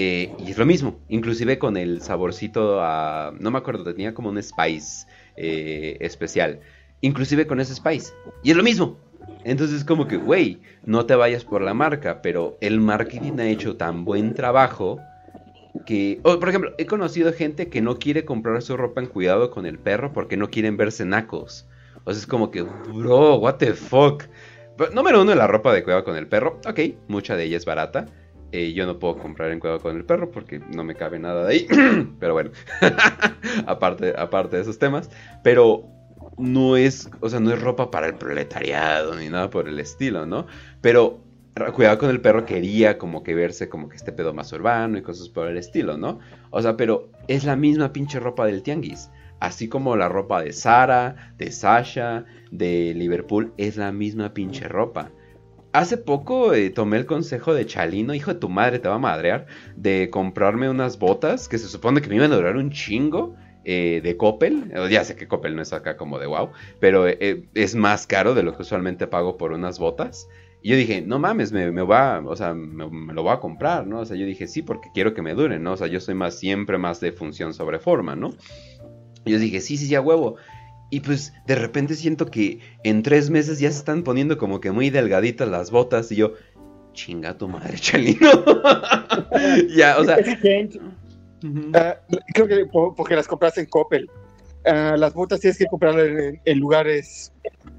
[0.00, 3.32] Eh, y es lo mismo, inclusive con el saborcito a...
[3.40, 6.60] No me acuerdo, tenía como un spice eh, especial.
[7.00, 8.12] Inclusive con ese spice.
[8.44, 8.96] Y es lo mismo.
[9.42, 13.76] Entonces como que, güey, no te vayas por la marca, pero el marketing ha hecho
[13.76, 15.00] tan buen trabajo
[15.84, 19.50] que, o, por ejemplo, he conocido gente que no quiere comprar su ropa en cuidado
[19.50, 21.66] con el perro porque no quieren verse nacos.
[22.04, 24.22] O sea, es como que, bro, what the fuck.
[24.76, 26.60] Pero, número uno, la ropa de cuidado con el perro.
[26.68, 28.06] Ok, mucha de ella es barata.
[28.52, 31.46] Eh, yo no puedo comprar en cuidado con el perro porque no me cabe nada
[31.46, 31.66] de ahí.
[32.20, 32.50] Pero bueno,
[33.66, 35.10] aparte, aparte de esos temas.
[35.42, 35.84] Pero
[36.38, 40.26] no es, o sea, no es ropa para el proletariado ni nada por el estilo,
[40.26, 40.46] ¿no?
[40.80, 41.20] Pero
[41.74, 45.02] Cuidado con el perro quería como que verse como que este pedo más urbano y
[45.02, 46.20] cosas por el estilo, ¿no?
[46.50, 49.10] O sea, pero es la misma pinche ropa del tianguis.
[49.40, 55.10] Así como la ropa de Sara, de Sasha, de Liverpool, es la misma pinche ropa.
[55.72, 58.98] Hace poco eh, tomé el consejo de Chalino, hijo de tu madre, te va a
[58.98, 59.46] madrear,
[59.76, 63.34] de comprarme unas botas que se supone que me iban a durar un chingo.
[63.64, 66.50] eh, de Coppel, Eh, ya sé que Coppel no es acá como de wow,
[66.80, 70.26] pero eh, es más caro de lo que usualmente pago por unas botas.
[70.62, 74.00] Y yo dije, no mames, me, va, o sea, me lo voy a comprar, ¿no?
[74.00, 75.72] O sea, yo dije, sí, porque quiero que me duren, ¿no?
[75.72, 78.30] O sea, yo soy más, siempre más de función sobre forma, ¿no?
[79.24, 80.36] Y yo dije, sí, sí, sí, a huevo.
[80.90, 84.70] Y pues de repente siento que en tres meses ya se están poniendo como que
[84.70, 86.10] muy delgaditas las botas.
[86.12, 86.32] Y yo,
[86.94, 88.30] chinga tu madre, Chalino.
[89.76, 90.16] ya, o sea.
[90.16, 90.70] Es que,
[91.44, 91.70] ujú.
[91.74, 91.96] ah,
[92.34, 94.08] creo que po- porque las compraste en Coppel.
[94.66, 97.32] Ah, las botas tienes que comprarlas en, en lugares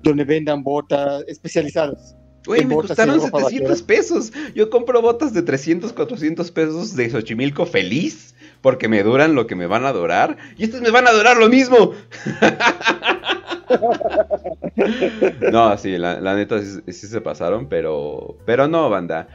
[0.03, 2.15] donde vendan botas especializadas.
[2.45, 4.31] Güey, me costaron ropa 700 pesos.
[4.55, 8.33] Yo compro botas de 300, 400 pesos de Xochimilco feliz.
[8.61, 10.37] Porque me duran lo que me van a durar.
[10.57, 11.93] Y estas me van a durar lo mismo.
[15.51, 17.69] no, sí, la, la neta sí, sí se pasaron.
[17.69, 19.27] Pero, pero no, banda.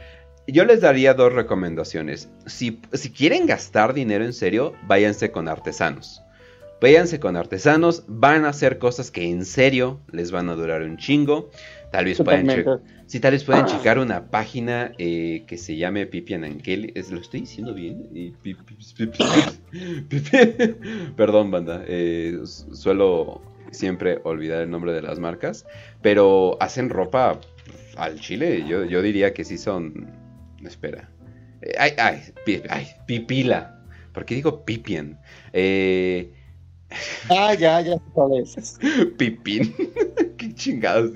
[0.47, 2.29] Yo les daría dos recomendaciones.
[2.45, 6.21] Si, si quieren gastar dinero en serio, váyanse con artesanos.
[6.81, 10.97] Váyanse con artesanos, van a hacer cosas que en serio les van a durar un
[10.97, 11.49] chingo.
[11.95, 12.69] Tal vez Totalmente.
[13.05, 16.91] Sí, tal vez pueden checar una página eh, que se llame Pipian Angeli.
[16.95, 18.07] ¿Es, ¿Lo estoy diciendo bien?
[18.13, 18.31] Y
[21.15, 21.83] Perdón, banda.
[21.87, 23.41] eh, su- suelo
[23.71, 25.65] siempre olvidar el nombre de las marcas.
[26.01, 27.39] Pero hacen ropa
[27.97, 28.65] al chile.
[28.67, 30.11] Yo, yo diría que sí son.
[30.63, 31.09] Espera.
[31.61, 33.83] Eh, ay, ay, pi- ay, pipila.
[34.13, 35.19] ¿Por qué digo Pipian?
[35.53, 36.31] Eh,
[37.29, 38.79] Ah, ya, ya sé cuál es.
[39.17, 39.73] Pipín.
[40.37, 41.11] Qué chingados.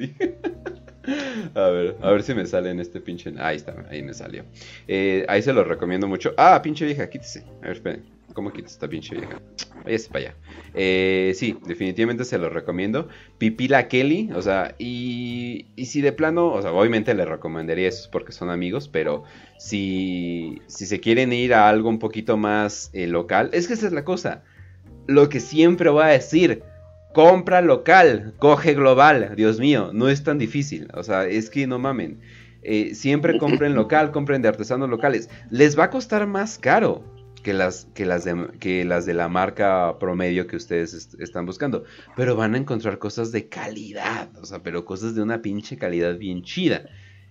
[1.56, 3.34] A ver, a ver si me sale en este pinche.
[3.40, 4.44] Ahí está, ahí me salió.
[4.88, 6.34] Eh, ahí se lo recomiendo mucho.
[6.38, 7.46] Ah, pinche vieja, quítese.
[7.62, 8.20] A ver, esperen.
[8.34, 9.42] ¿Cómo quita esta pinche vieja?
[9.84, 10.36] Váyase para allá.
[10.76, 13.08] Eh, sí, definitivamente se lo recomiendo.
[13.40, 18.08] Pipila Kelly, o sea, y, y si de plano, o sea, obviamente le recomendaría eso
[18.12, 19.24] porque son amigos, pero
[19.58, 23.88] si, si se quieren ir a algo un poquito más eh, local, es que esa
[23.88, 24.44] es la cosa.
[25.10, 26.64] Lo que siempre voy a decir,
[27.14, 31.80] compra local, coge global, Dios mío, no es tan difícil, o sea, es que no
[31.80, 32.20] mamen.
[32.62, 35.30] Eh, siempre compren local, compren de artesanos locales.
[35.50, 37.04] Les va a costar más caro
[37.42, 41.46] que las, que las, de, que las de la marca promedio que ustedes est- están
[41.46, 41.86] buscando.
[42.16, 46.18] Pero van a encontrar cosas de calidad, o sea, pero cosas de una pinche calidad
[46.18, 46.84] bien chida.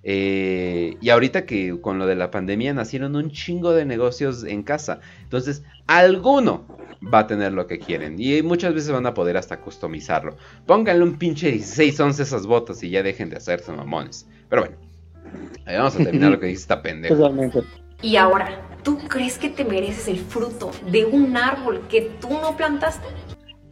[0.03, 4.63] Eh, y ahorita que con lo de la pandemia nacieron un chingo de negocios en
[4.63, 5.01] casa.
[5.23, 6.65] Entonces, alguno
[7.03, 8.17] va a tener lo que quieren.
[8.19, 10.37] Y muchas veces van a poder hasta customizarlo.
[10.67, 14.27] Pónganle un pinche 16 11 esas botas y ya dejen de hacerse mamones.
[14.49, 14.77] Pero bueno,
[15.67, 17.15] ahí vamos a terminar lo que dice esta pendeja.
[17.15, 17.63] Totalmente.
[18.01, 22.57] Y ahora, ¿tú crees que te mereces el fruto de un árbol que tú no
[22.57, 23.07] plantaste?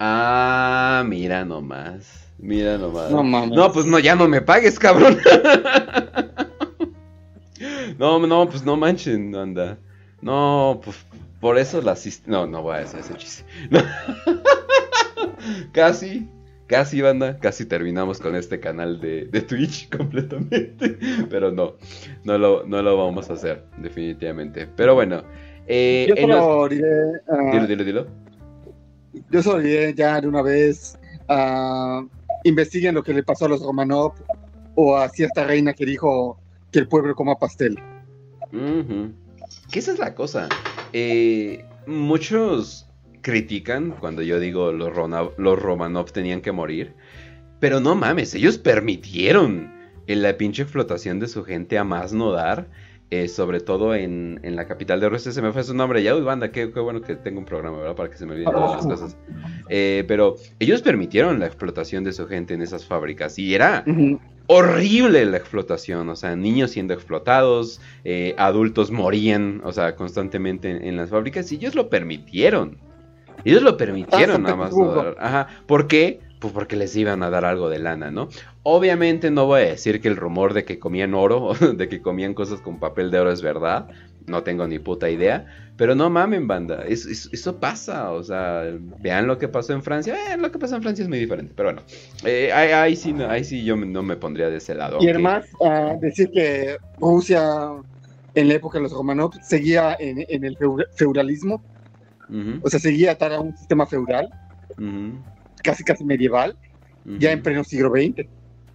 [0.00, 2.25] Ah, mira nomás.
[2.38, 3.10] Mira nomás.
[3.10, 3.56] No mames.
[3.56, 5.18] No, pues no, ya no me pagues, cabrón.
[7.98, 9.78] no, no, pues no manchen, anda.
[10.20, 10.96] No, pues
[11.40, 13.44] por eso la asis- No, no voy a decir ese chiste.
[13.70, 13.80] No.
[15.72, 16.28] casi,
[16.66, 17.38] casi, banda.
[17.38, 20.98] Casi terminamos con este canal de, de Twitch completamente.
[21.30, 21.74] Pero no,
[22.24, 24.68] no lo, no lo vamos a hacer, definitivamente.
[24.76, 25.22] Pero bueno.
[25.66, 26.88] Eh, Yo en los- solo diré,
[27.28, 28.06] ah, Dilo, dilo, dilo.
[29.30, 30.98] yo solo diré ya de una vez,
[31.28, 32.04] ah,
[32.46, 34.12] investiguen lo que le pasó a los Romanov
[34.74, 36.38] o a cierta reina que dijo
[36.70, 37.78] que el pueblo coma pastel.
[38.52, 39.12] Ujú.
[39.70, 40.48] Que esa es la cosa.
[40.92, 42.86] Eh, muchos
[43.22, 44.92] critican cuando yo digo los,
[45.36, 46.94] los Romanov tenían que morir.
[47.58, 49.74] Pero no mames, ellos permitieron
[50.06, 52.68] en la pinche explotación de su gente a más no dar.
[53.10, 56.14] Eh, sobre todo en, en la capital de Rusia, se me fue su nombre ya.
[56.14, 57.94] Uy, banda, qué, qué bueno que tengo un programa, ¿verdad?
[57.94, 59.16] Para que se me olviden todas las cosas.
[59.68, 63.38] Eh, pero ellos permitieron la explotación de su gente en esas fábricas.
[63.38, 63.84] Y era
[64.48, 70.84] horrible la explotación, o sea, niños siendo explotados, eh, adultos morían, o sea, constantemente en,
[70.84, 72.78] en las fábricas y ellos lo permitieron.
[73.44, 74.76] Ellos lo permitieron Ah, nada más.
[74.76, 75.46] No Ajá.
[75.66, 76.20] ¿Por qué?
[76.38, 78.28] Pues porque les iban a dar algo de lana, ¿no?
[78.62, 82.34] Obviamente no voy a decir que el rumor de que comían oro, de que comían
[82.34, 83.88] cosas con papel de oro es verdad.
[84.26, 85.46] No tengo ni puta idea.
[85.76, 86.84] Pero no mamen, banda.
[86.86, 88.10] es- es- eso pasa.
[88.12, 88.64] O sea,
[89.00, 90.14] vean lo que pasó en Francia.
[90.14, 91.54] Eh, lo que pasó en Francia es muy diferente.
[91.56, 91.82] Pero bueno.
[92.24, 94.98] Eh, ahí, ahí sí, no- ahí sí yo no me pondría de ese lado.
[95.00, 97.42] Y además, ah, decir que Rusia
[98.34, 101.62] en la época de los Romanov seguía en, en el feu- feudalismo,
[102.62, 104.28] o sea, seguía atar a un sistema feudal,
[104.78, 105.22] ujú,
[105.66, 106.56] casi casi medieval,
[107.04, 108.28] ya en pleno siglo XX.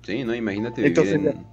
[0.03, 1.45] Sí, no, imagínate vivir Entonces, en...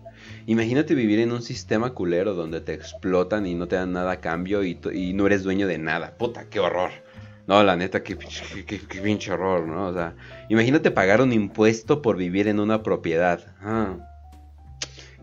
[0.46, 4.20] Imagínate vivir en un sistema culero donde te explotan y no te dan nada a
[4.20, 6.16] cambio y, y no eres dueño de nada.
[6.16, 6.90] Puta, qué horror.
[7.46, 9.88] No, la neta, qué, pinche- qué, qué- qué pinche horror, ¿no?
[9.88, 10.14] O sea,
[10.48, 13.40] imagínate pagar un impuesto por vivir en una propiedad.
[13.60, 13.96] Ah,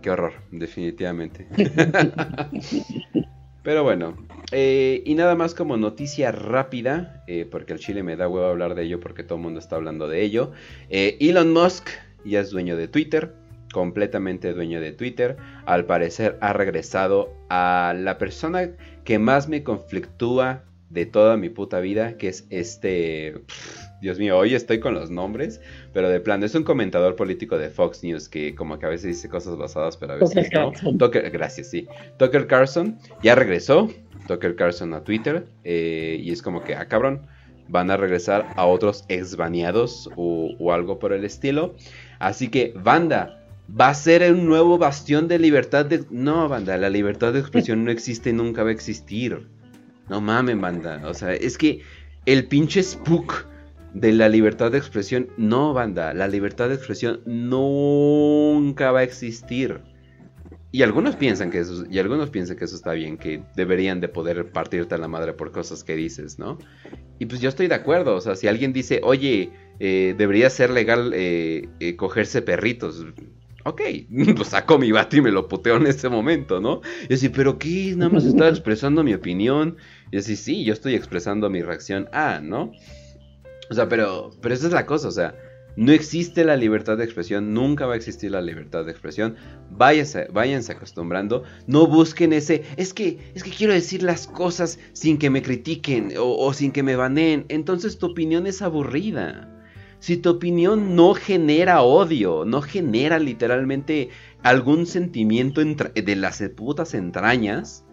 [0.01, 1.47] qué horror, definitivamente.
[3.65, 4.15] Pero bueno,
[4.51, 8.75] eh, y nada más como noticia rápida, eh, porque el Chile me da huevo hablar
[8.75, 10.51] de ello porque todo el mundo está hablando de ello.
[10.91, 11.89] Eh, Elon Musk
[12.23, 13.33] ya es dueño de Twitter,
[13.73, 15.37] completamente dueño de Twitter.
[15.65, 18.69] Al parecer ha regresado a la persona
[19.03, 23.41] que más me conflictúa de toda mi puta vida, que es este...
[24.01, 25.61] Dios mío, hoy estoy con los nombres,
[25.93, 29.15] pero de plano es un comentador político de Fox News que como que a veces
[29.15, 30.71] dice cosas basadas, pero a veces no.
[30.97, 31.87] Tucker, gracias, sí.
[32.17, 33.89] Tucker Carlson ya regresó,
[34.27, 37.25] Tucker Carlson a Twitter, eh, y es como que, ah, cabrón,
[37.67, 41.75] van a regresar a otros exbaneados o, o algo por el estilo.
[42.19, 46.03] Así que, banda, va a ser un nuevo bastión de libertad de...
[46.11, 49.47] No, banda, la libertad de expresión no existe, nunca va a existir.
[50.09, 51.01] No mamen, banda.
[51.05, 51.81] O sea, es que
[52.25, 53.47] el pinche spook
[53.95, 56.13] de la libertad de expresión, no, banda.
[56.13, 59.79] La libertad de expresión nunca va a existir.
[60.73, 64.09] Y algunos piensan que eso, y algunos piensan que eso está bien, que deberían de
[64.09, 66.57] poder partirte a la madre por cosas que dices, ¿no?
[67.19, 70.71] Y pues yo estoy de acuerdo, o sea, si alguien dice, oye, eh, debería ser
[70.71, 73.05] legal eh, eh, cogerse perritos,
[73.63, 73.81] ok,
[74.35, 76.81] pues saco mi bate y me lo puteo en ese momento, ¿no?
[77.07, 77.93] Y así, pero ¿qué?
[77.95, 79.77] Nada más estaba expresando mi opinión.
[80.11, 82.73] Y así, sí, yo estoy expresando mi reacción a, ¿no?
[83.69, 85.35] O sea, pero, pero esa es la cosa, o sea,
[85.75, 89.35] no existe la libertad de expresión, nunca va a existir la libertad de expresión.
[89.71, 95.17] Váyanse, váyanse acostumbrando, no busquen ese, es que, es que quiero decir las cosas sin
[95.17, 97.45] que me critiquen o, sin que me baneen.
[97.49, 99.51] Entonces tu opinión es aburrida.
[99.99, 104.09] Si tu opinión no genera odio, no genera literalmente
[104.43, 107.85] algún sentimiento de las putas entrañas,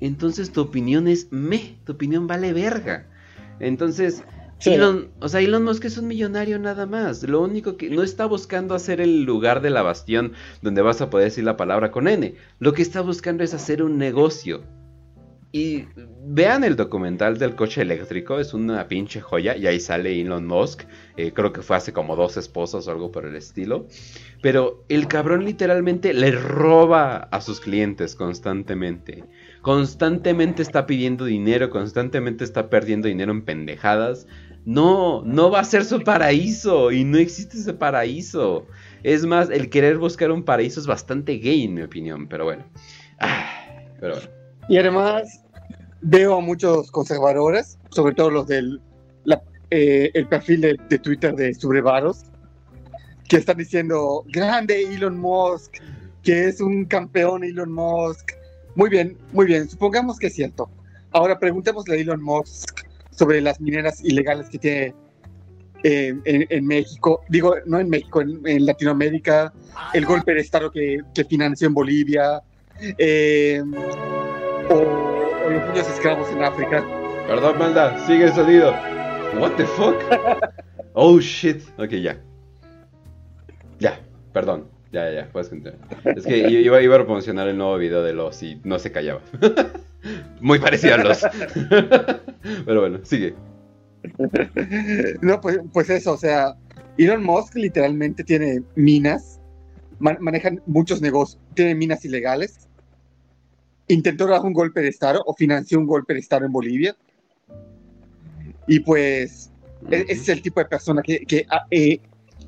[0.00, 3.08] entonces tu opinión es me, tu opinión vale verga.
[3.60, 4.22] Entonces,
[4.58, 4.74] Sí.
[4.74, 7.22] Elon, o sea, Elon Musk es un millonario nada más.
[7.22, 10.32] Lo único que no está buscando hacer el lugar de la bastión
[10.62, 12.34] donde vas a poder decir la palabra con N.
[12.58, 14.62] Lo que está buscando es hacer un negocio.
[15.50, 15.86] Y
[16.26, 19.56] vean el documental del coche eléctrico, es una pinche joya.
[19.56, 20.82] Y ahí sale Elon Musk.
[21.16, 23.86] eh, creo que fue hace como dos esposas o algo por el estilo.
[24.42, 29.24] Pero el cabrón literalmente le roba a sus clientes constantemente.
[29.62, 34.26] Constantemente está pidiendo dinero, constantemente está perdiendo dinero en pendejadas.
[34.68, 38.66] No, no va a ser su paraíso y no existe ese paraíso.
[39.02, 42.66] Es más, el querer buscar un paraíso es bastante gay en mi opinión, pero bueno.
[43.18, 43.48] Ah,
[43.98, 44.16] pero.
[44.68, 45.42] Y además
[46.02, 48.78] veo a muchos conservadores, sobre todo los del
[49.70, 52.24] eh, el perfil de, de Twitter de Subrevaros,
[53.26, 55.78] que están diciendo, grande Elon Musk,
[56.22, 58.32] que es un campeón Elon Musk.
[58.74, 60.68] Muy bien, muy bien, supongamos que es cierto.
[61.12, 62.87] Ahora preguntémosle a Elon Musk
[63.18, 64.94] sobre las mineras ilegales que tiene
[65.82, 69.52] eh, en, en México, digo, no en México, en, en Latinoamérica,
[69.92, 72.42] el golpe de Estado que, que financió en Bolivia,
[72.98, 73.62] eh,
[74.70, 76.84] o, o los niños esclavos en África.
[77.26, 78.72] Perdón, manda, sigue el sonido.
[79.38, 79.96] What the fuck?
[81.00, 81.62] Oh shit.
[81.78, 82.18] Ok, ya.
[83.78, 84.00] Ya,
[84.32, 84.66] perdón.
[84.90, 85.78] Ya, ya, ya, puedes continuar.
[86.04, 89.20] Es que iba, iba a promocionar el nuevo video de Los y no se callaba.
[90.40, 91.22] Muy parecido a Los.
[92.66, 93.34] Pero bueno, sigue.
[95.22, 96.54] No, pues, pues eso, o sea,
[96.96, 99.40] Elon Musk literalmente tiene minas,
[99.98, 102.68] man- manejan muchos negocios, tiene minas ilegales.
[103.88, 106.94] Intentó dar un golpe de Estado o financió un golpe de Estado en Bolivia.
[108.66, 109.50] Y pues,
[109.90, 112.00] e- ese es el tipo de persona que, que, ah, eh,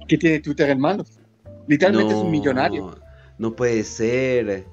[0.07, 1.19] que tiene Twitter en manos.
[1.67, 2.97] Literalmente es un millonario.
[3.39, 4.65] No puede ser.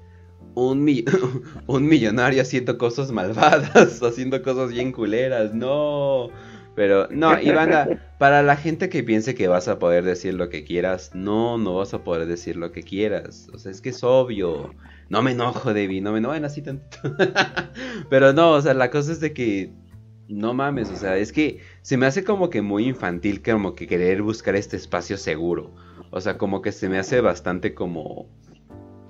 [0.60, 1.06] Un, mi-
[1.68, 5.54] un millonario haciendo cosas malvadas, haciendo cosas bien culeras.
[5.54, 6.30] No.
[6.76, 10.64] Pero, no, Ivana, para la gente que piense que vas a poder decir lo que
[10.64, 13.48] quieras, no, no vas a poder decir lo que quieras.
[13.54, 14.74] O sea, es que es obvio.
[15.10, 16.98] No me enojo, Debbie, no me enojen así tanto.
[18.10, 19.72] Pero no, o sea, la cosa es de que
[20.28, 23.86] no mames, o sea, es que se me hace como que muy infantil, como que
[23.86, 25.72] querer buscar este espacio seguro.
[26.10, 28.28] O sea, como que se me hace bastante como...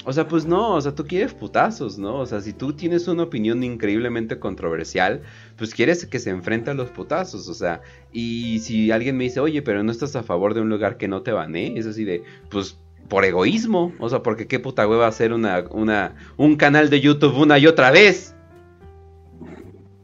[0.10, 2.16] O sea, pues no, o sea, tú quieres putazos, ¿no?
[2.20, 5.22] O sea, si tú tienes una opinión increíblemente controversial,
[5.58, 7.82] pues quieres que se enfrente a los putazos, o sea,
[8.14, 11.10] y si alguien me dice, oye, pero no estás a favor de un lugar que
[11.10, 12.80] no te banee, es así de, pues
[13.10, 17.38] por egoísmo, o sea, porque qué puta hueva hacer una, una, un canal de YouTube
[17.38, 18.34] una y otra vez.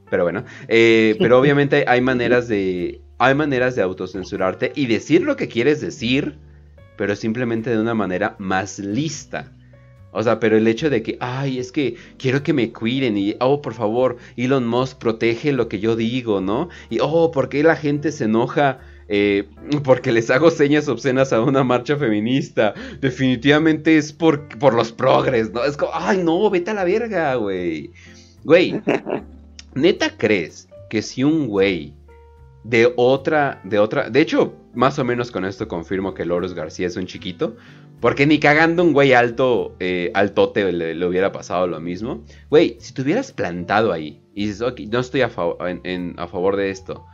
[0.10, 5.38] Pero bueno, eh, pero obviamente hay maneras de, hay maneras de autocensurarte y decir lo
[5.38, 6.40] que quieres decir,
[6.98, 9.50] pero simplemente de una manera más lista.
[10.14, 13.36] O sea, pero el hecho de que, ay, es que quiero que me cuiden y,
[13.40, 16.70] oh, por favor, Elon Musk protege lo que yo digo, ¿no?
[16.90, 19.50] Y, oh, ¿por qué la gente se enoja eh,
[19.84, 22.74] porque les hago señas obscenas a una marcha feminista.
[23.02, 25.64] Definitivamente es por, por los progres, ¿no?
[25.64, 27.92] Es como, ay, no, vete a la verga, güey.
[28.44, 28.82] Güey,
[29.76, 31.94] ¿neta crees que si un güey
[32.64, 36.88] de otra, de otra, de hecho, más o menos con esto confirmo que Loros García
[36.88, 37.56] es un chiquito,
[38.04, 42.26] porque ni cagando un güey alto, eh, altote le, hubiera pasado lo mismo.
[42.50, 47.06] Güey, si te hubieras plantado ahí y dices, ok, no estoy a favor de esto,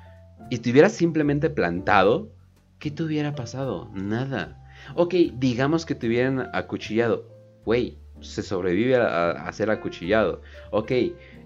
[0.49, 2.31] y te hubieras simplemente plantado,
[2.79, 3.91] ¿qué te hubiera pasado?
[3.93, 4.65] Nada.
[4.95, 7.23] Ok, digamos que te hubieran acuchillado.
[7.65, 10.41] Güey, se sobrevive a, a ser acuchillado.
[10.71, 10.91] Ok,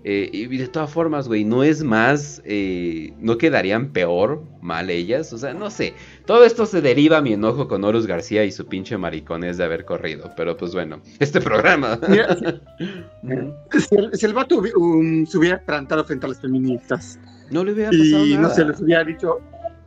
[0.05, 5.31] eh, y de todas formas, güey, no es más, eh, no quedarían peor mal ellas.
[5.33, 5.93] O sea, no sé.
[6.25, 9.63] Todo esto se deriva a mi enojo con Horus García y su pinche maricones de
[9.63, 10.31] haber corrido.
[10.35, 11.99] Pero pues bueno, este programa.
[12.09, 12.35] Mira,
[13.71, 17.19] si, el, si el vato hubi- um, se hubiera plantado frente a las feministas
[17.51, 19.37] no le hubiera pasado y no sé, les hubiera dicho,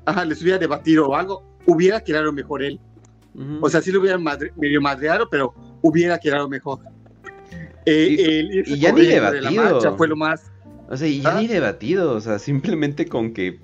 [0.04, 2.78] ajá, les hubiera debatido o algo, hubiera quedado mejor él.
[3.60, 5.52] O sea, sí lo hubieran madre- medio madreado, pero
[5.82, 6.78] hubiera quedado mejor.
[7.86, 9.62] Eh, Y- el irse y ya ni de la debatido.
[9.64, 10.50] marcha fue lo más.
[10.88, 11.40] O sea, y ya Ah.
[11.40, 13.60] ni debatido, o sea, simplemente con que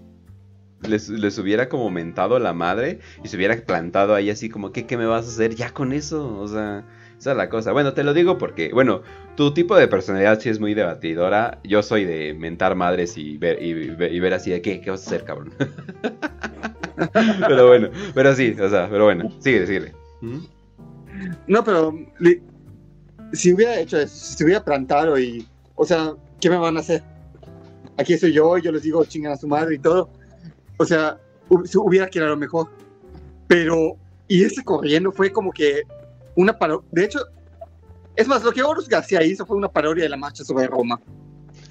[0.82, 4.86] les, les hubiera como mentado la madre y se hubiera plantado ahí así como, ¿qué,
[4.86, 5.54] qué me vas a hacer?
[5.54, 6.84] Ya con eso, o sea,
[7.18, 7.70] esa es la cosa.
[7.72, 9.02] Bueno, te lo digo porque, bueno,
[9.36, 13.62] tu tipo de personalidad sí es muy debatidora, yo soy de mentar madres y ver,
[13.62, 15.52] y, ver- y ver así de, ¿qué, qué vas a hacer, cabrón?
[17.48, 19.92] pero bueno, pero sí, o sea, pero bueno, sigue, sigue.
[21.46, 21.94] No, pero
[23.32, 27.02] si hubiera hecho eso, si hubiera plantado y, o sea, ¿qué me van a hacer?
[27.98, 30.10] Aquí soy yo, yo les digo chingan a su madre y todo.
[30.78, 31.18] O sea,
[31.48, 32.68] hu- se hubiera quedado mejor.
[33.46, 33.96] Pero,
[34.28, 35.82] y ese corriendo fue como que
[36.36, 36.86] una parodia.
[36.90, 37.20] De hecho,
[38.16, 41.00] es más, lo que Horus García hizo fue una parodia de la marcha sobre Roma.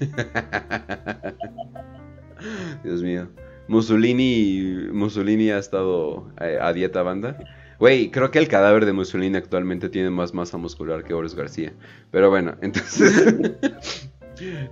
[2.84, 3.28] Dios mío.
[3.68, 7.38] Mussolini, Mussolini ha estado eh, a dieta banda.
[7.78, 11.72] Güey, creo que el cadáver de Mussolini actualmente tiene más masa muscular que Boris García.
[12.10, 13.56] Pero bueno, entonces...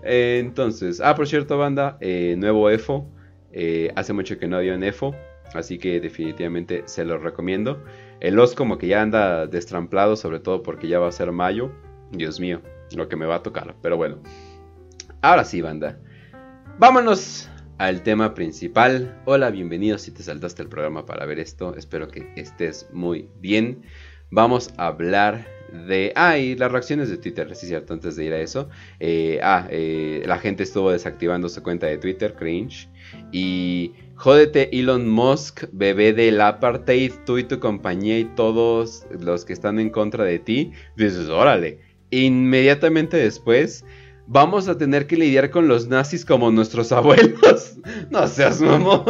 [0.03, 3.07] Entonces, ah, por cierto, banda, eh, nuevo EFO.
[3.53, 5.15] Eh, hace mucho que no había un EFO.
[5.55, 7.83] Así que definitivamente se los recomiendo.
[8.21, 11.73] El Os como que ya anda destramplado, sobre todo porque ya va a ser mayo.
[12.13, 12.61] Dios mío,
[12.95, 13.75] lo que me va a tocar.
[13.83, 14.19] Pero bueno.
[15.23, 15.99] Ahora sí, banda.
[16.79, 17.51] Vámonos
[17.81, 19.19] al tema principal.
[19.25, 21.75] Hola, bienvenidos si te saltaste el programa para ver esto.
[21.77, 23.85] Espero que estés muy bien.
[24.31, 25.47] Vamos a hablar
[25.89, 26.13] de...
[26.15, 28.69] Ah, y las reacciones de Twitter, sí cierto, antes de ir a eso.
[28.99, 32.91] Eh, ah, eh, la gente estuvo desactivando su cuenta de Twitter, cringe.
[33.33, 39.55] Y jódete Elon Musk, bebé del apartheid, tú y tu compañía y todos los que
[39.55, 40.73] están en contra de ti.
[40.99, 41.79] Dices, órale.
[42.11, 43.87] Inmediatamente después
[44.31, 47.77] vamos a tener que lidiar con los nazis como nuestros abuelos.
[48.11, 49.05] No seas mamón.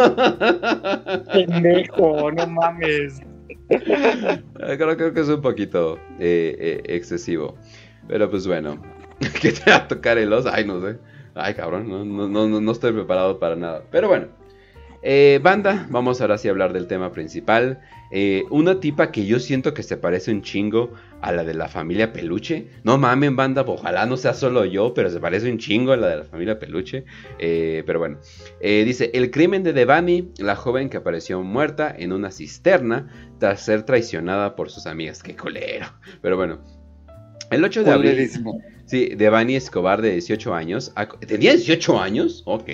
[1.33, 3.21] Pendejo, no mames.
[3.69, 7.55] Creo, creo que es un poquito eh, eh, excesivo.
[8.09, 8.83] Pero pues bueno.
[9.41, 10.47] ¿Qué te va a tocar el os?
[10.47, 10.99] Ay, no sé.
[11.35, 11.89] Ay, cabrón.
[11.89, 13.85] No, no, no, no estoy preparado para nada.
[13.91, 14.29] Pero bueno.
[15.03, 17.81] Eh, banda, vamos ahora sí a hablar del tema principal.
[18.13, 21.69] Eh, una tipa que yo siento que se parece un chingo a la de la
[21.69, 22.67] familia Peluche.
[22.83, 26.09] No mamen, banda, ojalá no sea solo yo, pero se parece un chingo a la
[26.09, 27.05] de la familia Peluche.
[27.39, 28.19] Eh, pero bueno,
[28.61, 33.09] Eh, dice: El crimen de Devani, la joven que apareció muerta en una cisterna
[33.39, 35.23] tras ser traicionada por sus amigas.
[35.23, 35.87] Qué colero.
[36.21, 36.61] Pero bueno,
[37.51, 38.31] el 8 de abril.
[38.87, 40.93] Sí, Devani Escobar, de 18 años.
[41.25, 42.43] ¿Tenía 18 años?
[42.45, 42.69] Ok.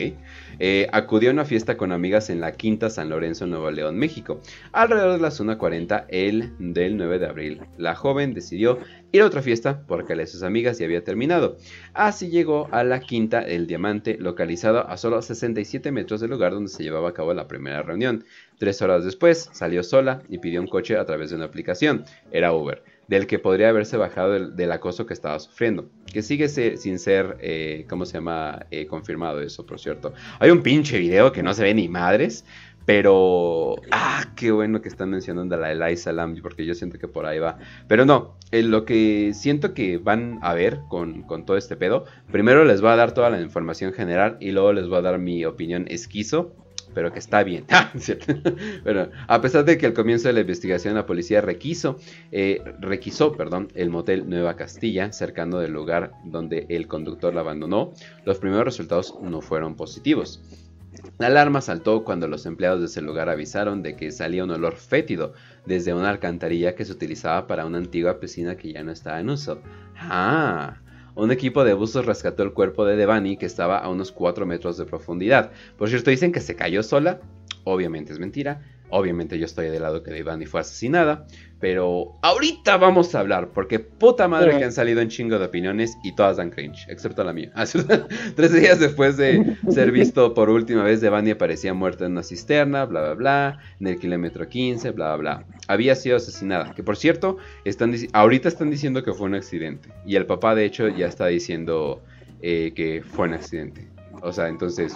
[0.59, 4.41] Eh, acudió a una fiesta con amigas en la Quinta San Lorenzo, Nuevo León, México.
[4.73, 7.61] Alrededor de las 1.40 el del 9 de abril.
[7.77, 8.79] La joven decidió
[9.13, 11.57] ir a otra fiesta porque de sus amigas ya había terminado.
[11.93, 16.71] Así llegó a la Quinta El Diamante, localizado a solo 67 metros del lugar donde
[16.71, 18.25] se llevaba a cabo la primera reunión.
[18.59, 22.05] Tres horas después salió sola y pidió un coche a través de una aplicación.
[22.31, 25.89] Era Uber del que podría haberse bajado del, acoso que estaba sufriendo.
[26.13, 28.67] Que sigue sin ser, eh, ¿cómo se llama?
[28.71, 30.13] Eh, confirmado eso, por cierto.
[30.39, 32.45] Hay un pinche video que no se ve ni madres,
[32.85, 33.77] pero...
[33.91, 37.27] Ah, qué bueno que están mencionando a la Elai Salam, porque yo siento que por
[37.27, 37.59] ahí va.
[37.89, 42.05] Pero no, eh, lo que siento que van a ver con, con todo este pedo,
[42.31, 45.19] primero les voy a dar toda la información general y luego les voy a dar
[45.19, 46.55] mi opinión esquizo
[46.97, 47.67] pero que está bien.
[48.87, 51.99] Ah, a pesar de que al comienzo de la investigación la policía requiso,
[52.33, 57.93] eh, requisó perdón, el motel Nueva Castilla, cercano del lugar donde el conductor la abandonó,
[58.25, 60.41] los primeros resultados no fueron positivos.
[61.19, 64.77] La alarma saltó cuando los empleados de ese lugar avisaron de que salía un olor
[64.77, 65.35] fétido
[65.67, 69.29] desde una alcantarilla que se utilizaba para una antigua piscina que ya no estaba en
[69.29, 69.61] uso.
[69.97, 70.79] Ah,
[71.17, 74.77] un equipo de buzos rescató el cuerpo de Devani que estaba a unos 4 metros
[74.77, 75.51] de profundidad.
[75.79, 77.21] Por cierto, dicen que se cayó sola.
[77.65, 78.63] obviamente es mentira.
[78.91, 81.27] Obviamente yo estoy del lado que Devani fue asesinada.
[81.59, 85.97] Pero ahorita vamos a hablar, porque puta madre que han salido en chingo de opiniones
[86.05, 87.51] y todas dan cringe, excepto la mía.
[88.37, 92.85] Tres días después de ser visto por última vez, Devani aparecía muerta en una cisterna,
[92.85, 95.47] bla bla bla, en el kilómetro 15, bla bla bla.
[95.67, 99.89] Había sido asesinada, que por cierto, están ahorita están diciendo que fue un accidente.
[100.05, 102.03] Y el papá de hecho ya está diciendo
[102.43, 103.89] eh, que fue un accidente.
[104.21, 104.95] O sea, entonces,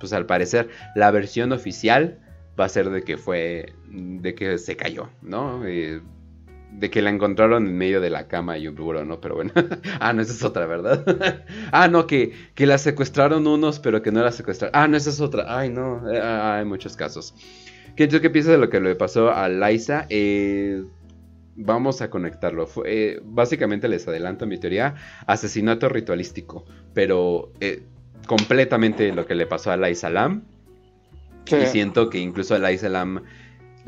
[0.00, 2.20] pues al parecer la versión oficial
[2.58, 5.64] va a ser de que fue, de que se cayó, ¿no?
[5.66, 6.00] Eh,
[6.72, 9.20] de que la encontraron en medio de la cama y un rubro, ¿no?
[9.20, 9.52] Pero bueno.
[10.00, 11.44] ah, no, esa es otra, ¿verdad?
[11.72, 14.74] ah, no, que, que la secuestraron unos, pero que no la secuestraron.
[14.74, 15.44] Ah, no, esa es otra.
[15.48, 17.34] Ay, no, eh, ah, hay muchos casos.
[17.96, 20.06] ¿Qué, ¿Tú qué piensas de lo que le pasó a Liza?
[20.10, 20.84] Eh,
[21.56, 22.68] vamos a conectarlo.
[23.24, 24.94] básicamente les adelanto mi teoría.
[25.26, 26.64] Asesinato ritualístico.
[26.92, 27.52] Pero
[28.26, 30.44] completamente lo que le pasó a Liza Lam
[31.56, 33.22] y siento que incluso a la Islam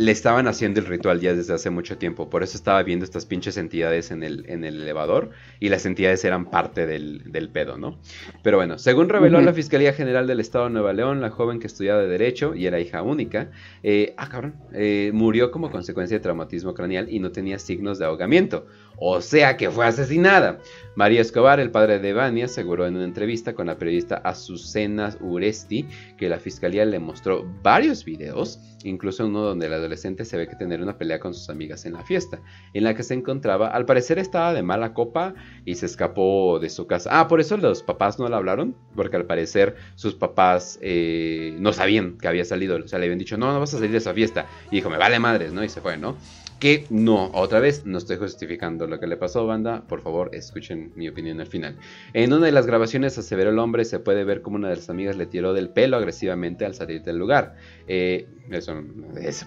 [0.01, 2.31] le estaban haciendo el ritual ya desde hace mucho tiempo.
[2.31, 5.29] Por eso estaba viendo estas pinches entidades en el, en el elevador.
[5.59, 7.99] Y las entidades eran parte del, del pedo, ¿no?
[8.43, 11.67] Pero bueno, según reveló la Fiscalía General del Estado de Nueva León, la joven que
[11.67, 13.51] estudiaba de Derecho y era hija única,
[13.83, 18.07] eh, ah, cabrón, eh, murió como consecuencia de traumatismo craneal y no tenía signos de
[18.07, 18.67] ahogamiento.
[19.01, 20.59] O sea que fue asesinada.
[20.95, 25.87] María Escobar, el padre de Vania, aseguró en una entrevista con la periodista Azucena Uresti
[26.19, 30.57] que la fiscalía le mostró varios videos, incluso uno donde el adolescente se ve que
[30.57, 32.41] tener una pelea con sus amigas en la fiesta,
[32.75, 35.33] en la que se encontraba, al parecer estaba de mala copa
[35.65, 37.09] y se escapó de su casa.
[37.19, 41.73] Ah, por eso los papás no la hablaron, porque al parecer sus papás eh, no
[41.73, 43.99] sabían que había salido, o sea, le habían dicho, no, no vas a salir de
[43.99, 44.47] esa fiesta.
[44.71, 45.65] Y dijo, me vale madres, ¿no?
[45.65, 46.17] Y se fue, ¿no?
[46.61, 49.83] Que no, otra vez, no estoy justificando lo que le pasó, banda.
[49.89, 51.79] Por favor, escuchen mi opinión al final.
[52.13, 54.91] En una de las grabaciones aseveró el hombre, se puede ver como una de las
[54.91, 57.57] amigas le tiró del pelo agresivamente al salir del lugar.
[57.89, 58.79] Eh, eso,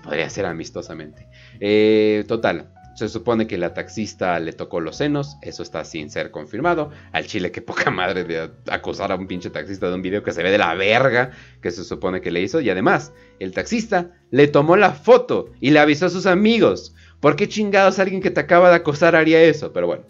[0.03, 1.27] podría ser amistosamente.
[1.59, 6.31] Eh, total, se supone que la taxista le tocó los senos, eso está sin ser
[6.31, 6.91] confirmado.
[7.11, 10.31] Al chile, que poca madre de acusar a un pinche taxista de un video que
[10.31, 11.31] se ve de la verga
[11.61, 12.61] que se supone que le hizo.
[12.61, 16.95] Y además, el taxista le tomó la foto y le avisó a sus amigos.
[17.23, 19.71] ¿Por qué chingados alguien que te acaba de acosar haría eso?
[19.71, 20.03] Pero bueno,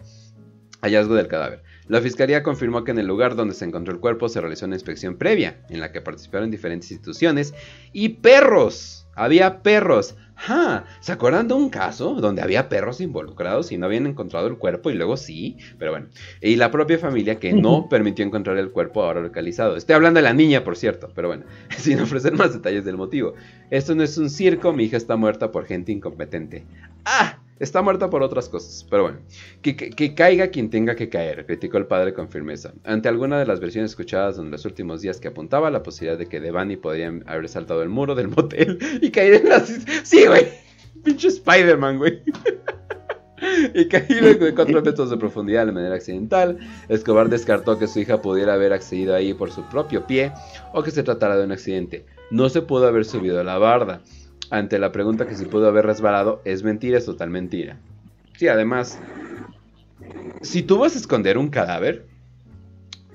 [0.81, 1.61] hallazgo del cadáver.
[1.87, 4.77] La fiscalía confirmó que en el lugar donde se encontró el cuerpo se realizó una
[4.77, 7.53] inspección previa, en la que participaron diferentes instituciones
[7.91, 9.02] y perros.
[9.15, 10.15] Había perros.
[10.99, 14.89] ¿Se acuerdan de un caso donde había perros involucrados y no habían encontrado el cuerpo
[14.89, 15.57] y luego sí?
[15.77, 16.07] Pero bueno.
[16.41, 19.77] Y la propia familia que no permitió encontrar el cuerpo ahora localizado.
[19.77, 21.45] Estoy hablando de la niña, por cierto, pero bueno,
[21.77, 23.35] sin ofrecer más detalles del motivo.
[23.69, 26.65] Esto no es un circo, mi hija está muerta por gente incompetente.
[27.05, 27.42] ¡Ah!
[27.59, 29.19] Está muerta por otras cosas, pero bueno.
[29.61, 32.73] Que, caiga quien tenga que caer, criticó el padre con firmeza.
[32.83, 36.25] Ante alguna de las versiones escuchadas en los últimos días que apuntaba la posibilidad de
[36.25, 39.65] que Devani podría haber saltado el muro del motel y caer en la...
[40.03, 40.47] Sí, güey.
[41.03, 42.23] Pinche Spider-Man, güey.
[43.73, 46.57] y caído de 4 metros de profundidad de manera accidental.
[46.89, 50.31] Escobar descartó que su hija pudiera haber accedido ahí por su propio pie
[50.73, 52.05] o que se tratara de un accidente.
[52.31, 54.01] No se pudo haber subido a la barda
[54.59, 57.81] ante la pregunta que si pudo haber resbalado, es mentira, es total mentira.
[58.37, 59.03] Sí, además,
[60.41, 62.12] si tú vas a esconder un cadáver,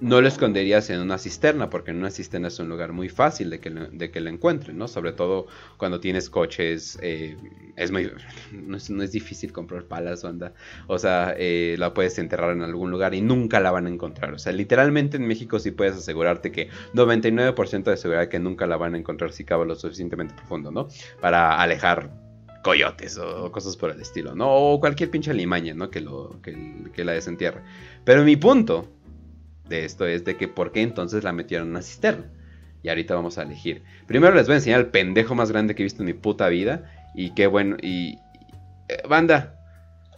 [0.01, 3.51] no lo esconderías en una cisterna, porque en una cisterna es un lugar muy fácil
[3.51, 4.89] de que lo, de que lo encuentren, ¿no?
[4.89, 5.47] Sobre todo
[5.77, 7.37] cuando tienes coches, eh,
[7.77, 8.11] es muy,
[8.53, 10.53] no es, difícil comprar palas, anda.
[10.87, 14.35] O sea, eh, la puedes enterrar en algún lugar y nunca la van a encontrar.
[14.35, 18.77] O sea, literalmente en México sí puedes asegurarte que 99% de seguridad que nunca la
[18.77, 20.89] van a encontrar si cava lo suficientemente profundo, ¿no?
[21.21, 22.11] Para alejar
[22.63, 24.53] coyotes o cosas por el estilo, ¿no?
[24.53, 25.91] O cualquier pinche limaña, ¿no?
[25.91, 27.63] Que, lo, que, que la desentierre.
[28.05, 28.98] Pero mi punto
[29.69, 32.27] de esto es de que por qué entonces la metieron en una cisterna.
[32.83, 33.83] Y ahorita vamos a elegir.
[34.07, 36.49] Primero les voy a enseñar el pendejo más grande que he visto en mi puta
[36.49, 36.91] vida.
[37.15, 37.77] Y qué bueno.
[37.83, 38.19] Y.
[38.89, 39.55] Eh, banda.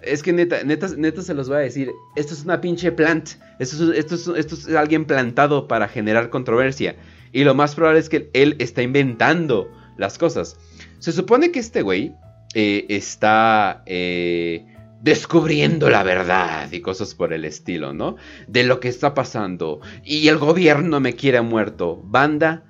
[0.02, 1.90] Es que neta, neta, neta se los voy a decir.
[2.16, 3.30] Esto es una pinche plant.
[3.58, 6.96] Esto es, esto, esto es alguien plantado para generar controversia.
[7.32, 10.56] Y lo más probable es que él está inventando las cosas.
[10.98, 12.14] Se supone que este güey
[12.54, 13.82] eh, está.
[13.86, 14.66] Eh,
[15.00, 18.16] descubriendo la verdad y cosas por el estilo, ¿no?
[18.46, 19.80] De lo que está pasando.
[20.04, 22.00] Y el gobierno me quiere muerto.
[22.04, 22.64] Banda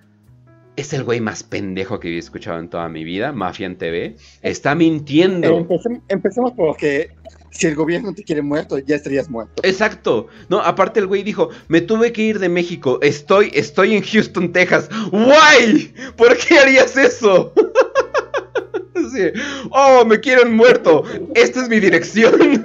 [0.77, 4.16] es el güey más pendejo que he escuchado en toda mi vida, Mafia en TV.
[4.43, 5.66] Está mintiendo.
[6.09, 7.11] empecemos, por que
[7.51, 9.62] si el gobierno te quiere muerto, ya estarías muerto.
[9.65, 10.28] Exacto.
[10.48, 12.98] No, aparte el güey dijo, me tuve que ir de México.
[13.02, 14.89] Estoy, estoy en Houston, Texas.
[15.11, 15.93] ¡Guay!
[16.16, 17.52] ¿Por qué harías eso?
[19.70, 21.05] oh, me quieren muerto.
[21.35, 22.65] Esta es mi dirección.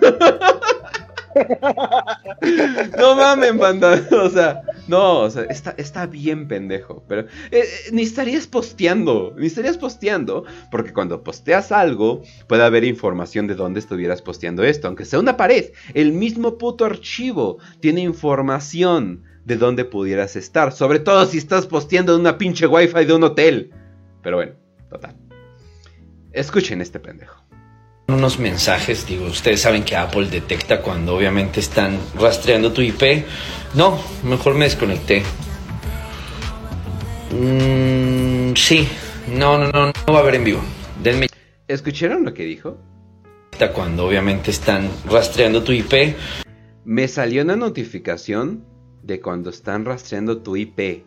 [2.98, 4.08] no mames, banda.
[4.12, 7.04] O sea, No, o sea, está, está bien pendejo.
[7.08, 9.34] Pero eh, eh, ni estarías posteando.
[9.38, 10.46] Ni estarías posteando.
[10.72, 14.88] Porque cuando posteas algo, puede haber información de dónde estuvieras posteando esto.
[14.88, 15.72] Aunque sea una pared.
[15.94, 20.72] El mismo puto archivo tiene información de dónde pudieras estar.
[20.72, 23.72] Sobre todo si estás posteando en una pinche wifi de un hotel.
[24.22, 24.54] Pero bueno,
[24.90, 25.25] total.
[26.36, 27.46] Escuchen este pendejo
[28.08, 33.26] unos mensajes, digo, ustedes saben que Apple detecta cuando obviamente están rastreando tu IP.
[33.74, 35.24] No, mejor me desconecté.
[37.32, 38.88] Mm, sí,
[39.28, 40.62] no, no, no, no va a haber en vivo.
[41.02, 41.28] Denme.
[41.68, 42.78] ¿Escucharon lo que dijo?
[43.74, 46.16] Cuando obviamente están rastreando tu IP.
[46.84, 48.66] Me salió una notificación
[49.02, 51.04] de cuando están rastreando tu IP.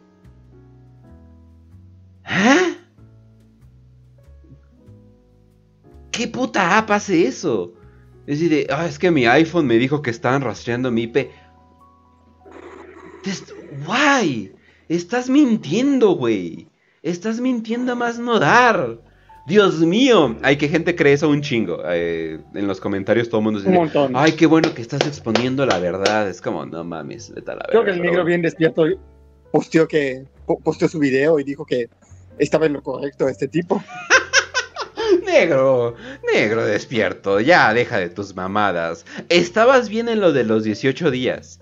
[2.25, 2.68] ¿Ah?
[6.19, 7.75] ¿Qué puta app hace eso?
[8.27, 11.31] Es decir, ah, es que mi iPhone me dijo que estaban rastreando mi IP.
[13.87, 14.53] Guay,
[14.89, 16.67] estás mintiendo, güey.
[17.05, 18.99] Estás mintiendo a más no dar.
[19.47, 21.83] Dios mío, hay que gente cree eso un chingo.
[21.89, 25.79] Eh, en los comentarios todo el mundo dice, ay, qué bueno que estás exponiendo la
[25.79, 26.29] verdad.
[26.29, 28.87] Es como, no mames, vete a la Creo que el negro bien despierto
[29.53, 30.25] posteó que
[30.65, 31.89] posteó su video y dijo que
[32.39, 33.81] estaba en lo correcto este tipo.
[35.29, 35.95] Negro,
[36.35, 39.05] negro despierto, ya deja de tus mamadas.
[39.29, 41.61] Estabas bien en lo de los 18 días.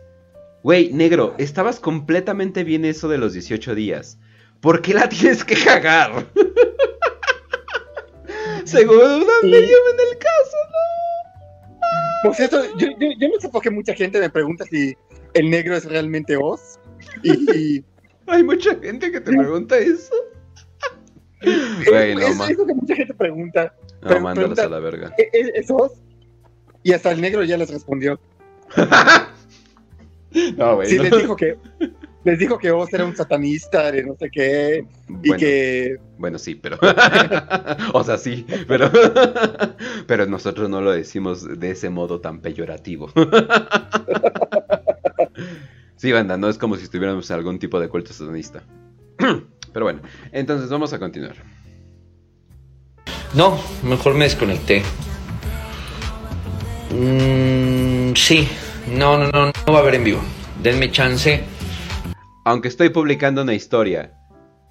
[0.63, 4.21] Güey, negro, estabas completamente bien eso de los 18 días.
[4.61, 6.27] ¿Por qué la tienes que cagar?
[8.65, 10.77] Seguro medio en el caso, ¿no?
[12.23, 14.97] Por cierto, yo, no sé por qué mucha gente me pregunta si
[15.35, 16.79] el negro es realmente vos.
[17.23, 17.85] y...
[18.29, 20.13] Hay mucha gente que te pregunta eso.
[21.89, 23.75] Güey, no, es eso que mucha gente pregunta.
[24.03, 25.15] No, mándalos a la verga.
[25.19, 25.93] ¿E-, e-, ¿Esos?
[26.83, 28.19] Y hasta el negro ya les respondió.
[30.57, 30.89] no, güey.
[30.89, 31.59] Sí, les dijo que
[32.27, 34.85] les dijo que vos eras un satanista de no sé qué
[35.23, 36.77] y que bueno sí pero
[37.93, 38.91] o sea sí pero
[40.09, 43.13] pero nosotros no lo decimos de ese modo tan peyorativo
[45.97, 48.65] sí banda no es como si estuviéramos en algún tipo de culto satanista
[49.77, 50.01] pero bueno,
[50.33, 51.35] entonces vamos a continuar.
[53.35, 54.83] No, mejor me desconecté.
[56.95, 58.49] Mm, sí,
[58.91, 60.21] no, no, no, no va a haber en vivo.
[60.63, 61.45] Denme chance.
[62.47, 64.15] Aunque estoy publicando una historia.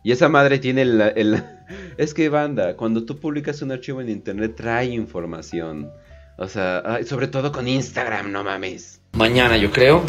[0.04, 1.44] Y esa madre tiene el,
[1.98, 5.92] Es que banda, cuando tú publicas un archivo en internet trae información.
[6.40, 9.02] O sea, sobre todo con Instagram, no mames.
[9.14, 10.02] Mañana yo creo.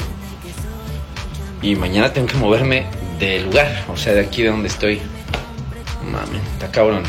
[1.61, 2.87] Y mañana tengo que moverme
[3.19, 5.01] del lugar, o sea, de aquí de donde estoy.
[6.11, 7.03] Mami, está cabrón.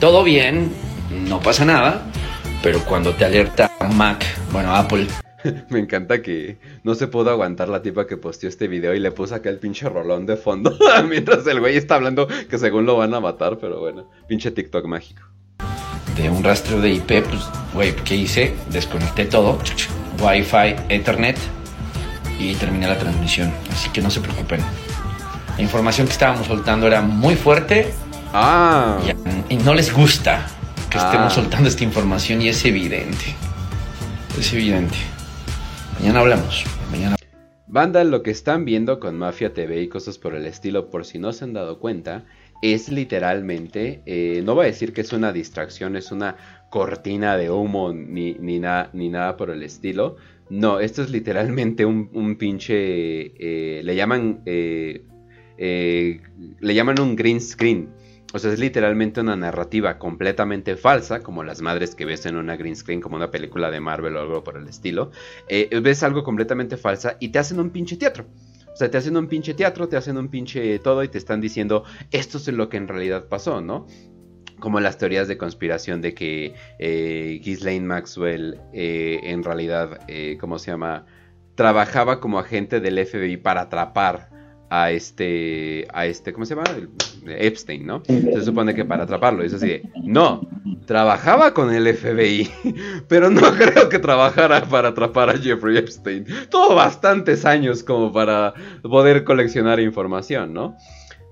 [0.00, 0.72] Todo bien,
[1.28, 2.02] no pasa nada,
[2.62, 5.06] pero cuando te alerta Mac, bueno, Apple.
[5.70, 9.10] Me encanta que no se pudo aguantar la tipa que posteó este video y le
[9.10, 10.76] puso acá el pinche rolón de fondo
[11.08, 14.86] mientras el güey está hablando que según lo van a matar, pero bueno, pinche TikTok
[14.86, 15.22] mágico.
[16.16, 17.42] De un rastro de IP, pues,
[17.72, 18.54] güey, ¿qué hice?
[18.70, 19.58] Desconecté todo,
[20.20, 21.38] Wi-Fi, Ethernet
[22.38, 24.60] y terminé la transmisión, así que no se preocupen.
[25.56, 27.92] La información que estábamos soltando era muy fuerte.
[28.32, 28.98] Ah.
[29.50, 30.46] Y, no les gusta
[30.88, 31.30] que estemos ah.
[31.30, 33.36] soltando esta información y es evidente.
[34.38, 34.96] Es evidente.
[35.98, 36.64] Mañana hablamos.
[36.90, 37.16] Mañana.
[37.66, 41.18] Banda, lo que están viendo con Mafia TV y cosas por el estilo, por si
[41.18, 42.24] no se han dado cuenta,
[42.62, 46.36] es literalmente, eh, no voy a decir que es una distracción, es una
[46.70, 48.60] cortina de humo ni, ni,
[48.92, 50.16] ni nada por el estilo.
[50.48, 55.04] No, esto es literalmente un, pinche, eh, le llaman eh,
[55.58, 56.20] eh,
[56.60, 57.90] le llaman un green screen.
[58.34, 62.56] O sea, es literalmente una narrativa completamente falsa, como las madres que ves en una
[62.56, 65.10] green screen, como una película de Marvel o algo por el estilo.
[65.48, 68.24] Eh, ves algo completamente falsa y te hacen un pinche teatro.
[68.72, 71.42] O sea, te hacen un pinche teatro, te hacen un pinche todo y te están
[71.42, 73.86] diciendo esto es lo que en realidad pasó, ¿no?
[74.58, 80.00] Como las teorías de conspiración de que eh, Ghislaine Maxwell en realidad,
[80.40, 81.04] ¿cómo se llama?
[81.54, 84.31] Trabajaba como agente del FBI para atrapar
[84.74, 86.64] a este, a este, ¿cómo se llama?
[87.26, 88.02] Epstein, ¿no?
[88.06, 89.44] Se supone que para atraparlo.
[89.44, 90.48] Es así, no,
[90.86, 92.50] trabajaba con el FBI,
[93.08, 96.24] pero no creo que trabajara para atrapar a Jeffrey Epstein.
[96.48, 100.74] Tuvo bastantes años como para poder coleccionar información, ¿no?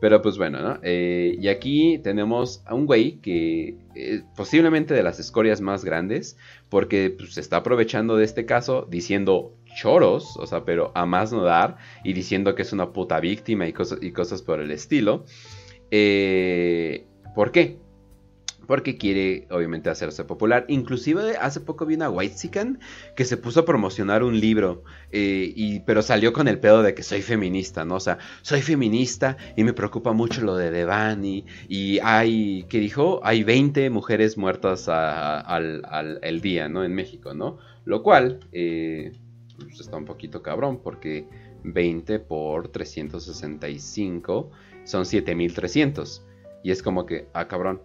[0.02, 0.78] Pero pues bueno, ¿no?
[0.82, 6.36] Eh, y aquí tenemos a un güey que eh, posiblemente de las escorias más grandes,
[6.68, 11.32] porque pues, se está aprovechando de este caso diciendo choros, o sea, pero a más
[11.32, 14.70] no dar, y diciendo que es una puta víctima y cosas, y cosas por el
[14.70, 15.24] estilo.
[15.90, 17.78] Eh, ¿Por qué?
[18.66, 20.64] porque quiere obviamente hacerse popular.
[20.68, 22.78] Inclusive hace poco vi una Whitezican
[23.16, 26.94] que se puso a promocionar un libro, eh, y, pero salió con el pedo de
[26.94, 27.96] que soy feminista, ¿no?
[27.96, 33.20] O sea, soy feminista y me preocupa mucho lo de Devani y hay, ¿qué dijo?
[33.24, 36.84] Hay 20 mujeres muertas al- el día, ¿no?
[36.84, 37.58] En México, ¿no?
[37.84, 39.12] Lo cual eh,
[39.66, 41.26] pues está un poquito cabrón porque
[41.64, 44.50] 20 por 365
[44.84, 46.26] son 7300.
[46.62, 47.82] Y es como que, ah, cabrón.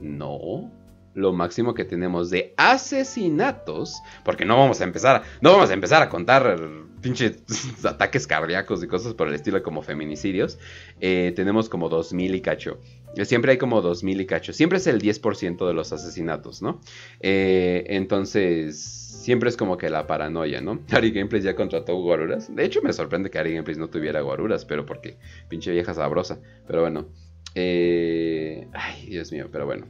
[0.00, 0.70] No.
[1.16, 6.02] Lo máximo que tenemos de asesinatos, porque no vamos a empezar, no vamos a empezar
[6.02, 6.58] a contar
[7.00, 7.42] pinches
[7.84, 10.58] ataques cardíacos y cosas por el estilo como feminicidios.
[11.00, 12.78] eh, tenemos como 2000 y cacho.
[13.24, 14.52] Siempre hay como 2000 y cacho.
[14.52, 16.80] Siempre es el 10% de los asesinatos, ¿no?
[17.20, 20.80] Eh, entonces, siempre es como que la paranoia, ¿no?
[20.90, 22.54] Ari Gameplays ya contrató guaruras.
[22.54, 25.16] De hecho, me sorprende que Ari Gameplays no tuviera guaruras, pero porque
[25.48, 26.40] pinche vieja sabrosa.
[26.66, 27.08] Pero bueno.
[27.54, 28.68] Eh...
[28.74, 29.86] Ay, Dios mío, pero bueno.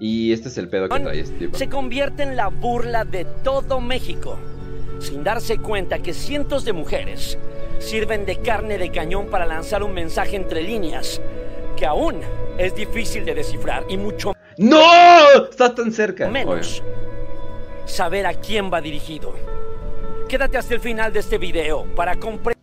[0.00, 1.58] Y este es el pedo que trae este tipo.
[1.58, 4.38] se convierte en la burla de todo México,
[5.00, 7.38] sin darse cuenta que cientos de mujeres
[7.78, 11.20] sirven de carne de cañón para lanzar un mensaje entre líneas
[11.76, 12.16] que aún
[12.58, 14.82] es difícil de descifrar y mucho ¡No!
[15.50, 16.28] Está tan cerca.
[16.28, 16.82] menos
[17.86, 19.32] saber a quién va dirigido.
[20.28, 22.58] Quédate hasta el final de este video para comprender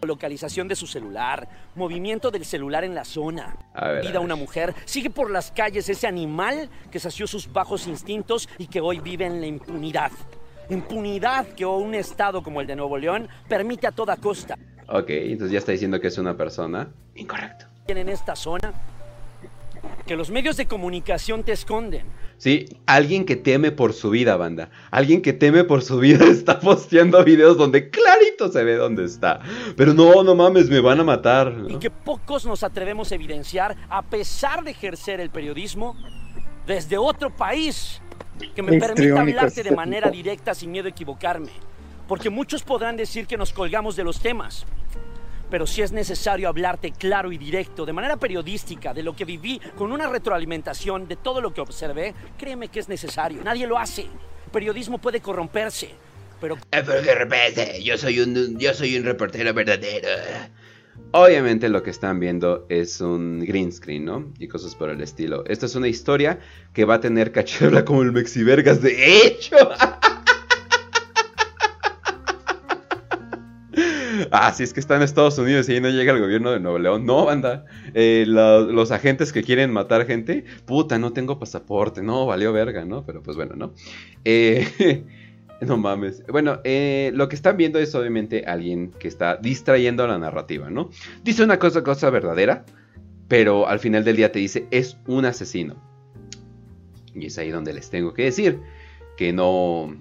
[0.00, 3.56] A localización de su celular, movimiento del celular en la zona.
[3.74, 3.98] a ver.
[3.98, 4.20] a Vida ver.
[4.20, 8.80] una mujer, sigue por las calles ese animal que sació sus bajos instintos y que
[8.80, 10.12] hoy vive en la impunidad.
[10.70, 14.54] Impunidad que un estado como el de Nuevo León permite a toda costa.
[14.88, 16.88] Ok, entonces ya está diciendo que es una persona.
[17.16, 17.66] Incorrecto.
[17.88, 18.72] En esta zona,
[20.08, 22.06] que los medios de comunicación te esconden.
[22.38, 24.70] Sí, alguien que teme por su vida, banda.
[24.90, 29.40] Alguien que teme por su vida está posteando videos donde clarito se ve dónde está.
[29.76, 31.54] Pero no, no mames, me van a matar.
[31.68, 35.94] y que pocos nos atrevemos a evidenciar a pesar de ejercer el periodismo
[36.66, 38.00] desde otro país
[38.54, 41.50] que me permita hablarte de manera directa sin miedo a equivocarme.
[42.06, 44.64] Porque muchos podrán decir que nos colgamos de los temas.
[45.50, 49.60] Pero si es necesario hablarte claro y directo, de manera periodística, de lo que viví,
[49.76, 53.42] con una retroalimentación de todo lo que observé, créeme que es necesario.
[53.42, 54.06] Nadie lo hace.
[54.52, 55.90] Periodismo puede corromperse,
[56.40, 56.56] pero
[57.76, 60.08] Eh, yo soy un, yo soy un reportero verdadero.
[61.12, 64.32] Obviamente lo que están viendo es un green screen, ¿no?
[64.38, 65.44] Y cosas por el estilo.
[65.46, 66.38] Esta es una historia
[66.74, 69.56] que va a tener cachebra como el Mexivergas, de hecho.
[74.30, 76.60] Ah, si es que está en Estados Unidos y ahí no llega el gobierno de
[76.60, 77.06] Nuevo León.
[77.06, 77.64] No, banda.
[77.94, 80.44] Eh, los agentes que quieren matar gente.
[80.64, 82.02] Puta, no tengo pasaporte.
[82.02, 83.04] No, valió verga, ¿no?
[83.04, 83.74] Pero pues bueno, ¿no?
[84.24, 85.04] Eh,
[85.60, 86.24] no mames.
[86.26, 90.90] Bueno, eh, lo que están viendo es obviamente alguien que está distrayendo la narrativa, ¿no?
[91.22, 92.64] Dice una cosa, cosa verdadera.
[93.28, 95.76] Pero al final del día te dice, es un asesino.
[97.14, 98.60] Y es ahí donde les tengo que decir
[99.18, 99.82] que no...
[99.82, 99.96] o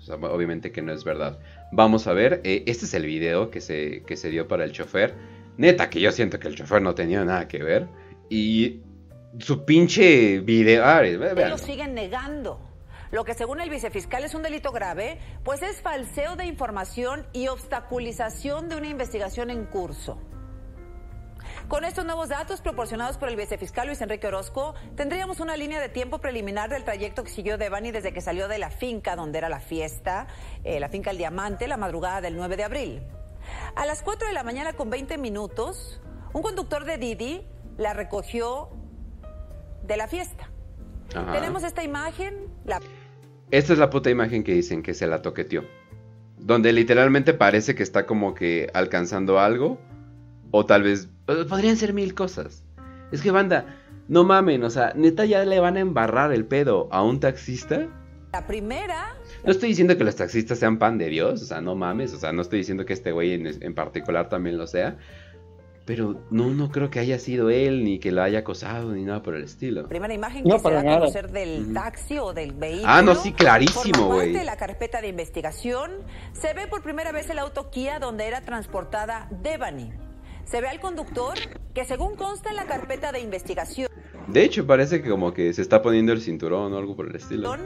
[0.00, 1.38] sea, obviamente que no es verdad.
[1.76, 4.70] Vamos a ver, eh, este es el video que se, que se dio para el
[4.70, 5.16] chofer.
[5.56, 7.88] Neta, que yo siento que el chofer no tenía nada que ver.
[8.30, 8.82] Y
[9.40, 10.84] su pinche video...
[10.84, 11.02] Ah.
[11.02, 12.60] Lo siguen negando.
[13.10, 17.48] Lo que según el vicefiscal es un delito grave, pues es falseo de información y
[17.48, 20.20] obstaculización de una investigación en curso.
[21.68, 25.88] Con estos nuevos datos proporcionados por el vicefiscal Luis Enrique Orozco, tendríamos una línea de
[25.88, 29.48] tiempo preliminar del trayecto que siguió Devani desde que salió de la finca donde era
[29.48, 30.26] la fiesta,
[30.62, 33.02] eh, la finca El Diamante, la madrugada del 9 de abril.
[33.76, 36.02] A las 4 de la mañana con 20 minutos,
[36.34, 37.46] un conductor de Didi
[37.78, 38.68] la recogió
[39.82, 40.50] de la fiesta.
[41.14, 41.32] Ajá.
[41.32, 42.80] Tenemos esta imagen, la
[43.50, 45.64] Esta es la puta imagen que dicen que se la toqueteó.
[46.36, 49.78] Donde literalmente parece que está como que alcanzando algo.
[50.50, 51.08] O tal vez...
[51.26, 52.62] Podrían ser mil cosas.
[53.12, 53.76] Es que banda,
[54.08, 57.86] no mamen, o sea, neta ya le van a embarrar el pedo a un taxista.
[58.32, 59.14] La primera,
[59.44, 62.18] No estoy diciendo que los taxistas sean pan de Dios, o sea, no mames, o
[62.18, 64.96] sea, no estoy diciendo que este güey en, en particular también lo sea.
[65.86, 69.22] Pero no, no creo que haya sido él, ni que lo haya acosado, ni nada
[69.22, 69.86] por el estilo.
[69.86, 70.98] primera imagen No, que se para da a nada.
[71.00, 71.74] conocer del Ujú.
[71.74, 72.88] taxi o del vehículo.
[72.88, 74.32] Ah, no, sí, clarísimo, güey.
[74.32, 75.90] de la carpeta de investigación.
[76.32, 79.92] Se ve por primera vez el auto Kia donde era transportada Devani.
[80.44, 81.34] Se ve al conductor
[81.74, 83.88] que según consta en la carpeta de investigación,
[84.28, 87.16] De hecho, parece que como que se está poniendo el cinturón o algo por el
[87.16, 87.56] estilo.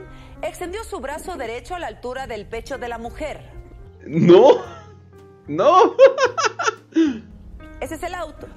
[0.43, 3.51] extendió su brazo derecho a la altura del pecho de la mujer.
[4.07, 4.63] ¡No!
[5.47, 5.95] ¡No!
[7.81, 8.49] Ese es el auto.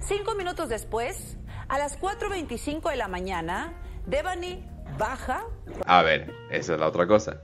[0.00, 1.36] Cinco minutos después,
[1.68, 3.72] a las 4.25 de la mañana,
[4.06, 4.64] Devani
[4.98, 5.44] baja
[5.86, 7.40] A ver, esa es la otra cosa.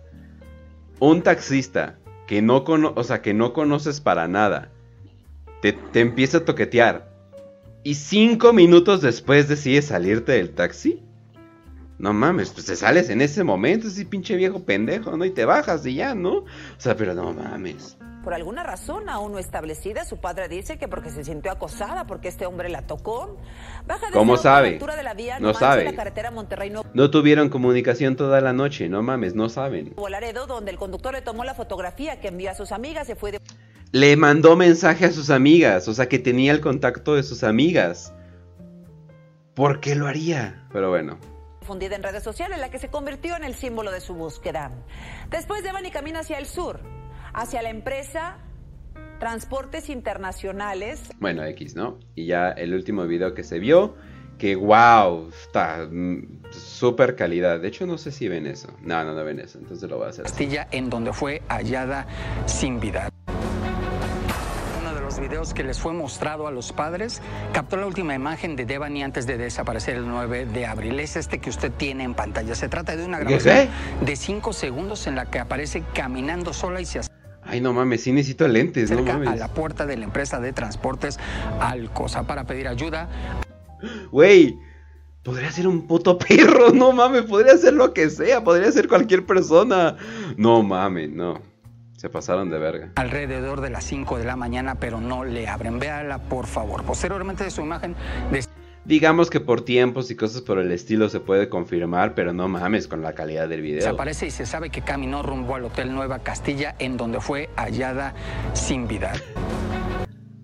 [1.01, 4.71] Un taxista que no, cono o sea, que no conoces para nada,
[5.62, 7.09] te, te empieza a toquetear
[7.82, 11.02] y cinco minutos después decides salirte del taxi.
[11.98, 15.24] No mames, pues te sales en ese momento, ese pinche viejo pendejo, ¿no?
[15.24, 16.39] Y te bajas y ya, ¿no?
[16.39, 17.97] O sea, pero no mames.
[18.22, 22.28] Por alguna razón aún no establecida, su padre dice que porque se sintió acosada, porque
[22.28, 23.39] este hombre la tocó.
[23.86, 24.78] Baja de ¿Cómo sabe?
[24.78, 25.85] de la vía, No sabe.
[25.85, 29.94] la carretera Monterrey Nuevo No tuvieron comunicación toda la noche, no mames, no saben.
[30.10, 33.32] Laredo, donde el conductor le tomó la fotografía que envió a sus amigas y fue
[33.32, 33.40] de
[33.93, 38.12] Le mandó mensaje a sus amigas, o sea que tenía el contacto de sus amigas.
[39.55, 40.66] ¿Por qué lo haría?
[40.73, 41.19] Pero bueno.
[41.60, 44.70] difundida en redes sociales, la que se convirtió en el símbolo de su búsqueda.
[45.31, 46.81] Después Devani camina hacia el sur,
[47.32, 48.39] hacia la empresa
[49.19, 51.10] Transportes Internacionales.
[51.19, 51.98] Bueno, X, ¿no?
[52.15, 53.97] Y ya el último video que se vio,
[54.39, 55.89] que wow, está
[56.51, 57.59] súper calidad.
[57.60, 58.69] De hecho, no sé si ven eso.
[58.82, 59.59] No, no, no ven eso.
[59.59, 60.32] Entonces lo voy a hacer así.
[60.32, 62.06] Castilla, en donde fue hallada
[62.47, 63.10] sin vida.
[65.19, 67.20] Los videos que les fue mostrado a los padres
[67.53, 71.01] captó la última imagen de Devani antes de desaparecer el 9 de abril.
[71.01, 72.55] Es este que usted tiene en pantalla.
[72.55, 73.69] Se trata de una grabación
[74.01, 77.01] de 5 segundos en la que aparece caminando sola y se
[77.43, 79.40] Ay, no mames, sí necesito lentes, no acerca a mames.
[79.40, 81.19] la puerta de la empresa de transportes
[81.59, 83.09] Alcosa para pedir ayuda.
[84.12, 84.57] Güey,
[85.24, 89.27] podría ser un puto perro, no mames, podría ser lo que sea, podría ser cualquier
[89.27, 89.97] persona.
[90.36, 91.48] No mames, no.
[91.99, 92.93] Se pasaron de verga.
[92.95, 95.81] alrededor de las 5 de la mañana, pero no le abren.
[95.81, 96.85] Véala, por favor.
[96.85, 97.97] Posteriormente de su imagen
[98.31, 98.45] de
[98.85, 102.87] Digamos que por tiempos y cosas por el estilo se puede confirmar, pero no mames
[102.87, 103.81] con la calidad del video.
[103.81, 108.15] Desaparece y se sabe que caminó rumbo al Hotel Nueva Castilla, en donde fue hallada
[108.55, 109.12] sin vida.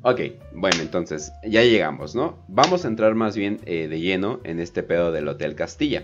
[0.02, 0.20] Ok,
[0.54, 2.44] bueno, entonces ya llegamos, ¿no?
[2.48, 6.02] Vamos a entrar más bien eh, de lleno en este pedo del Hotel Castilla.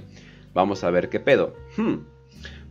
[0.54, 1.56] Vamos a ver qué pedo.
[1.76, 1.96] Hmm,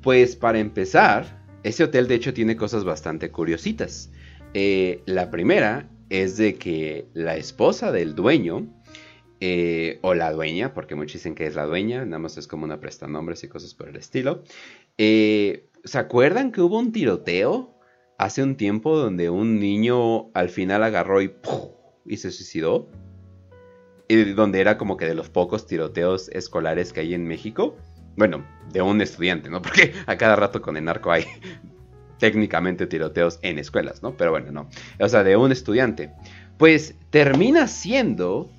[0.02, 4.12] Pues para empezar, ese hotel de hecho tiene cosas bastante curiositas.
[4.54, 8.68] Eh, la primera es de que la esposa del dueño,
[9.42, 12.66] eh, o la dueña, porque muchos dicen que es la dueña, nada más es como
[12.66, 14.44] una prestanombres y cosas por el estilo.
[14.98, 17.74] eh, ¿Se acuerdan que hubo un tiroteo
[18.18, 21.34] hace un tiempo donde un niño al final agarró y,
[22.06, 22.90] y se suicidó?
[24.10, 27.78] Y donde era como que de los pocos tiroteos escolares que hay en México.
[28.20, 28.44] Bueno,
[28.74, 29.62] de un estudiante, ¿no?
[29.64, 31.26] Porque a cada rato con el narco hay
[32.20, 34.12] técnicamente tiroteos en escuelas, ¿no?
[34.18, 34.70] Pero bueno, no.
[35.00, 36.12] O sea, de un estudiante.
[36.58, 38.52] Pues termina siendo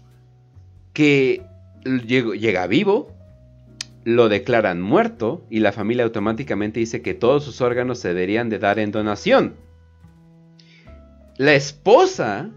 [0.95, 1.43] que
[1.85, 3.15] llega vivo,
[4.05, 8.59] lo declaran muerto y la familia automáticamente dice que todos sus órganos se deberían de
[8.59, 9.57] dar en donación.
[11.37, 12.49] La esposa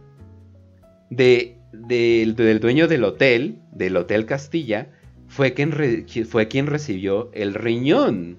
[1.09, 4.87] de- del dueño del hotel, del Hotel Castilla,
[5.33, 8.37] fue quien, re- fue quien recibió el riñón.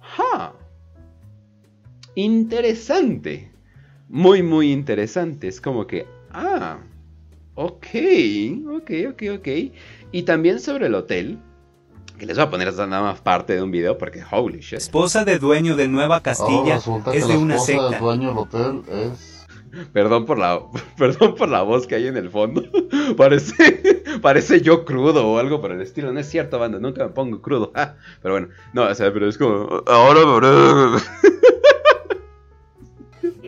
[0.00, 0.52] Ja.
[2.14, 3.50] Interesante.
[4.08, 5.48] Muy, muy interesante.
[5.48, 6.78] Es como que, ah,
[7.54, 7.86] ok,
[8.76, 9.48] ok, ok, ok.
[10.12, 11.38] Y también sobre el hotel,
[12.18, 14.74] que les voy a poner esta nada más parte de un video porque holy shit.
[14.74, 16.78] Esposa de dueño de Nueva Castilla
[17.10, 17.90] que es de la una esposa secta.
[17.90, 19.35] del dueño del hotel es...
[19.92, 20.60] Perdón por la
[20.98, 22.62] perdón por la voz que hay en el fondo.
[23.16, 26.12] Parece parece yo crudo o algo por el estilo.
[26.12, 27.72] No es cierto, banda, nunca me pongo crudo.
[27.74, 30.20] Ah, pero bueno, no, o sea, pero es como ahora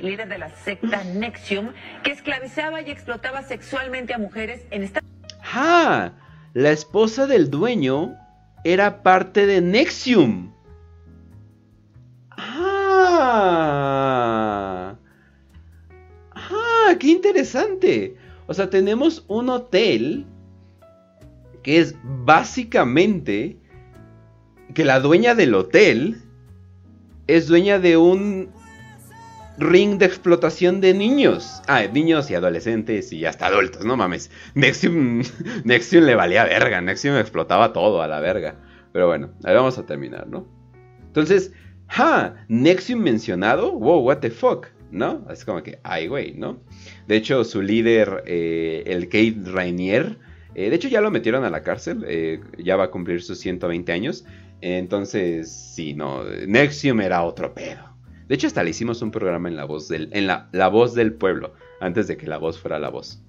[0.02, 1.72] líder de la secta Nexium,
[2.02, 5.08] que esclavizaba y explotaba sexualmente a mujeres en Estados
[5.52, 6.12] ¡Ah!
[6.54, 8.14] La esposa del dueño
[8.64, 10.52] era parte de Nexium.
[16.98, 18.16] ¡Qué interesante!
[18.46, 20.26] O sea, tenemos un hotel
[21.62, 23.58] que es básicamente
[24.74, 26.22] que la dueña del hotel
[27.26, 28.50] es dueña de un
[29.58, 31.62] ring de explotación de niños.
[31.66, 34.30] Ah, niños y adolescentes y hasta adultos, no mames.
[34.54, 35.22] Nexium,
[35.64, 38.56] Nexium le valía verga, Nexium explotaba todo a la verga.
[38.92, 40.46] Pero bueno, ahí vamos a terminar, ¿no?
[41.06, 41.52] Entonces,
[41.88, 45.26] ja, Nexium mencionado, wow, what the fuck, ¿no?
[45.30, 46.60] Es como que, ay, güey, ¿no?
[47.06, 50.18] De hecho, su líder, eh, el Kate Rainier,
[50.54, 53.38] eh, de hecho ya lo metieron a la cárcel, eh, ya va a cumplir sus
[53.38, 54.24] 120 años.
[54.60, 57.96] Entonces, sí, no, Nexium era otro pedo.
[58.26, 60.94] De hecho, hasta le hicimos un programa en la voz del, en la, la voz
[60.94, 63.22] del pueblo, antes de que la voz fuera la voz.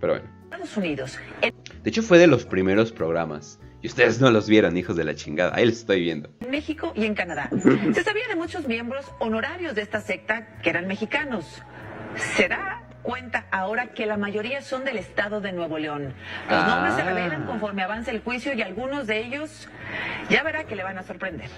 [0.00, 0.28] Pero bueno.
[0.76, 1.18] Unidos.
[1.40, 3.60] De hecho, fue de los primeros programas.
[3.86, 5.52] Y ustedes no los vieron, hijos de la chingada.
[5.54, 6.28] Ahí les estoy viendo.
[6.40, 7.48] en México y en Canadá.
[7.94, 11.62] Se sabía de muchos miembros honorarios de esta secta que eran mexicanos.
[12.34, 16.02] Se da cuenta ahora que la mayoría son del estado de Nuevo León.
[16.06, 16.14] Los
[16.48, 16.66] Ah.
[16.68, 19.68] nombres se revelan conforme avanza el juicio y algunos de ellos
[20.30, 21.48] ya verá que le van a sorprender.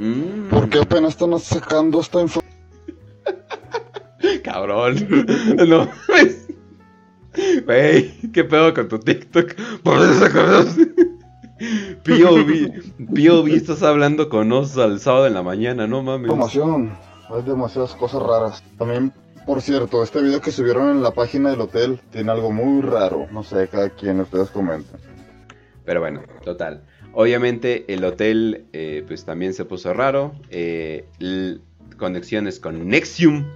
[0.00, 2.54] Mm, ¿Por qué apenas están sacando esta información?
[4.42, 4.96] cabrón.
[5.68, 5.88] No.
[6.08, 6.48] mames.
[7.64, 9.54] Güey, ¿qué pedo con tu TikTok?
[9.84, 10.26] Por eso.
[12.04, 16.26] POV, POV, estás hablando con Oz al sábado en la mañana, no mames.
[16.30, 16.96] Información,
[17.30, 18.62] hay demasiadas cosas raras.
[18.78, 19.12] También,
[19.46, 23.26] por cierto, este video que subieron en la página del hotel tiene algo muy raro.
[23.32, 25.00] No sé, cada quien ustedes comenten.
[25.84, 26.82] Pero bueno, total.
[27.12, 30.34] Obviamente el hotel eh, pues también se puso raro.
[30.50, 31.06] Eh,
[31.96, 33.46] conexiones con Nexium.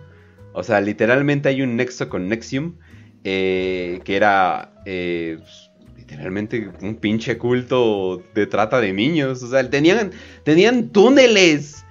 [0.54, 2.74] O sea, literalmente hay un nexo con Nexium.
[3.24, 5.70] eh, que era eh, pues,
[6.12, 9.42] literalmente un pinche culto de trata de niños.
[9.42, 10.12] O sea, tenían,
[10.44, 11.84] tenían túneles.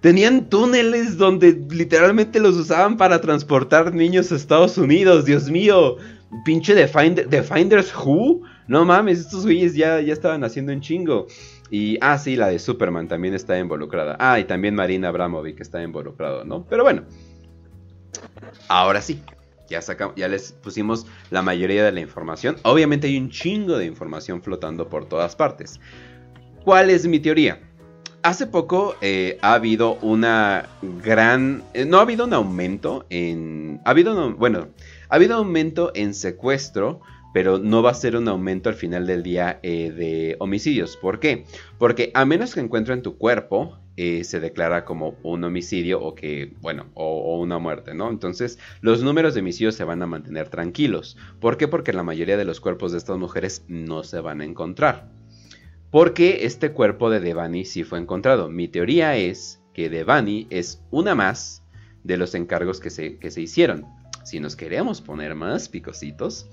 [0.00, 5.24] Tenían túneles donde literalmente los usaban para transportar niños a Estados Unidos.
[5.24, 5.96] Dios mío.
[6.44, 8.42] Pinche The, The Finders Who.
[8.66, 11.26] No mames, estos güeyes ya, ya estaban haciendo un chingo.
[11.70, 14.16] Y, ah, sí, la de Superman también está involucrada.
[14.18, 16.64] Ah, y también Marina Abramovic está involucrado, ¿no?
[16.64, 17.02] Pero bueno.
[18.68, 19.20] Ahora sí.
[19.68, 22.56] Ya, les pusimos la mayoría de la información.
[22.62, 25.80] Obviamente hay un chingo de información flotando por todas partes.
[26.64, 27.60] ¿Cuál es mi teoría?
[28.22, 30.68] Hace poco eh, ha habido una
[31.04, 31.62] gran...
[31.74, 33.80] eh, no ha habido un aumento en...
[33.84, 34.68] Ha habido un- bueno,
[35.08, 37.00] ha habido aumento en secuestro,
[37.36, 40.96] pero no va a ser un aumento al final del día eh, de homicidios.
[40.96, 41.44] ¿Por qué?
[41.76, 46.54] Porque a menos que encuentren tu cuerpo, eh, se declara como un homicidio o que,
[46.62, 48.08] bueno, o, o una muerte, ¿no?
[48.08, 51.18] Entonces, los números de homicidios se van a mantener tranquilos.
[51.38, 51.68] ¿Por qué?
[51.68, 55.10] Porque la mayoría de los cuerpos de estas mujeres no se van a encontrar.
[55.90, 58.48] Porque este cuerpo de Devani sí fue encontrado.
[58.48, 61.62] Mi teoría es que Devani es una más
[62.02, 63.84] de los encargos que se, que se hicieron.
[64.24, 66.48] Si nos queremos poner más picositos,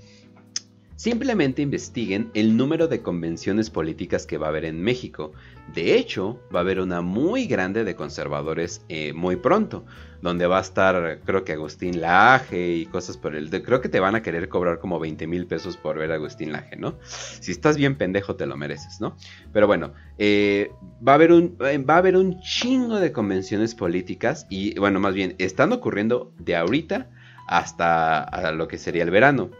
[0.96, 5.32] simplemente investiguen el número de convenciones políticas que va a haber en México.
[5.74, 9.84] De hecho, va a haber una muy grande de conservadores eh, muy pronto,
[10.22, 13.50] donde va a estar, creo que Agustín Laje y cosas por el...
[13.50, 16.52] creo que te van a querer cobrar como 20 mil pesos por ver a Agustín
[16.52, 16.98] Laje, ¿no?
[17.02, 19.16] Si estás bien pendejo, te lo mereces, ¿no?
[19.52, 20.70] Pero bueno, eh,
[21.06, 25.00] va, a haber un, eh, va a haber un chingo de convenciones políticas y, bueno,
[25.00, 27.10] más bien, están ocurriendo de ahorita
[27.46, 29.50] hasta lo que sería el verano.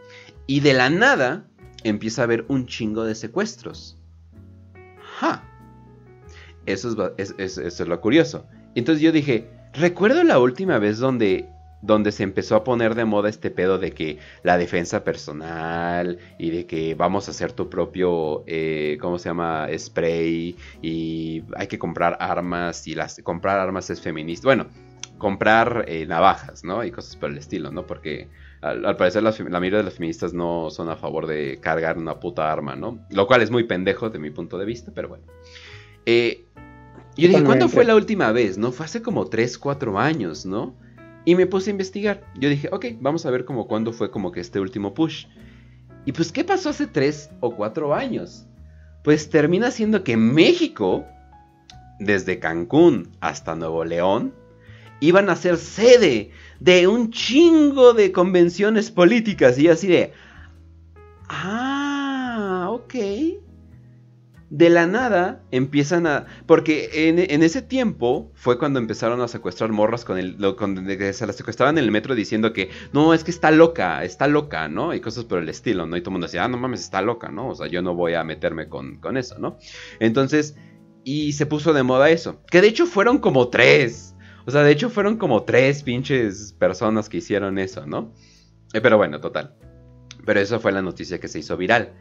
[0.47, 1.47] Y de la nada
[1.83, 3.99] empieza a haber un chingo de secuestros.
[5.19, 5.43] ¡Ja!
[6.67, 8.47] Eso es, es- es- eso es lo curioso.
[8.75, 11.49] Entonces yo dije, recuerdo la última vez donde,
[11.83, 16.51] donde se empezó a poner de moda este pedo de que la defensa personal y
[16.51, 19.69] de que vamos a hacer tu propio, eh, ¿cómo se llama?
[19.77, 24.49] Spray y hay que comprar armas y las comprar armas es feminista.
[24.49, 24.67] Bueno,
[25.19, 26.83] comprar eh, navajas, ¿no?
[26.85, 27.87] Y cosas por el estilo, ¿no?
[27.87, 28.29] Porque
[28.65, 31.99] al, al parecer las la mayoría de las feministas no son a favor de cargar
[31.99, 32.99] una puta arma, ¿no?
[33.11, 35.25] Lo cual es muy pendejo de mi punto de vista, pero bueno.
[36.07, 36.45] Eh,
[37.17, 38.59] yo dije, ¿cuándo fue la última vez?
[38.59, 38.73] ¿No?
[38.73, 40.75] Fue hace como 3, 4 años, ¿no?
[41.25, 42.25] Y me puse a investigar.
[42.37, 45.27] Yo dije, ok, vamos a ver como cuándo fue como que este último push.
[46.07, 48.47] Y pues, ¿qué pasó hace 3 o 4 años?
[49.03, 51.05] Pues termina siendo que México,
[52.01, 54.35] desde Cancún hasta Nuevo León,
[55.01, 56.31] iban a ser sede
[56.61, 59.59] de un chingo de convenciones políticas.
[59.59, 60.13] Y así de,
[61.29, 62.95] ah, ok.
[64.51, 66.27] De la nada empiezan a...
[66.47, 70.37] Porque en, en ese tiempo fue cuando empezaron a secuestrar morras con el...
[70.39, 74.05] lo- con- se las secuestraban en el metro diciendo que no, es que está loca,
[74.05, 74.95] está loca, ¿no?
[74.95, 75.97] Y cosas por el estilo, ¿no?
[75.97, 77.49] Y todo el mundo decía, ah, no mames, está loca, ¿no?
[77.49, 79.59] O sea, yo no voy a meterme con, con eso, ¿no?
[79.99, 80.55] Entonces,
[81.03, 82.41] y se puso de moda eso.
[82.49, 84.14] Que de hecho fueron como tres.
[84.47, 88.13] O sea, de hecho fueron como tres pinches personas que hicieron eso, ¿no?
[88.73, 89.55] Eh, pero bueno, total.
[90.25, 91.93] Pero eso fue la noticia que se hizo viral.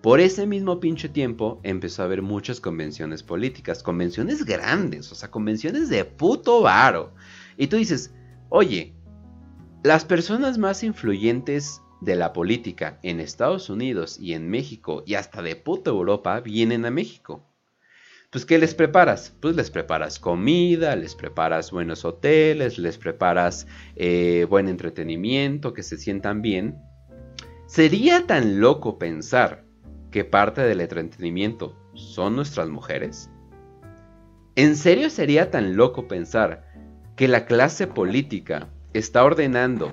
[0.00, 5.30] Por ese mismo pinche tiempo empezó a haber muchas convenciones políticas, convenciones grandes, o sea,
[5.30, 7.12] convenciones de puto varo.
[7.56, 8.14] Y tú dices,
[8.48, 8.94] oye,
[9.82, 15.42] las personas más influyentes de la política en Estados Unidos y en México y hasta
[15.42, 17.44] de puta Europa vienen a México.
[18.30, 19.34] Pues, ¿qué les preparas?
[19.40, 25.96] Pues les preparas comida, les preparas buenos hoteles, les preparas eh, buen entretenimiento, que se
[25.96, 26.76] sientan bien.
[27.64, 29.64] ¿Sería tan loco pensar
[30.10, 33.30] que parte del entretenimiento son nuestras mujeres?
[34.56, 36.66] ¿En serio sería tan loco pensar
[37.16, 39.90] que la clase política está ordenando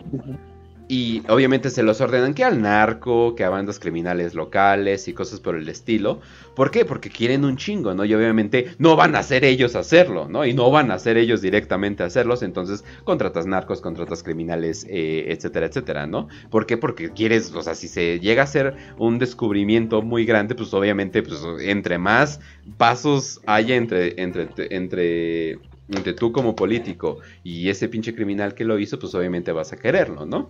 [0.88, 5.40] y obviamente se los ordenan que al narco, que a bandas criminales locales y cosas
[5.40, 6.20] por el estilo.
[6.56, 6.86] ¿Por qué?
[6.86, 8.06] Porque quieren un chingo, ¿no?
[8.06, 10.46] Y obviamente no van a ser ellos hacerlo, ¿no?
[10.46, 12.44] Y no van a ser ellos directamente hacerlos.
[12.44, 16.28] Entonces contratas narcos, contratas criminales, eh, etcétera, etcétera, ¿no?
[16.50, 16.78] ¿Por qué?
[16.78, 21.24] Porque quieres, o sea, si se llega a hacer un descubrimiento muy grande, pues obviamente,
[21.24, 22.40] pues entre más
[22.78, 25.60] pasos haya entre, entre, entre,
[25.90, 29.78] entre tú como político y ese pinche criminal que lo hizo, pues obviamente vas a
[29.78, 30.50] quererlo, ¿no?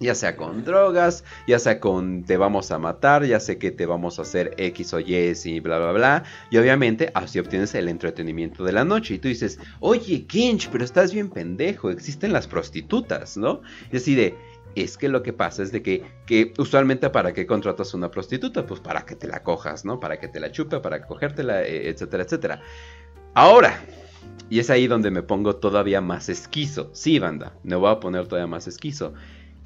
[0.00, 3.84] Ya sea con drogas, ya sea con te vamos a matar, ya sé que te
[3.84, 6.24] vamos a hacer X o Y y bla bla bla.
[6.50, 9.14] Y obviamente así obtienes el entretenimiento de la noche.
[9.14, 13.60] Y tú dices, oye Kinch, pero estás bien pendejo, existen las prostitutas, ¿no?
[13.90, 14.36] Y así de,
[14.74, 18.66] es que lo que pasa es de que, que usualmente para qué contratas una prostituta,
[18.66, 19.98] pues para que te la cojas, ¿no?
[19.98, 22.62] Para que te la chupe, para cogértela, eh, etcétera, etcétera.
[23.34, 23.80] Ahora,
[24.50, 26.90] y es ahí donde me pongo todavía más esquizo.
[26.92, 29.14] Sí, banda, me voy a poner todavía más esquizo.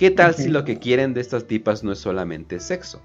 [0.02, 3.00] ¿Qué tal si lo que quieren de estas tipas no es solamente sexo?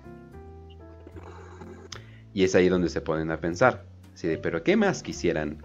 [2.33, 3.85] Y es ahí donde se ponen a pensar.
[4.15, 5.61] Así de, ¿pero qué más quisieran?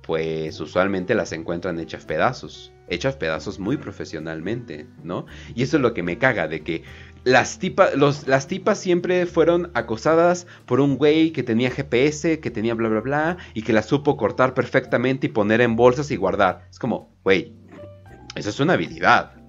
[0.00, 2.72] Pues usualmente las encuentran hechas pedazos.
[2.88, 5.26] Hechas pedazos muy profesionalmente, ¿no?
[5.54, 6.84] Y eso es lo que me caga, de que
[7.24, 12.50] las, tipas los, las tipas siempre fueron acosadas por un güey que tenía GPS, que
[12.50, 16.16] tenía bla bla bla, y que las supo cortar perfectamente y poner en bolsas y
[16.16, 16.66] guardar.
[16.70, 17.52] Es como, güey,
[18.36, 19.41] esa es una habilidad.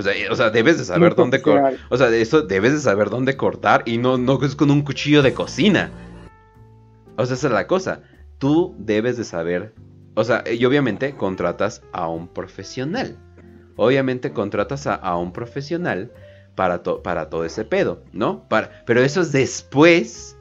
[0.00, 1.74] O sea, o sea, debes de saber dónde cortar.
[1.90, 5.22] O sea, eso debes de saber dónde cortar y no, no es con un cuchillo
[5.22, 5.90] de cocina.
[7.16, 8.02] O sea, esa es la cosa.
[8.38, 9.74] Tú debes de saber.
[10.14, 13.16] O sea, y obviamente contratas a un profesional.
[13.76, 16.10] Obviamente contratas a, a un profesional
[16.54, 18.48] para, to- para todo ese pedo, ¿no?
[18.48, 20.36] Para, pero eso es después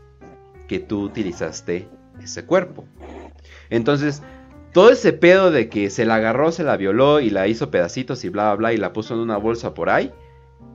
[0.68, 1.88] que tú utilizaste
[2.22, 2.86] ese cuerpo.
[3.69, 4.22] Entonces,
[4.73, 8.23] todo ese pedo de que se la agarró, se la violó y la hizo pedacitos
[8.23, 10.11] y bla, bla, bla, y la puso en una bolsa por ahí,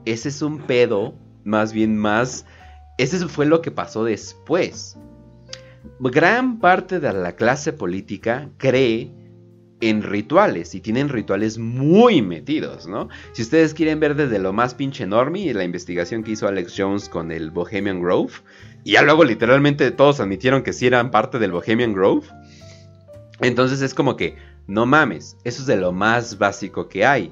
[0.05, 2.45] ese es un pedo más bien más...
[2.97, 4.97] Ese fue lo que pasó después.
[5.99, 9.11] Gran parte de la clase política cree
[9.81, 13.09] en rituales y tienen rituales muy metidos, ¿no?
[13.33, 17.09] Si ustedes quieren ver desde lo más pinche enorme la investigación que hizo Alex Jones
[17.09, 18.33] con el Bohemian Grove,
[18.83, 22.27] y ya luego literalmente todos admitieron que sí eran parte del Bohemian Grove,
[23.39, 24.37] entonces es como que,
[24.67, 27.31] no mames, eso es de lo más básico que hay.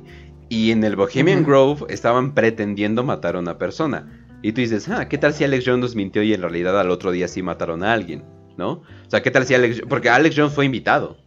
[0.49, 4.27] Y en el Bohemian Grove estaban pretendiendo matar a una persona.
[4.41, 6.91] Y tú dices, ah, ¿qué tal si Alex Jones nos mintió y en realidad al
[6.91, 8.23] otro día sí mataron a alguien?
[8.57, 8.71] ¿No?
[8.71, 9.81] O sea, ¿qué tal si Alex...
[9.87, 11.17] Porque Alex Jones fue invitado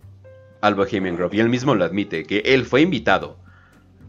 [0.61, 1.37] al Bohemian Grove.
[1.37, 3.37] Y él mismo lo admite, que él fue invitado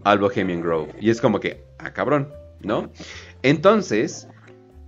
[0.03, 0.94] al Bohemian Grove.
[0.99, 2.30] Y es como que, ah, cabrón,
[2.61, 2.91] ¿no?
[3.41, 4.27] Entonces,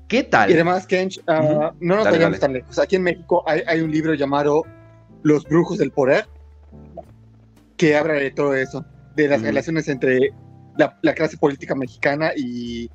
[0.07, 0.51] ¿qué tal?
[0.51, 1.71] Y además, Kench, Ujú.
[1.79, 2.77] no nos vayamos tan lejos.
[2.77, 4.63] Aquí en México hay, hay un libro llamado
[5.23, 6.27] Los Brujos del Poder
[7.77, 8.85] que habla de todo eso,
[9.15, 10.33] de las relaciones entre
[10.77, 12.89] la, la clase política mexicana y,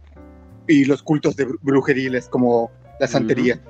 [0.68, 2.70] y los cultos de bru- brujeriles como
[3.00, 3.60] la santería.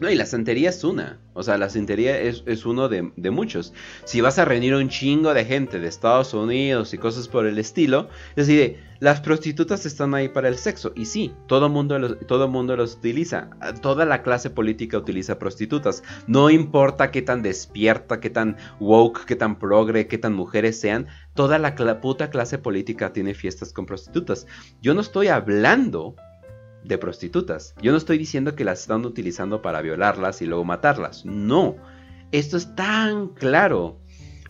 [0.00, 1.20] No, y la santería es una.
[1.34, 3.72] O sea, la santería es, es uno de, de muchos.
[4.04, 7.58] Si vas a reunir un chingo de gente de Estados Unidos y cosas por el
[7.58, 8.46] estilo, es
[9.02, 10.92] las prostitutas están ahí para el sexo.
[10.94, 13.50] Y sí, todo mundo todo mundo los utiliza.
[13.80, 16.04] Toda la clase política utiliza prostitutas.
[16.28, 21.08] No importa qué tan despierta, qué tan woke, qué tan progre, qué tan mujeres sean.
[21.34, 24.46] Toda la puta clase política tiene fiestas con prostitutas.
[24.80, 26.14] Yo no estoy hablando
[26.84, 27.74] de prostitutas.
[27.80, 31.24] Yo no estoy diciendo que las están utilizando para violarlas y luego matarlas.
[31.24, 31.76] No.
[32.32, 33.98] Esto es tan claro.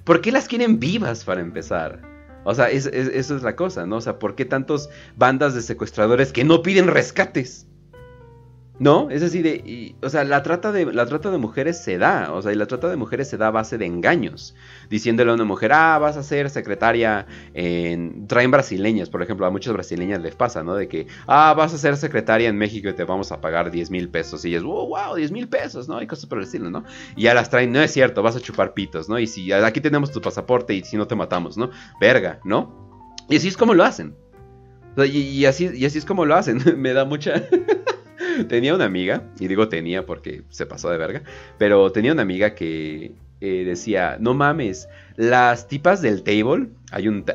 [0.05, 2.01] ¿Por qué las quieren vivas para empezar?
[2.45, 3.97] O sea, es- es- eso es la cosa, ¿no?
[3.97, 7.67] O sea, ¿por qué tantos bandas de secuestradores que no piden rescates?
[8.79, 9.11] ¿No?
[9.11, 9.57] Es así de...
[9.65, 12.33] y- o sea, la trata, de, la trata de mujeres se da.
[12.33, 14.55] O sea, y la trata de mujeres se da a base de engaños.
[14.91, 18.27] Diciéndole a una mujer, ah, vas a ser secretaria en...
[18.27, 20.75] Traen brasileñas, por ejemplo, a muchas brasileñas les pasa, ¿no?
[20.75, 23.91] De que, ah, vas a ser secretaria en México y te vamos a pagar 10
[23.91, 24.45] mil pesos.
[24.45, 26.03] Y ellas, wow, wow, 10 mil pesos, ¿no?
[26.03, 26.85] Y cosas por el ¿no?
[27.15, 29.19] Y ya las traen, no es cierto, vas a chupar pitos, ¿no?
[29.19, 31.71] Y si aquí tenemos tu pasaporte y si no te matamos, ¿no?
[32.01, 32.91] Verga, ¿no?
[33.29, 34.17] Y así es como lo hacen.
[34.97, 36.61] Así, y así es como lo hacen.
[36.81, 37.35] Me da mucha...
[38.49, 41.23] tenía una amiga, y digo tenía porque se pasó de verga,
[41.59, 46.69] pero tenía una amiga que eh, decía, no mames, las tipas del table,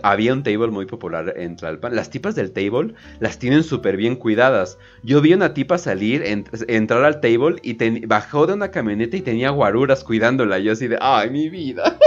[0.03, 4.15] había un table muy popular en Tlalpan, las tipas del table las tienen súper bien
[4.15, 4.77] cuidadas.
[5.03, 9.21] Yo vi una tipa salir, en- entrar al table y bajó de una camioneta y
[9.21, 10.59] tenía guaruras cuidándola.
[10.59, 11.97] Yo así de, ay, mi vida.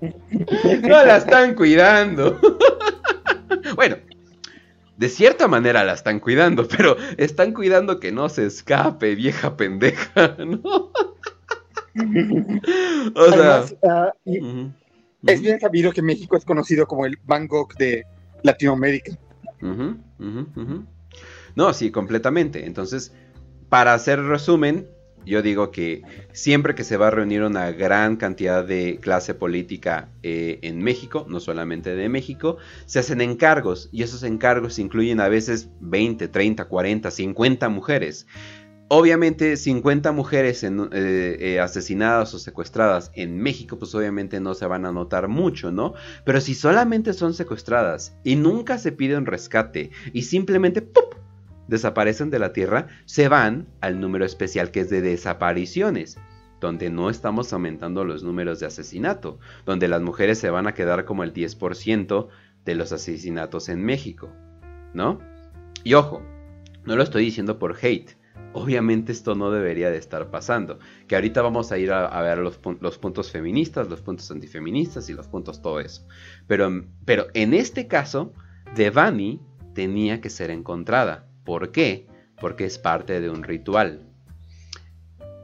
[0.82, 2.38] no la están cuidando.
[3.76, 3.96] bueno,
[4.98, 10.36] de cierta manera la están cuidando, pero están cuidando que no se escape, vieja pendeja,
[10.46, 10.92] ¿no?
[13.14, 14.12] o sea, Además, ah,
[15.26, 18.04] es bien sabido que México es conocido como el Bangkok de
[18.42, 19.18] Latinoamérica.
[21.56, 22.66] No, sí, completamente.
[22.66, 23.12] Entonces,
[23.68, 24.88] para hacer resumen,
[25.28, 26.02] yo digo que
[26.32, 31.26] siempre que se va a reunir una gran cantidad de clase política eh, en México,
[31.28, 32.56] no solamente de México,
[32.86, 38.26] se hacen encargos y esos encargos incluyen a veces 20, 30, 40, 50 mujeres.
[38.90, 44.86] Obviamente 50 mujeres eh, eh, asesinadas o secuestradas en México, pues obviamente no se van
[44.86, 45.92] a notar mucho, ¿no?
[46.24, 51.27] Pero si solamente son secuestradas y nunca se pide un rescate y simplemente ¡pup!
[51.68, 56.18] Desaparecen de la Tierra, se van al número especial que es de desapariciones,
[56.60, 61.04] donde no estamos aumentando los números de asesinato, donde las mujeres se van a quedar
[61.04, 62.28] como el 10%
[62.64, 64.30] de los asesinatos en México,
[64.92, 65.20] ¿no?
[65.84, 66.22] Y ojo,
[66.84, 68.16] no lo estoy diciendo por hate.
[68.54, 70.78] Obviamente esto no debería de estar pasando.
[71.06, 75.12] Que ahorita vamos a ir a, ver los, los, puntos feministas, los puntos antifeministas y
[75.12, 76.06] los puntos todo eso.
[76.46, 78.32] Pero, pero en este caso,
[78.74, 79.40] Devani
[79.74, 81.27] tenía que ser encontrada.
[81.48, 82.06] ¿Por qué?
[82.42, 84.02] Porque es parte de un ritual.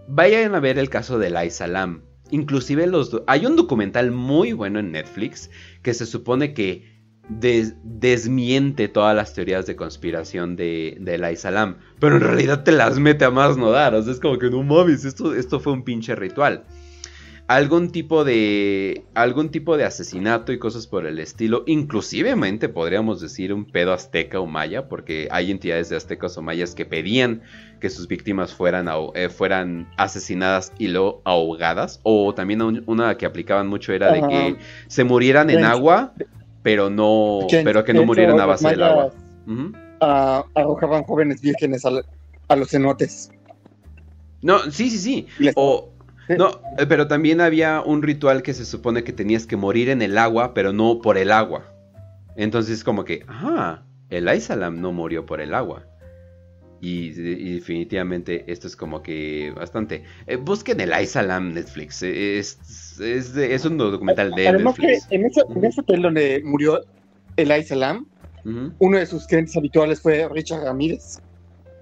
[0.06, 2.02] Vayan a ver el caso de Lai Salam.
[2.30, 2.86] Inclusive
[3.26, 5.48] hay un documental muy bueno en Netflix
[5.82, 6.92] que se supone que
[7.30, 11.78] desmiente todas las teorías de conspiración de, de Lai Salam.
[12.00, 13.94] Pero en realidad te las mete a más no dar.
[13.94, 16.66] O sea, es como que no mames, esto fue un pinche ritual
[17.46, 23.52] algún tipo de algún tipo de asesinato y cosas por el estilo, inclusivemente podríamos decir
[23.52, 27.42] un pedo azteca o maya, porque hay entidades de aztecas o mayas que pedían
[27.80, 33.66] que sus víctimas fueran, eh, fueran asesinadas y luego ahogadas, o también una que aplicaban
[33.66, 34.56] mucho era de que
[34.86, 36.14] se murieran en agua,
[36.62, 39.12] pero no pero que no murieran a base del agua.
[40.54, 43.30] arrojaban jóvenes vírgenes a, los cenotes.
[44.40, 45.50] No, sí, sí, sí.
[45.56, 45.93] O,
[46.28, 50.02] no, eh, pero también había un ritual que se supone que tenías que morir en
[50.02, 51.72] el agua, pero no por el agua.
[52.36, 55.86] Entonces como que, ah, el Aisalam no murió por el agua.
[56.80, 60.04] Y, definitivamente esto es como que bastante...
[60.26, 62.02] Eh, busquen el Aisalam Netflix.
[62.02, 65.06] Eh, es, es, un documental de Además Netflix.
[65.06, 66.84] Que en, ese, en ese hotel donde murió
[67.36, 68.06] el Aisalam,
[68.78, 71.20] uno de sus clientes habituales fue Richard Ramírez.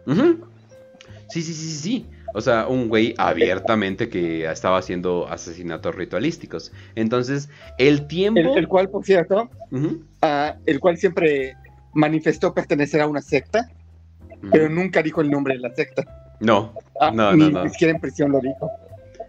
[0.06, 2.06] Sí, sí, sí, sí, sí.
[2.34, 6.72] O sea, un güey abiertamente que estaba haciendo asesinatos ritualísticos.
[6.94, 7.48] Entonces,
[7.78, 8.40] el tiempo...
[8.56, 9.50] El, cual, por cierto,
[10.22, 11.54] ah, el cual siempre
[11.94, 13.70] manifestó pertenecer a una secta,
[14.50, 16.04] pero nunca dijo el nombre de la secta.
[16.40, 17.64] No, ah, no, no, no.
[17.64, 18.70] Ni siquiera en prisión lo dijo.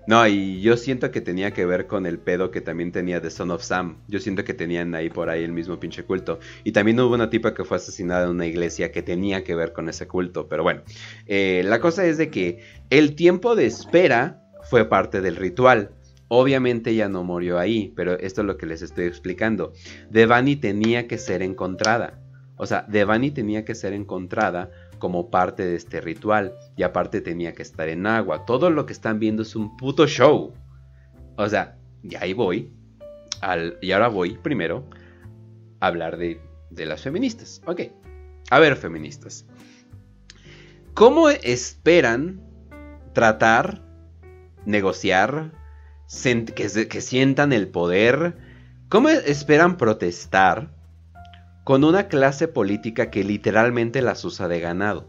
[0.05, 3.29] No, y yo siento que tenía que ver con el pedo que también tenía de
[3.29, 3.99] Son of Sam.
[4.09, 6.39] Yo siento que tenían ahí por ahí el mismo pinche culto.
[6.65, 9.71] Y también hubo una tipa que fue asesinada en una iglesia que tenía que ver
[9.71, 10.49] con ese culto.
[10.49, 10.81] Pero bueno,
[11.25, 12.59] eh, la cosa es de que
[12.89, 15.91] el tiempo de espera fue parte del ritual.
[16.27, 19.71] Obviamente ella no murió ahí, pero esto es lo que les estoy explicando.
[20.09, 22.19] Devani tenía que ser encontrada.
[22.57, 24.69] O sea, Devani tenía que ser encontrada
[25.03, 26.55] como parte de este ritual.
[26.77, 28.45] Y aparte tenía que estar en agua.
[28.45, 30.53] Todo lo que están viendo es un puto show.
[31.35, 32.71] O sea, y ahí voy.
[33.41, 34.85] Al, y ahora voy primero
[35.81, 36.39] a hablar de,
[36.69, 37.61] de las feministas.
[37.65, 37.81] Ok.
[38.49, 39.45] A ver, feministas.
[40.93, 42.41] ¿Cómo esperan
[43.11, 43.83] tratar,
[44.65, 45.51] negociar,
[46.55, 48.37] que, que sientan el poder?
[48.87, 50.73] ¿Cómo esperan protestar
[51.63, 55.07] con una clase política que literalmente las usa de ganado.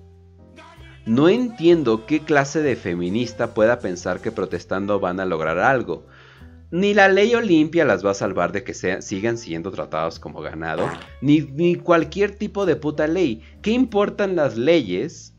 [1.06, 6.06] No entiendo qué clase de feminista pueda pensar que protestando van a lograr algo.
[6.70, 10.88] Ni la ley Olimpia las va a salvar de que sigan siendo tratados como ganado,
[11.20, 13.42] ni, ni cualquier tipo de puta ley.
[13.60, 15.34] ¿Qué importan las leyes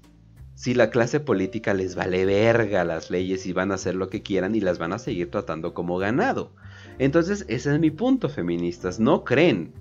[0.53, 4.21] si la clase política les vale verga las leyes y van a hacer lo que
[4.21, 6.53] quieran y las van a seguir tratando como ganado?
[6.99, 8.99] Entonces ese es mi punto, feministas.
[8.99, 9.73] No creen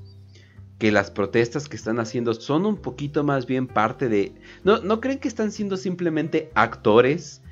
[0.79, 4.35] que las protestas que están haciendo son un poquito más bien parte de...
[4.65, 7.43] ¿No, ¿no creen que están siendo simplemente actores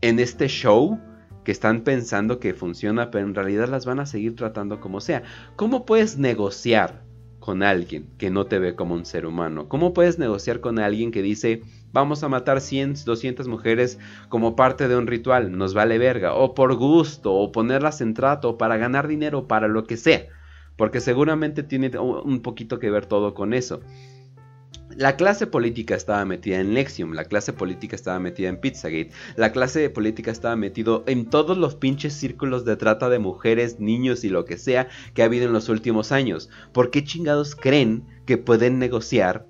[0.00, 0.98] en este show?
[1.44, 5.22] Que están pensando que funciona, pero en realidad las van a seguir tratando como sea.
[5.56, 7.02] ¿Cómo puedes negociar
[7.40, 9.68] con alguien que no te ve como un ser humano?
[9.68, 11.62] ¿Cómo puedes negociar con alguien que dice,
[11.92, 16.54] vamos a matar 100, 200 mujeres como parte de un ritual, nos vale verga, o
[16.54, 20.26] por gusto, o ponerlas en trato, para ganar dinero, para lo que sea?
[20.76, 23.80] Porque seguramente tiene un poquito que ver todo con eso.
[24.96, 29.52] La clase política estaba metida en Lexium, la clase política estaba metida en Pizzagate, la
[29.52, 34.28] clase política estaba metido en todos los pinches círculos de trata de mujeres, niños y
[34.28, 36.50] lo que sea que ha habido en los últimos años.
[36.72, 39.46] ¿Por qué chingados creen que pueden negociar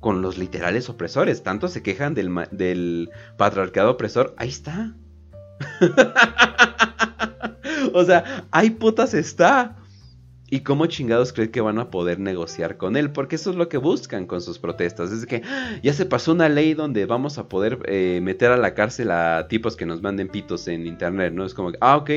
[0.00, 1.42] con los literales opresores?
[1.42, 4.96] Tanto se quejan del, del patriarcado opresor, ahí está.
[7.92, 9.76] o sea, ahí putas está.
[10.50, 13.12] ¿Y cómo chingados creen que van a poder negociar con él?
[13.12, 15.12] Porque eso es lo que buscan con sus protestas.
[15.12, 15.78] Es que ¡ah!
[15.82, 19.46] ya se pasó una ley donde vamos a poder eh, meter a la cárcel a
[19.48, 21.44] tipos que nos manden pitos en internet, ¿no?
[21.44, 22.10] Es como que, ah, ok.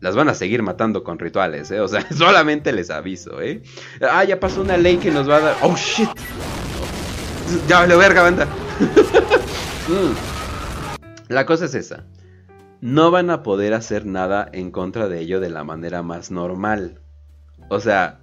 [0.00, 1.78] Las van a seguir matando con rituales, ¿eh?
[1.78, 3.62] O sea, solamente les aviso, ¿eh?
[4.00, 5.56] Ah, ya pasó una ley que nos va a dar...
[5.62, 6.08] ¡Oh, shit!
[7.68, 8.48] Ya vale verga, banda.
[9.86, 10.14] Mm.
[11.28, 12.06] La cosa es esa.
[12.80, 17.03] No van a poder hacer nada en contra de ello de la manera más normal.
[17.68, 18.20] O sea,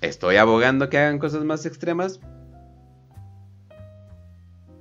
[0.00, 2.20] ¿estoy abogando que hagan cosas más extremas?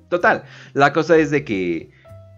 [0.09, 0.43] Total,
[0.73, 1.91] la cosa es de que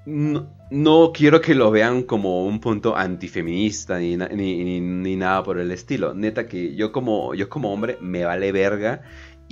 [0.05, 5.57] no, quiero que lo vean como un punto antifeminista ni, ni, ni- ni nada por
[5.57, 6.13] el estilo.
[6.13, 9.03] Neta que yo como, yo como hombre me vale verga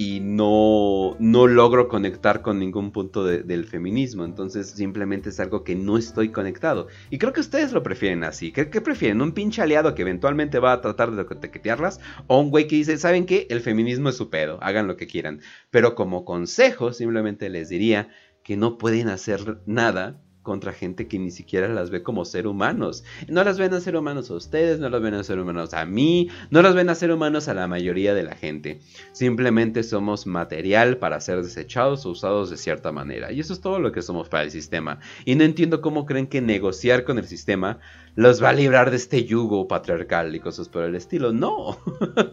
[0.02, 4.24] y no, no logro conectar con ningún punto de- del feminismo.
[4.24, 6.88] Entonces simplemente es algo que no estoy conectado.
[7.10, 8.54] Y creo que ustedes lo prefieren así.
[8.54, 9.22] ¿Qué, qué prefieren?
[9.22, 12.00] ¿Un pinche aliado que eventualmente va a tratar de toquetearlas?
[12.28, 13.46] ¿O un güey que dice, ¿saben qué?
[13.50, 15.42] El feminismo es su pedo, hagan lo que quieran.
[15.70, 18.08] Pero como consejo simplemente les diría
[18.42, 23.04] que no pueden hacer nada contra gente que ni siquiera las ve como ser humanos.
[23.28, 25.86] No las ven a ser humanos a ustedes, no las ven a ser humanos a
[25.86, 28.80] mí, no las ven a ser humanos a la mayoría de la gente.
[29.12, 33.32] Simplemente somos material para ser desechados o usados de cierta manera.
[33.32, 35.02] Y eso es todo lo que somos para el sistema.
[35.24, 37.78] Y no entiendo cómo creen que negociar con el sistema
[38.16, 41.32] los va a librar de este yugo patriarcal y cosas por el estilo.
[41.32, 41.78] No,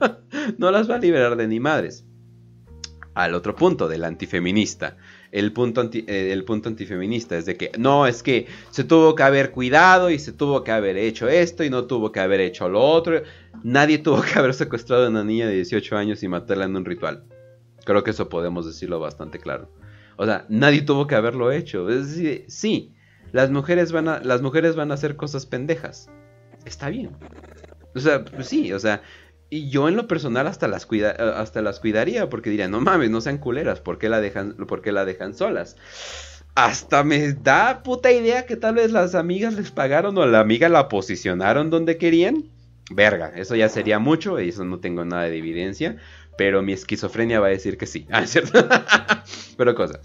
[0.57, 2.07] no las va a liberar de ni madres
[3.17, 4.99] al otro punto, del antifeminista.
[5.39, 9.15] El punto, anti- eh, el punto antifeminista es de que no, es que se tuvo
[9.15, 12.41] que haber cuidado y se tuvo que haber hecho esto y no tuvo que haber
[12.41, 13.23] hecho lo otro.
[13.63, 16.85] Nadie tuvo que haber secuestrado a una niña de 18 años y matarla en un
[16.85, 17.25] ritual.
[17.85, 19.71] Creo que eso podemos decirlo bastante claro.
[20.17, 21.89] O sea, nadie tuvo que haberlo hecho.
[21.91, 22.95] Es decir, sí,
[23.33, 26.09] las mujeres van a, las mujeres van a hacer cosas pendejas.
[26.65, 27.11] Está bien.
[27.95, 29.03] O sea, pues sí, o sea,
[29.49, 32.81] y yo en lo personal hasta las, cuida, eh, hasta las cuidaría porque diría, no
[32.81, 35.77] mames, no sean culeras, ¿por qué la dejan, la dejan solas?
[36.55, 40.69] Hasta me da puta idea que tal vez las amigas les pagaron o la amiga
[40.69, 42.45] la posicionaron donde querían.
[42.91, 45.97] Verga, eso ya sería mucho, y eso no tengo nada de evidencia,
[46.39, 48.07] pero mi esquizofrenia va a decir que sí.
[48.11, 48.67] Ah, ¿es cierto?
[49.57, 50.01] pero cosa.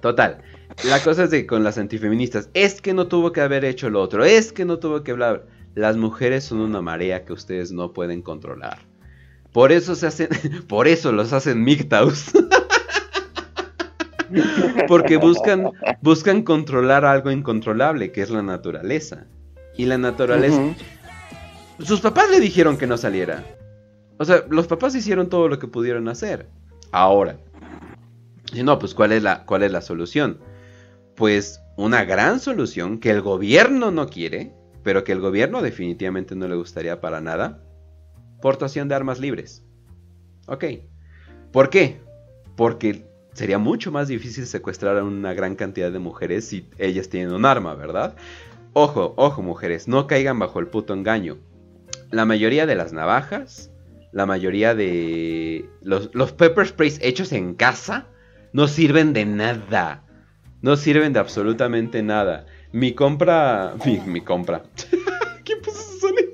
[0.00, 0.38] Total.
[0.84, 4.02] La cosa es de con las antifeministas, es que no tuvo que haber hecho lo
[4.02, 5.46] otro, es que no tuvo que hablar.
[5.74, 8.78] Las mujeres son una marea que ustedes no pueden controlar.
[9.52, 10.28] Por eso se hacen,
[10.68, 12.32] por eso los hacen MGTOWs.
[14.88, 15.70] Porque buscan,
[16.02, 19.26] buscan controlar algo incontrolable, que es la naturaleza.
[19.76, 20.60] Y la naturaleza...
[21.78, 23.44] Sus papás le dijeron que no saliera.
[24.18, 26.48] O sea, los papás hicieron todo lo que pudieron hacer.
[26.90, 27.38] Ahora.
[28.52, 30.38] Si no, pues ¿cuál es la, cuál es la solución?
[31.14, 34.52] Pues una gran solución que el gobierno no quiere,
[34.88, 37.60] pero que el gobierno definitivamente no le gustaría para nada.
[38.40, 39.62] Portación de armas libres.
[40.46, 40.64] Ok.
[41.52, 42.00] ¿Por qué?
[42.56, 43.04] Porque
[43.34, 47.44] sería mucho más difícil secuestrar a una gran cantidad de mujeres si ellas tienen un
[47.44, 48.16] arma, ¿verdad?
[48.72, 51.36] Ojo, ojo mujeres, no caigan bajo el puto engaño.
[52.10, 53.70] La mayoría de las navajas,
[54.12, 58.06] la mayoría de los, los pepper sprays hechos en casa,
[58.54, 60.06] no sirven de nada.
[60.62, 62.46] No sirven de absolutamente nada.
[62.72, 63.74] Mi compra...
[63.84, 64.62] Mi, mi compra.
[65.44, 66.28] ¿Quién puso ese sonido?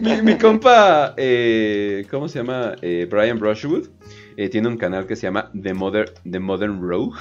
[0.00, 2.74] mi, mi compa, eh, ¿cómo se llama?
[2.82, 3.88] Eh, Brian Brushwood.
[4.36, 7.16] eh, tiene un canal que se llama The, Mother, The Modern Rogue.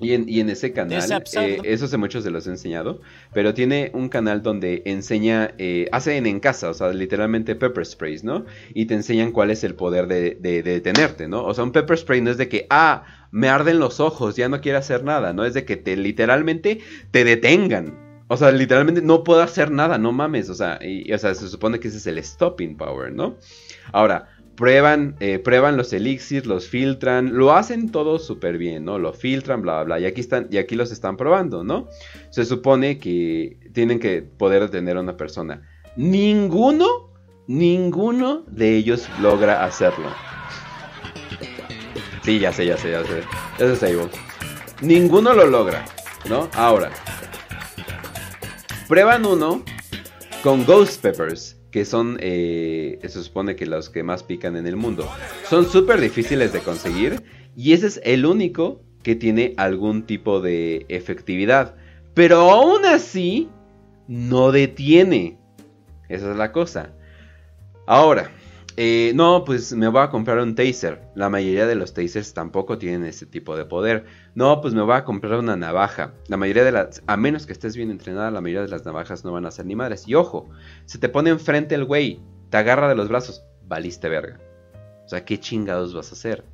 [0.00, 1.44] Y en, y en ese canal, Decepción.
[1.44, 3.00] eh, eso hace muchos se los he enseñado,
[3.32, 8.24] pero tiene un canal donde enseña, eh, hacen en casa, o sea, literalmente pepper sprays,
[8.24, 8.44] ¿no?
[8.74, 11.44] Y te enseñan cuál es el poder de, de- de detenerte, ¿no?
[11.44, 14.48] O sea, un pepper spray no es de que, ah, me arden los ojos, ya
[14.48, 16.80] no quiero hacer nada, no es de que te literalmente
[17.10, 18.24] te detengan.
[18.28, 20.78] O sea, literalmente no puedo hacer nada, no mames, o sea,
[21.12, 23.36] o sea, se supone que ese es el stopping power, ¿no?
[23.92, 28.98] Ahora, prueban, eh, prueban los elixirs, los filtran, lo hacen todo súper bien, ¿no?
[28.98, 31.88] Lo filtran, bla, bla, bla, y aquí, están, y aquí los están probando, ¿no?
[32.30, 35.68] Se supone que tienen que poder detener a una persona.
[35.96, 37.10] Ninguno,
[37.46, 40.08] ninguno de ellos logra hacerlo.
[42.24, 43.22] Sí, ya sé, ya sé, ya sé.
[43.56, 44.08] Ese es Sable.
[44.80, 45.84] Ninguno lo logra,
[46.28, 46.48] ¿no?
[46.54, 46.90] Ahora,
[48.88, 49.64] prueban uno
[50.42, 54.76] con Ghost Peppers, que son, eh, se supone que los que más pican en el
[54.76, 55.08] mundo.
[55.48, 57.22] Son súper difíciles de conseguir
[57.56, 61.74] y ese es el único que tiene algún tipo de efectividad.
[62.14, 63.48] Pero aún así,
[64.06, 65.38] no detiene.
[66.08, 66.92] Esa es la cosa.
[67.86, 68.30] Ahora,
[68.84, 71.02] eh, no, pues me voy a comprar un taser.
[71.14, 74.06] La mayoría de los tasers tampoco tienen ese tipo de poder.
[74.34, 76.14] No, pues me voy a comprar una navaja.
[76.26, 79.24] La mayoría de las, a menos que estés bien entrenada, la mayoría de las navajas
[79.24, 80.08] no van a ser ni madres.
[80.08, 80.50] Y ojo,
[80.84, 82.18] se te pone enfrente el güey,
[82.50, 84.40] te agarra de los brazos, valiste verga.
[85.04, 86.44] O sea, ¿qué chingados vas a hacer?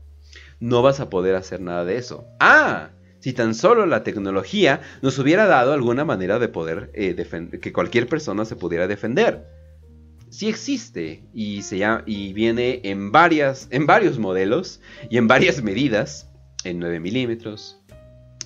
[0.61, 2.27] No vas a poder hacer nada de eso.
[2.41, 2.91] Ah,
[3.21, 7.17] si tan solo la tecnología nos hubiera dado alguna manera de poder eh,
[7.59, 9.58] que cualquier persona se pudiera defender
[10.31, 15.63] sí existe y, se llama- y viene en, varias, en varios modelos y en varias
[15.63, 16.29] medidas,
[16.65, 17.81] en 9 milímetros,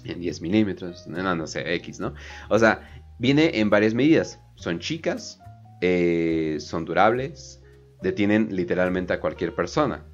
[0.04, 2.14] en 10 milímetros, no, no sé, X, ¿no?
[2.48, 2.88] O sea,
[3.18, 4.40] viene en varias medidas.
[4.56, 5.40] Son chicas,
[5.80, 7.60] eh, son durables,
[8.02, 10.04] detienen literalmente a cualquier persona.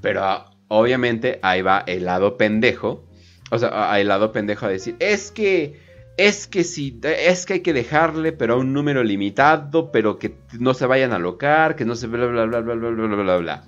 [0.00, 3.06] Pero obviamente ahí va el lado pendejo.
[3.50, 5.80] O sea, el lado pendejo a decir, es que,
[6.26, 10.36] es que sí, es que hay que dejarle, pero a un número limitado, pero que
[10.58, 13.36] no se vayan a alocar, que no se bla, bla, bla, bla, bla, bla, bla,
[13.38, 13.64] bla.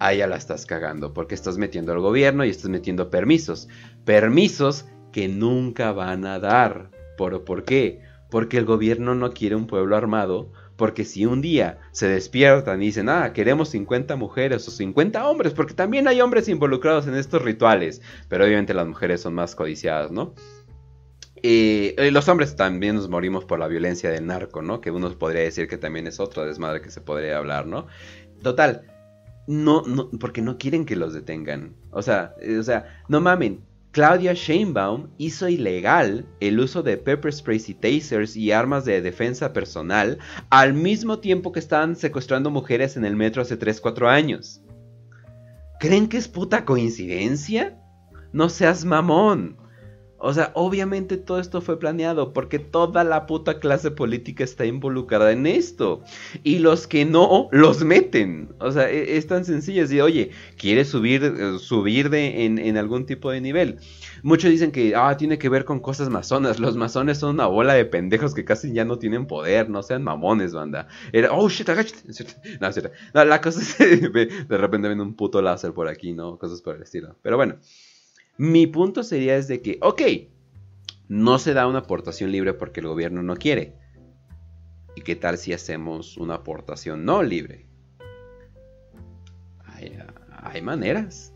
[0.00, 3.68] Ahí ya la estás cagando, porque estás metiendo al gobierno y estás metiendo permisos.
[4.04, 6.90] Permisos que nunca van a dar.
[7.16, 8.02] ¿Por, ¿Por qué?
[8.28, 12.86] Porque el gobierno no quiere un pueblo armado porque si un día se despiertan y
[12.86, 17.42] dicen, ah, queremos 50 mujeres o 50 hombres, porque también hay hombres involucrados en estos
[17.42, 20.34] rituales, pero obviamente las mujeres son más codiciadas, ¿no?
[21.42, 24.80] Y los hombres también nos morimos por la violencia del narco, ¿no?
[24.80, 27.86] Que uno podría decir que también es otra desmadre que se podría hablar, ¿no?
[28.42, 28.82] Total,
[29.46, 31.74] no, no, porque no quieren que los detengan.
[31.90, 37.68] O sea, o sea, no mamen, Claudia Sheinbaum hizo ilegal el uso de pepper sprays
[37.68, 40.18] y tasers y armas de defensa personal
[40.50, 44.60] al mismo tiempo que estaban secuestrando mujeres en el metro hace 3-4 años.
[45.80, 47.80] ¿Creen que es puta coincidencia?
[48.32, 49.56] No seas mamón.
[50.20, 55.30] O sea, obviamente todo esto fue planeado porque toda la puta clase política está involucrada
[55.30, 56.02] en esto.
[56.42, 58.48] Y los que no, los meten.
[58.58, 59.84] O sea, e, es, tan sencillo.
[59.84, 63.78] Es oye, ¿quieres subir, eh, subir de, en, algún tipo de nivel?
[64.24, 66.58] Muchos dicen que, ah, tiene que ver con cosas masonas.
[66.58, 69.70] Los masones son una bola de pendejos que casi ya no tienen poder.
[69.70, 70.88] No sean mamones, banda.
[71.12, 71.68] Era, oh, shit,
[72.60, 72.70] No,
[73.14, 76.38] no, la cosa es, de repente ven un puto láser por aquí, ¿no?
[76.38, 77.14] Cosas por el estilo.
[77.22, 77.56] Pero bueno.
[78.38, 80.02] Mi punto sería es de que, ok,
[81.08, 83.74] no se da una aportación libre porque el gobierno no quiere.
[84.94, 87.66] ¿Y qué tal si hacemos una aportación no libre?
[90.42, 91.32] Hay, maneras.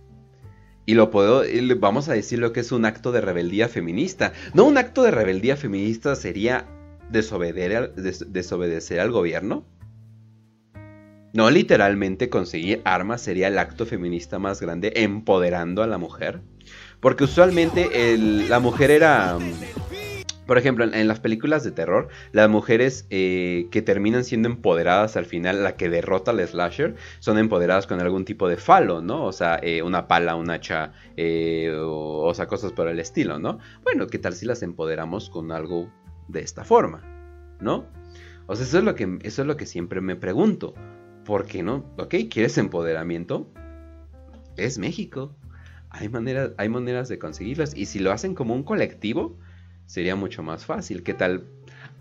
[0.86, 1.42] Y lo puedo,
[1.78, 4.32] vamos a decir lo que es un acto de rebeldía feminista.
[4.54, 6.68] No un acto de rebeldía feminista sería
[7.10, 9.64] desobedecer, desobedecer al gobierno.
[11.32, 16.42] No literalmente conseguir armas sería el acto feminista más grande empoderando a la mujer.
[17.02, 18.16] Porque usualmente
[18.48, 19.36] la mujer era...
[20.46, 25.24] Por ejemplo, en, las películas de terror, las mujeres eh, que terminan siendo empoderadas al
[25.24, 29.24] final, la que derrota al slasher, son empoderadas con algún tipo de falo, ¿no?
[29.24, 33.58] O sea, eh, una pala, un hacha, eh, o, sea, cosas por el estilo, ¿no?
[33.82, 35.90] Bueno, ¿qué tal si las empoderamos con algo
[36.28, 37.02] de esta forma,
[37.60, 37.86] ¿no?
[38.46, 40.74] O sea, eso es lo que, eso es lo que siempre me pregunto.
[41.24, 41.84] ¿Por qué no?
[41.98, 43.48] Ok, ¿quieres empoderamiento?
[44.56, 45.34] Es México
[45.92, 47.76] hay maneras, hay maneras de conseguirlas.
[47.76, 49.36] Y si lo hacen como un colectivo,
[49.86, 51.02] sería mucho más fácil.
[51.02, 51.44] ¿Qué tal?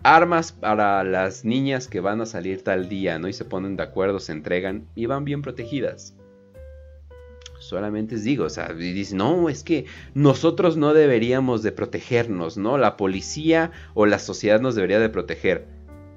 [0.02, 3.28] Armas para las niñas que van a salir tal día, ¿no?
[3.28, 6.16] Y se ponen de acuerdo, se entregan y van bien protegidas.
[7.60, 8.74] Solamente digo, o sea,
[9.12, 12.78] no, es que nosotros no deberíamos de protegernos, ¿no?
[12.78, 15.68] La policía o la sociedad nos debería de proteger.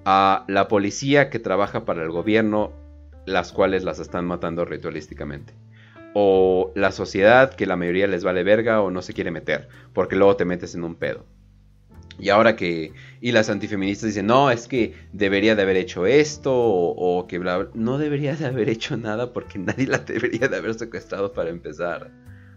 [0.06, 2.72] A la policía que trabaja para el gobierno,
[3.26, 5.54] las cuales las están matando ritualísticamente
[6.18, 10.16] o la sociedad que la mayoría les vale verga o no se quiere meter, porque
[10.16, 11.26] luego te metes en un pedo.
[12.18, 12.94] Y ahora que...
[13.20, 17.58] Y las antifeministas dicen, no, es que debería de haber hecho esto o, que bla,
[17.58, 21.50] bla, No debería de haber hecho nada porque nadie la debería de haber secuestrado para
[21.50, 22.10] empezar.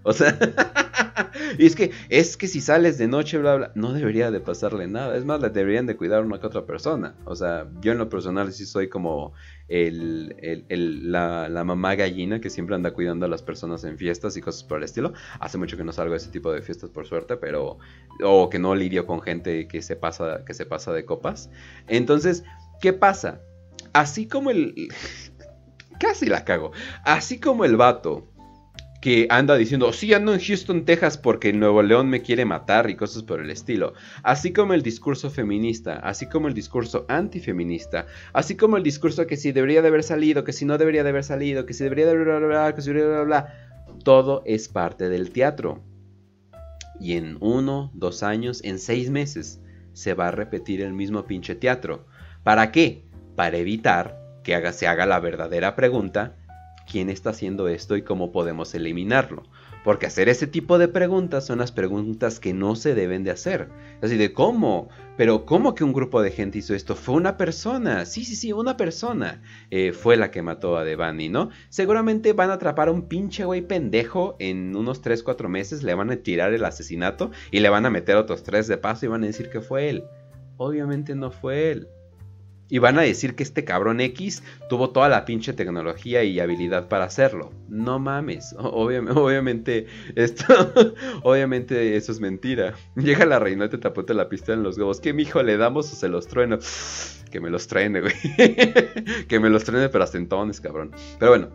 [0.02, 0.38] O sea,
[1.58, 4.86] y es que, es que si sales de noche, bla, bla, no debería de pasarle
[4.86, 5.16] nada.
[5.16, 7.14] Es más, la deberían de cuidar una que otra persona.
[7.24, 9.32] O sea, yo en lo personal sí soy como
[9.68, 10.34] el,
[11.10, 14.78] la, mamá gallina que siempre anda cuidando a las personas en fiestas y cosas por
[14.78, 15.12] el estilo.
[15.40, 17.78] Hace mucho que no salgo de ese tipo de fiestas, por suerte, pero...
[18.24, 21.50] O que no lidio con gente que se pasa, que se pasa de copas.
[21.86, 22.42] Entonces,
[22.80, 23.40] ¿qué pasa?
[23.92, 24.88] Así como el...
[26.00, 26.70] Casi la cago.
[27.04, 28.28] Así como el vato
[29.00, 32.96] que anda diciendo, sí, ando en Houston, Texas porque Nuevo León me quiere matar y
[32.96, 33.94] cosas por el estilo.
[34.22, 39.36] Así como el discurso feminista, así como el discurso antifeminista, así como el discurso que
[39.36, 42.06] si debería de haber salido, que si no debería de haber salido, que si debería
[42.06, 45.80] de bla, bla, bla, que si debería de bla, todo es parte del teatro.
[47.00, 49.60] Y en uno, dos años, en seis meses,
[49.92, 52.06] se va a repetir el mismo pinche teatro.
[52.42, 53.04] ¿Para qué?
[53.36, 56.36] Para evitar que haga, se haga la verdadera pregunta
[56.90, 59.44] quién está haciendo esto y cómo podemos eliminarlo.
[59.84, 63.68] Porque hacer ese tipo de preguntas son las preguntas que no se deben de hacer.
[64.02, 66.96] Así de cómo, pero cómo que un grupo de gente hizo esto.
[66.96, 71.28] Fue una persona, sí, sí, sí, una persona eh, fue la que mató a Devani,
[71.28, 71.50] ¿no?
[71.68, 75.94] Seguramente van a atrapar a un pinche güey pendejo en unos 3, 4 meses, le
[75.94, 79.08] van a tirar el asesinato y le van a meter otros tres de paso y
[79.08, 80.04] van a decir que fue él.
[80.56, 81.88] Obviamente no fue él.
[82.70, 86.88] Y van a decir que este cabrón X tuvo toda la pinche tecnología y habilidad
[86.88, 87.52] para hacerlo.
[87.68, 88.54] No mames.
[88.58, 90.44] Obviamente, esto,
[91.22, 92.74] obviamente eso es mentira.
[92.96, 95.00] Llega la reina y te tapote la pista en los huevos.
[95.00, 96.58] ¿Qué mijo le damos o se los trueno?
[97.28, 98.14] Que me los truene, güey.
[99.28, 100.92] que me los truene, pero hasta entonces, cabrón.
[101.18, 101.50] Pero bueno,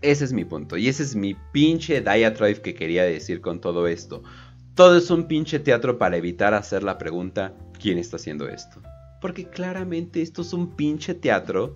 [0.00, 0.76] ese es mi punto.
[0.76, 4.22] Y ese es mi pinche diatribe que quería decir con todo esto.
[4.76, 8.80] Todo es un pinche teatro para evitar hacer la pregunta: ¿quién está haciendo esto?
[9.26, 11.74] Porque claramente esto es un pinche teatro.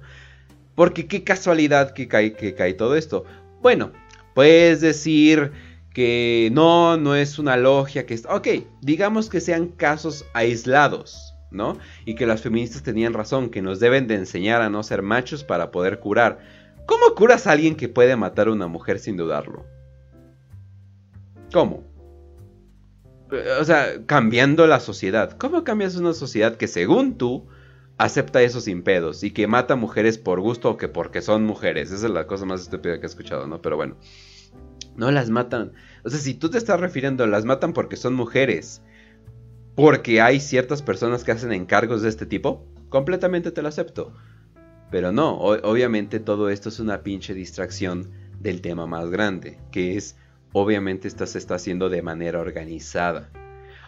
[0.76, 3.24] Porque qué casualidad que cae, que cae todo esto.
[3.60, 3.90] Bueno,
[4.34, 5.50] puedes decir
[5.92, 8.24] que no, no es una logia, que es...
[8.26, 8.46] Ok,
[8.82, 11.34] digamos que sean casos aislados.
[11.50, 11.76] ¿no?
[12.04, 15.42] Y que las feministas tenían razón, que nos deben de enseñar a no ser machos
[15.42, 16.38] para poder curar.
[16.86, 19.66] ¿Cómo curas a alguien que puede matar a una mujer sin dudarlo?
[21.52, 21.82] ¿Cómo?
[23.60, 25.36] O sea, cambiando la sociedad.
[25.36, 27.46] ¿Cómo cambias una sociedad que según tú
[27.98, 31.92] acepta eso sin pedos y que mata mujeres por gusto o que porque son mujeres?
[31.92, 33.62] Esa es la cosa más estúpida que he escuchado, ¿no?
[33.62, 33.96] Pero bueno.
[34.96, 35.72] No las matan.
[36.04, 38.82] O sea, si tú te estás refiriendo, las matan porque son mujeres
[39.74, 44.12] porque hay ciertas personas que hacen encargos de este tipo, completamente te lo acepto.
[44.90, 48.10] Pero no, obviamente todo esto es una pinche distracción
[48.40, 50.16] del tema más grande, que es,
[50.52, 53.30] obviamente esto se está haciendo de manera organizada.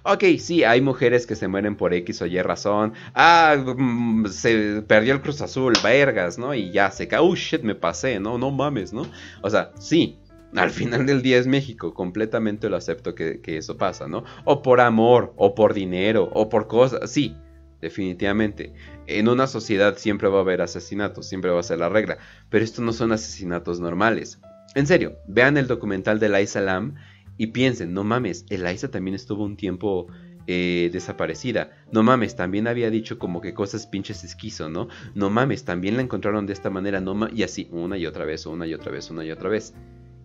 [0.04, 2.92] Ok, sí, hay mujeres que se mueren por X o Y razón.
[3.14, 6.54] Ah, mm, se perdió el Cruz Azul, vergas, ¿no?
[6.54, 7.20] Y ya se cae.
[7.20, 8.36] Oh shit, me pasé, ¿no?
[8.36, 9.06] No mames, ¿no?
[9.42, 10.18] O sea, sí,
[10.56, 14.24] al final del día es México, completamente lo acepto que, eso pasa, ¿no?
[14.44, 17.36] O por amor, o por dinero, o por cosas, sí,
[17.80, 18.72] definitivamente.
[19.06, 22.18] En una sociedad siempre va a haber asesinatos, siempre va a ser la regla,
[22.50, 24.40] pero estos no son asesinatos normales.
[24.74, 26.94] En serio, vean el documental de Laisa Lam
[27.36, 30.06] y piensen, no mames, Eliza también estuvo un tiempo
[30.46, 31.70] eh, desaparecida.
[31.92, 34.88] No mames, también había dicho como que cosas pinches esquizo, ¿no?
[35.14, 38.46] No mames, también la encontraron de esta manera, no y así, una y otra vez,
[38.46, 39.74] una y otra vez, una y otra vez.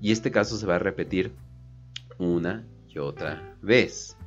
[0.01, 1.33] Y este caso se va a repetir
[2.17, 4.17] una y otra vez.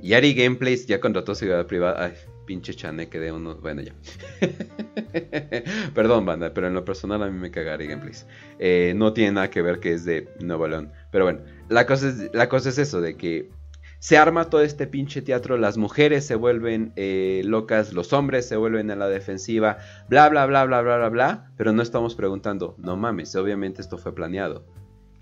[0.00, 2.04] Y Ari Gameplays ya contrató seguridad privada.
[2.04, 2.12] Ay,
[2.46, 3.56] pinche chaneque de uno.
[3.56, 3.94] Bueno, ya.
[5.94, 8.26] Perdón, banda, pero en lo personal a mí me caga Ari Gameplays.
[8.58, 10.92] Eh, no tiene nada que ver que es de Nuevo León.
[11.10, 13.50] Pero bueno, la cosa, es, la cosa es eso: de que
[13.98, 18.56] se arma todo este pinche teatro, las mujeres se vuelven eh, locas, los hombres se
[18.56, 21.52] vuelven a la defensiva, bla, bla, bla, bla, bla, bla, bla.
[21.56, 24.66] Pero no estamos preguntando, no mames, obviamente esto fue planeado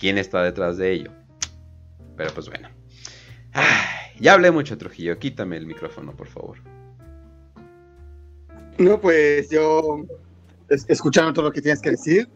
[0.00, 1.12] quién está detrás de ello.
[2.16, 2.68] Pero pues bueno.
[4.18, 5.18] ya hablé mucho, Trujillo.
[5.18, 6.58] Quítame el micrófono, por favor.
[8.78, 10.04] No, pues yo,
[10.68, 12.28] escuchando todo lo que tienes que decir,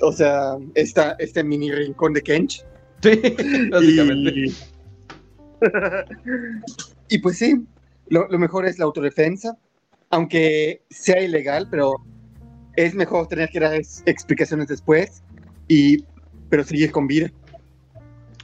[0.00, 2.64] o sea, esta, este mini rincón de Kench.
[3.02, 3.20] Sí,
[3.70, 4.52] básicamente.
[7.08, 7.64] Y, pues sí,
[8.08, 9.56] lo, lo, mejor es la autodefensa,
[10.10, 11.94] aunque sea ilegal, pero
[12.74, 15.22] es mejor tener que dar explicaciones después
[15.68, 16.04] y
[16.48, 17.30] pero sigues con vida.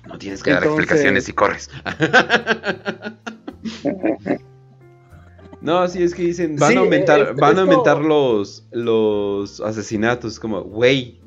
[0.07, 1.70] No tienes que dar explicaciones y corres.
[5.62, 10.62] no, sí, es que dicen, van a aumentar, van a aumentar los, los asesinatos, como,
[10.62, 11.20] güey,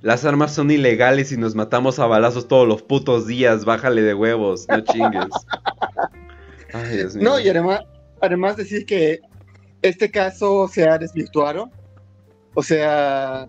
[0.00, 4.14] las armas son ilegales y nos matamos a balazos todos los putos días, bájale de
[4.14, 5.28] huevos, no chingues.
[6.72, 7.24] Ay, Dios mío.
[7.24, 7.80] No, y además,
[8.22, 9.20] además decir que
[9.82, 11.70] este caso se ha desvirtuado.
[12.54, 13.46] O sea,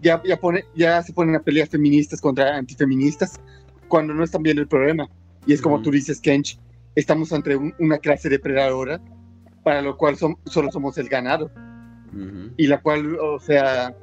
[0.00, 3.40] ya, ya, pone, ya se ponen a pelear feministas contra antifeministas
[3.88, 5.08] cuando no están viendo el problema.
[5.44, 6.58] Y es como tú dices, Kench,
[6.94, 9.00] estamos ante una clase depredadora
[9.62, 11.50] para lo cual solo somos el ganado.
[12.58, 13.96] Y la cual, o sea,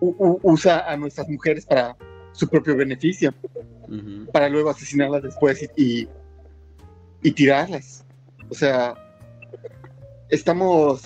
[0.00, 1.96] usa a nuestras mujeres para
[2.32, 3.32] su propio beneficio,
[4.32, 6.08] para luego asesinarlas después y,
[7.22, 8.04] y, tirarlas.
[8.50, 8.94] O sea,
[10.30, 11.02] estamos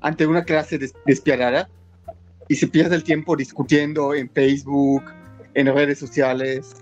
[0.00, 1.68] ante una clase despiadada
[2.46, 5.02] y se pierde el tiempo discutiendo en Facebook,
[5.54, 6.72] en redes sociales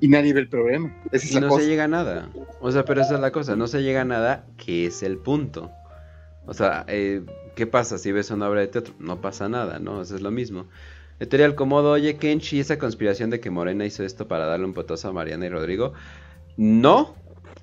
[0.00, 0.94] y nadie ve el problema.
[1.12, 2.30] Esa es la no se llega a nada.
[2.60, 5.18] O sea, pero esa es la cosa, no se llega a nada, que es el
[5.18, 5.70] punto.
[6.46, 7.22] O sea, eh,
[7.54, 8.94] ¿qué pasa si ves una obra de teatro?
[8.98, 10.02] No pasa nada, ¿no?
[10.02, 10.66] Eso es lo mismo.
[11.18, 15.08] Editorial Comodo, oye, Kenchi, esa conspiración de que Morena hizo esto para darle un potazo
[15.08, 15.94] a Mariana y Rodrigo.
[16.56, 17.14] No,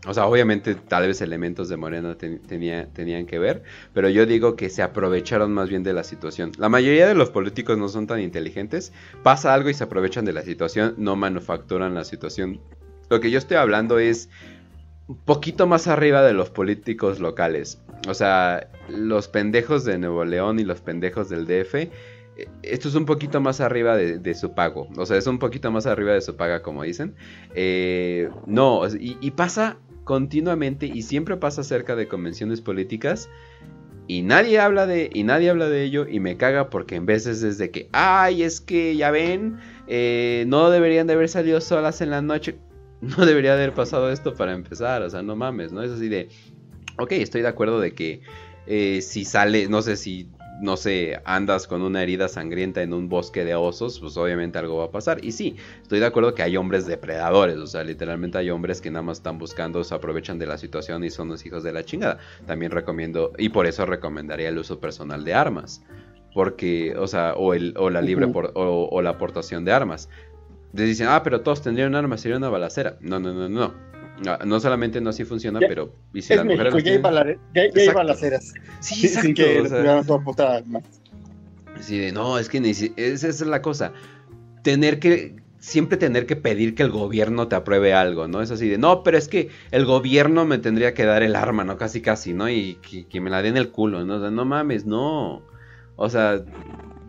[0.05, 4.69] o sea, obviamente tal vez elementos de Morena tenían que ver, pero yo digo que
[4.69, 6.51] se aprovecharon más bien de la situación.
[6.57, 8.91] La mayoría de los políticos no son tan inteligentes,
[9.23, 12.59] pasa algo y se aprovechan de la situación, no manufacturan la situación.
[13.09, 14.29] Lo que yo estoy hablando es
[15.07, 17.79] un poquito más arriba de los políticos locales.
[18.07, 21.75] O sea, los pendejos de Nuevo León y los pendejos del DF
[22.35, 24.87] eh, esto es un poquito más arriba de, su pago.
[24.97, 27.15] O sea, es un poquito más arriba de su paga, como dicen.
[27.53, 33.29] Eh, no, y, pasa continuamente y siempre pasa cerca de convenciones políticas
[34.07, 37.41] Y nadie habla de, y nadie habla de ello y me caga porque en veces
[37.43, 39.57] es de que, ay, es que ya ven,
[39.87, 42.57] eh, no deberían de haber salido solas en la noche.
[43.01, 45.83] No debería haber pasado esto para empezar, o sea, no mames, ¿no?
[45.83, 46.29] Es así de,
[46.97, 48.21] ok, estoy de acuerdo de que
[48.65, 50.29] eh, si sale, no sé si
[50.61, 54.77] no sé, andas con una herida sangrienta en un bosque de osos, pues obviamente algo
[54.77, 55.23] va a pasar.
[55.23, 58.91] Y sí, estoy de acuerdo que hay hombres depredadores, o sea, literalmente hay hombres que
[58.91, 61.83] nada más están buscando, se aprovechan de la situación y son los hijos de la
[61.83, 62.19] chingada.
[62.45, 65.83] También recomiendo, y por eso recomendaría el uso personal de armas.
[66.33, 70.09] Porque, o sea, o, el, o la libre por, o, la aportación de armas.
[70.71, 72.97] dicen, ah, pero todos tendrían armas, sería una balacera.
[73.01, 73.92] No, no, no, no.
[74.45, 77.09] No, solamente no así funciona, pero y si las mujeres México,
[77.53, 78.53] ya, hay balaceras.
[78.79, 80.83] Sí, exacto, sin que o sea, más.
[81.81, 82.59] Sí, de, no, es que
[82.95, 83.91] esa es la cosa.
[84.61, 88.41] Tener que siempre tener que pedir que el gobierno te apruebe algo, ¿no?
[88.41, 91.63] Es así de, no, pero es que el gobierno me tendría que dar el arma,
[91.63, 91.77] ¿no?
[91.77, 92.49] Casi, casi, ¿no?
[92.49, 94.15] Y que, que me la den el culo, ¿no?
[94.15, 95.41] O sea, no mames, no.
[95.95, 96.43] O sea,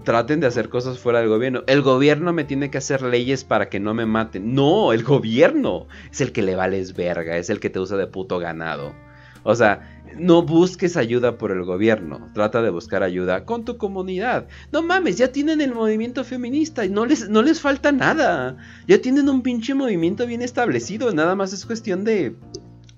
[0.05, 1.63] traten de hacer cosas fuera del gobierno.
[1.67, 4.55] El gobierno me tiene que hacer leyes para que no me maten.
[4.55, 8.07] No, el gobierno es el que le vales verga, es el que te usa de
[8.07, 8.95] puto ganado.
[9.43, 14.47] O sea, no busques ayuda por el gobierno, trata de buscar ayuda con tu comunidad.
[14.73, 18.57] No mames, ya tienen el movimiento feminista y no les, no les falta nada.
[18.87, 22.37] Ya tienen un pinche movimiento bien establecido, nada más es cuestión de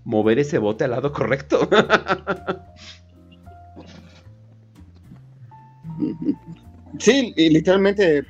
[0.04, 1.68] mover ese bote al lado correcto.
[6.98, 8.24] Sí, y literalmente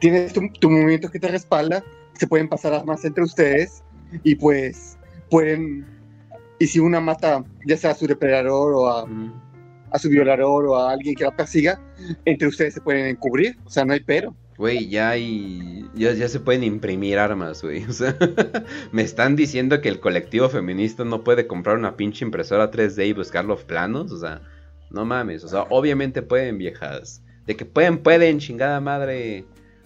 [0.00, 1.82] tienes tu, movimiento que te respalda,
[2.14, 3.82] se pueden pasar armas entre ustedes
[4.22, 4.98] y pues
[5.30, 5.86] pueden,
[6.58, 9.06] y si una mata ya sea a su depredador o a,
[9.90, 11.80] a su violador o a alguien que la persiga,
[12.24, 14.34] entre ustedes se pueden encubrir, o sea, no hay pero.
[14.58, 15.84] Güey, ya hay.
[15.94, 17.84] Ya, ya, se pueden imprimir armas, güey.
[17.84, 18.16] O sea,
[18.92, 23.12] me están diciendo que el colectivo feminista no puede comprar una pinche impresora 3D y
[23.12, 24.12] buscar los planos.
[24.12, 24.40] O sea,
[24.90, 25.44] no mames.
[25.44, 27.22] O sea, obviamente pueden, viejas.
[27.46, 29.44] De que pueden, pueden, chingada madre.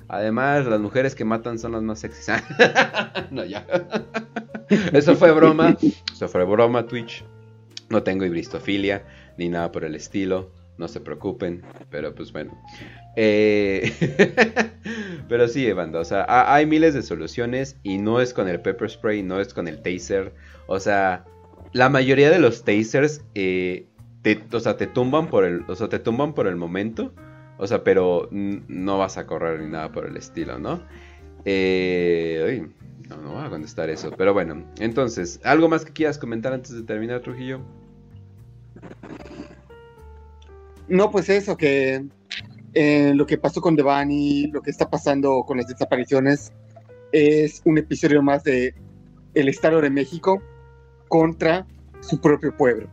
[0.09, 2.35] Además, las mujeres que matan son las más sexys.
[3.31, 3.65] no, ya.
[4.93, 5.77] Eso fue broma.
[6.13, 7.25] Eso fue broma, Twitch.
[7.91, 9.05] No tengo ibristofilia
[9.37, 10.51] ni nada por el estilo.
[10.79, 11.63] No se preocupen.
[11.91, 12.61] Pero pues bueno.
[13.15, 13.93] Eh,
[15.29, 16.01] pero sí, banda.
[16.01, 17.77] O sea, hay miles de soluciones.
[17.83, 20.33] Y no es con el pepper spray, no es con el taser.
[20.67, 21.25] O sea,
[21.73, 23.23] la mayoría de los tasers.
[23.35, 23.87] Eh,
[24.23, 25.63] te, o sea, te tumban por el.
[25.69, 27.13] O sea, te tumban por el momento.
[27.61, 30.83] O sea, pero no vas a correr ni nada por el estilo, ¿no?
[31.45, 32.67] Eh,
[33.07, 34.11] no, no voy a contestar eso.
[34.17, 37.61] Pero bueno, entonces, ¿algo más que quieras comentar antes de terminar, Trujillo?
[40.89, 42.07] No, pues eso, que
[42.73, 46.55] eh, lo que pasó con Devani, lo que está pasando con las desapariciones,
[47.13, 48.75] es un episodio más de
[49.35, 50.43] el Estado de México
[51.09, 51.67] contra
[52.01, 52.89] su propio pueblo.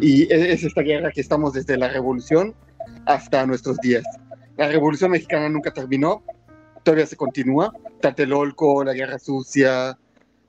[0.00, 2.54] Y es esta guerra que estamos desde la revolución
[3.06, 4.04] hasta nuestros días.
[4.56, 6.22] La Revolución Mexicana nunca terminó,
[6.82, 7.72] todavía se continúa.
[8.00, 9.98] Tlatelolco, la Guerra Sucia,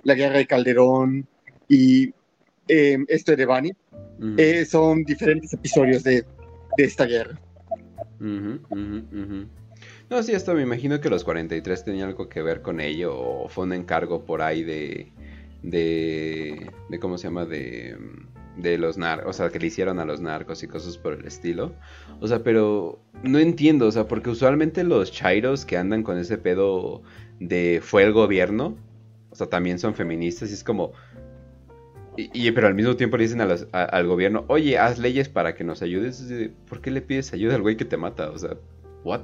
[0.04, 1.28] la Guerra de Calderón
[1.68, 2.14] y
[2.68, 3.72] em, esto de Bani.
[4.38, 6.26] Eh, son diferentes episodios de,
[6.78, 7.40] esta guerra.
[10.10, 13.48] No, sí, esto me imagino que los 43 tenían algo que ver con ello o
[13.48, 15.12] fue un encargo por ahí de,
[15.64, 17.46] de, de ¿cómo se llama?
[17.46, 17.96] De
[18.62, 21.26] de los narcos, o sea, que le hicieron a los narcos y cosas por el
[21.26, 21.74] estilo.
[22.20, 26.38] O sea, pero no entiendo, o sea, porque usualmente los chairos que andan con ese
[26.38, 27.02] pedo
[27.40, 28.76] de fue el gobierno,
[29.30, 30.94] o sea, también son feministas y es como...
[32.18, 35.82] Y, pero al mismo tiempo le dicen al gobierno, oye, haz leyes para que nos
[35.82, 36.22] ayudes.
[36.68, 38.32] ¿Por qué le pides ayuda al güey que te mata?
[38.32, 38.58] O sea,
[39.06, 39.22] ¿what?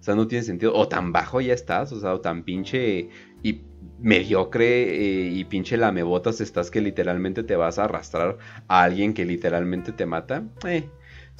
[0.00, 0.74] O sea, no tiene sentido.
[0.74, 3.10] O tan bajo ya estás, o sea, o tan pinche
[3.42, 3.60] y
[3.98, 8.38] mediocre eh, y pinche lamebotas estás que literalmente te vas a arrastrar
[8.68, 10.44] a alguien que literalmente te mata.
[10.66, 10.88] Eh,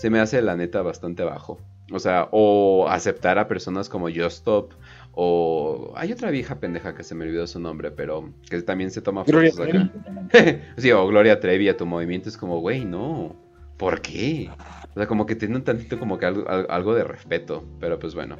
[0.01, 1.61] se me hace la neta bastante bajo.
[1.93, 4.73] O sea, o aceptar a personas como Stop
[5.13, 9.03] o hay otra vieja pendeja que se me olvidó su nombre, pero que también se
[9.03, 9.93] toma fotos acá.
[10.79, 13.37] sí, o Gloria Trevi a tu movimiento es como, güey, no.
[13.77, 14.49] ¿Por qué?
[14.91, 18.39] O sea, como que tiene un tantito como que algo, de respeto, pero pues bueno.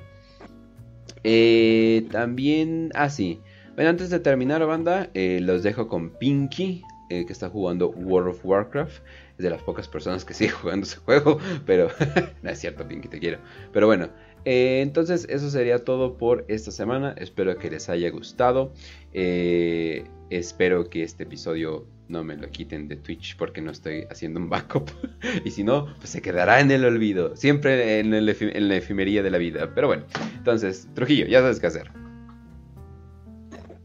[1.25, 3.39] Eh, también, ah, sí.
[3.75, 8.31] Bueno, antes de terminar, banda, eh, los dejo con Pinky, eh, que está jugando World
[8.31, 9.03] of Warcraft.
[9.41, 11.89] De las pocas personas que sigue jugando ese juego, pero
[12.43, 13.39] no es cierto, Pinky, te quiero.
[13.73, 14.11] Pero bueno,
[14.45, 17.15] eh, entonces eso sería todo por esta semana.
[17.19, 18.73] Espero que les haya gustado.
[19.13, 24.51] espero que este episodio no me lo quiten de Twitch porque no estoy haciendo un
[24.51, 24.91] backup.
[25.45, 27.37] y si no, pues se quedará en el olvido.
[27.37, 29.73] Siempre en, en la efimería de la vida.
[29.75, 30.05] Pero bueno,
[30.37, 31.91] entonces, Trujillo, ya sabes qué hacer.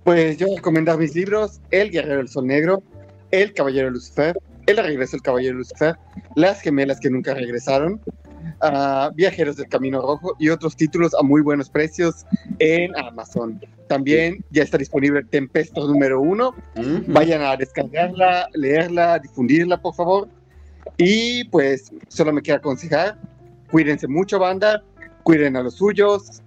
[0.04, 2.84] Pues yo recomendar mis libros, El Guerrero del Sol Negro,
[3.32, 4.38] El Caballero Lucifer,
[4.68, 5.96] El regreso del Caballero Lucifer,
[6.36, 8.02] Las gemelas que nunca regresaron,
[9.16, 12.26] Viajeros del Camino Rojo y otros títulos a muy buenos precios
[12.60, 13.62] en Amazon.
[13.88, 16.56] También ya está disponible Tempesto número uno.
[17.08, 20.28] Vayan a descargarla, leerla, difundirla, por favor.
[20.98, 23.18] Y pues solo me queda aconsejar,
[23.72, 24.84] cuídense mucho, banda,
[25.24, 26.42] cuiden a los suyos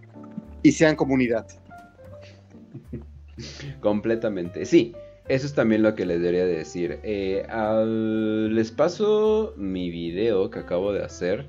[0.62, 1.46] y sean comunidad.
[3.80, 4.64] Completamente.
[4.64, 4.94] Sí,
[5.28, 7.00] eso es también lo que les debería decir.
[7.02, 11.46] Eh, al- les paso mi video que acabo de hacer,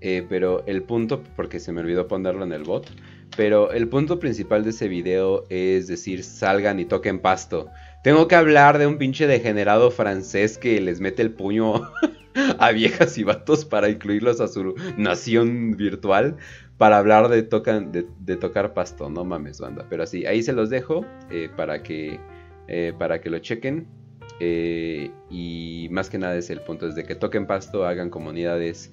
[0.00, 2.90] eh, pero el punto, porque se me olvidó ponerlo en el bot,
[3.36, 7.68] pero el punto principal de ese video es decir, salgan y toquen pasto.
[8.02, 11.74] Tengo que hablar de un pinche degenerado francés que les mete el puño
[12.58, 16.36] a viejas y vatos para incluirlos a su nación virtual.
[16.78, 19.86] Para hablar de, tocar pasto, no mames, banda.
[19.90, 22.18] Pero así, ahí se los dejo eh, para, que,
[22.70, 23.86] eh, para que lo chequen.
[24.42, 28.90] Eh, y más que nada es el punto, es de que toquen pasto, hagan comunidades,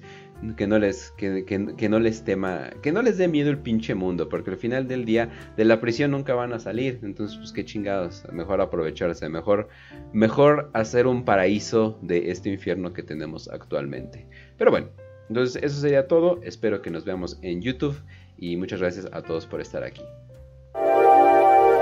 [0.58, 3.94] que no les, que, que- no les tema, que no les dé miedo el pinche
[3.94, 7.52] mundo, porque al final del día de la prisión nunca van a salir, entonces pues
[7.52, 9.68] qué chingados, mejor aprovecharse, mejor,
[10.12, 14.26] mejor hacer un paraíso de este infierno que tenemos actualmente.
[14.58, 14.88] Pero bueno,
[15.30, 17.96] entonces eso sería todo, espero que nos veamos en YouTube
[18.36, 20.02] y muchas gracias a todos por estar aquí.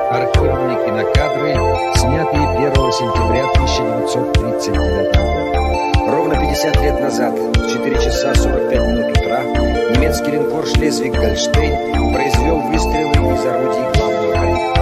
[0.08, 1.52] Архивные кинокадры,
[1.96, 6.12] снятые 1 сентября 1939 года.
[6.12, 13.34] Ровно 50 лет назад, в 4 часа 45 минут утра, немецкий линкор «Шлезвиг-Гольштейн» произвел выстрелы
[13.34, 14.75] из орудий главного калибра.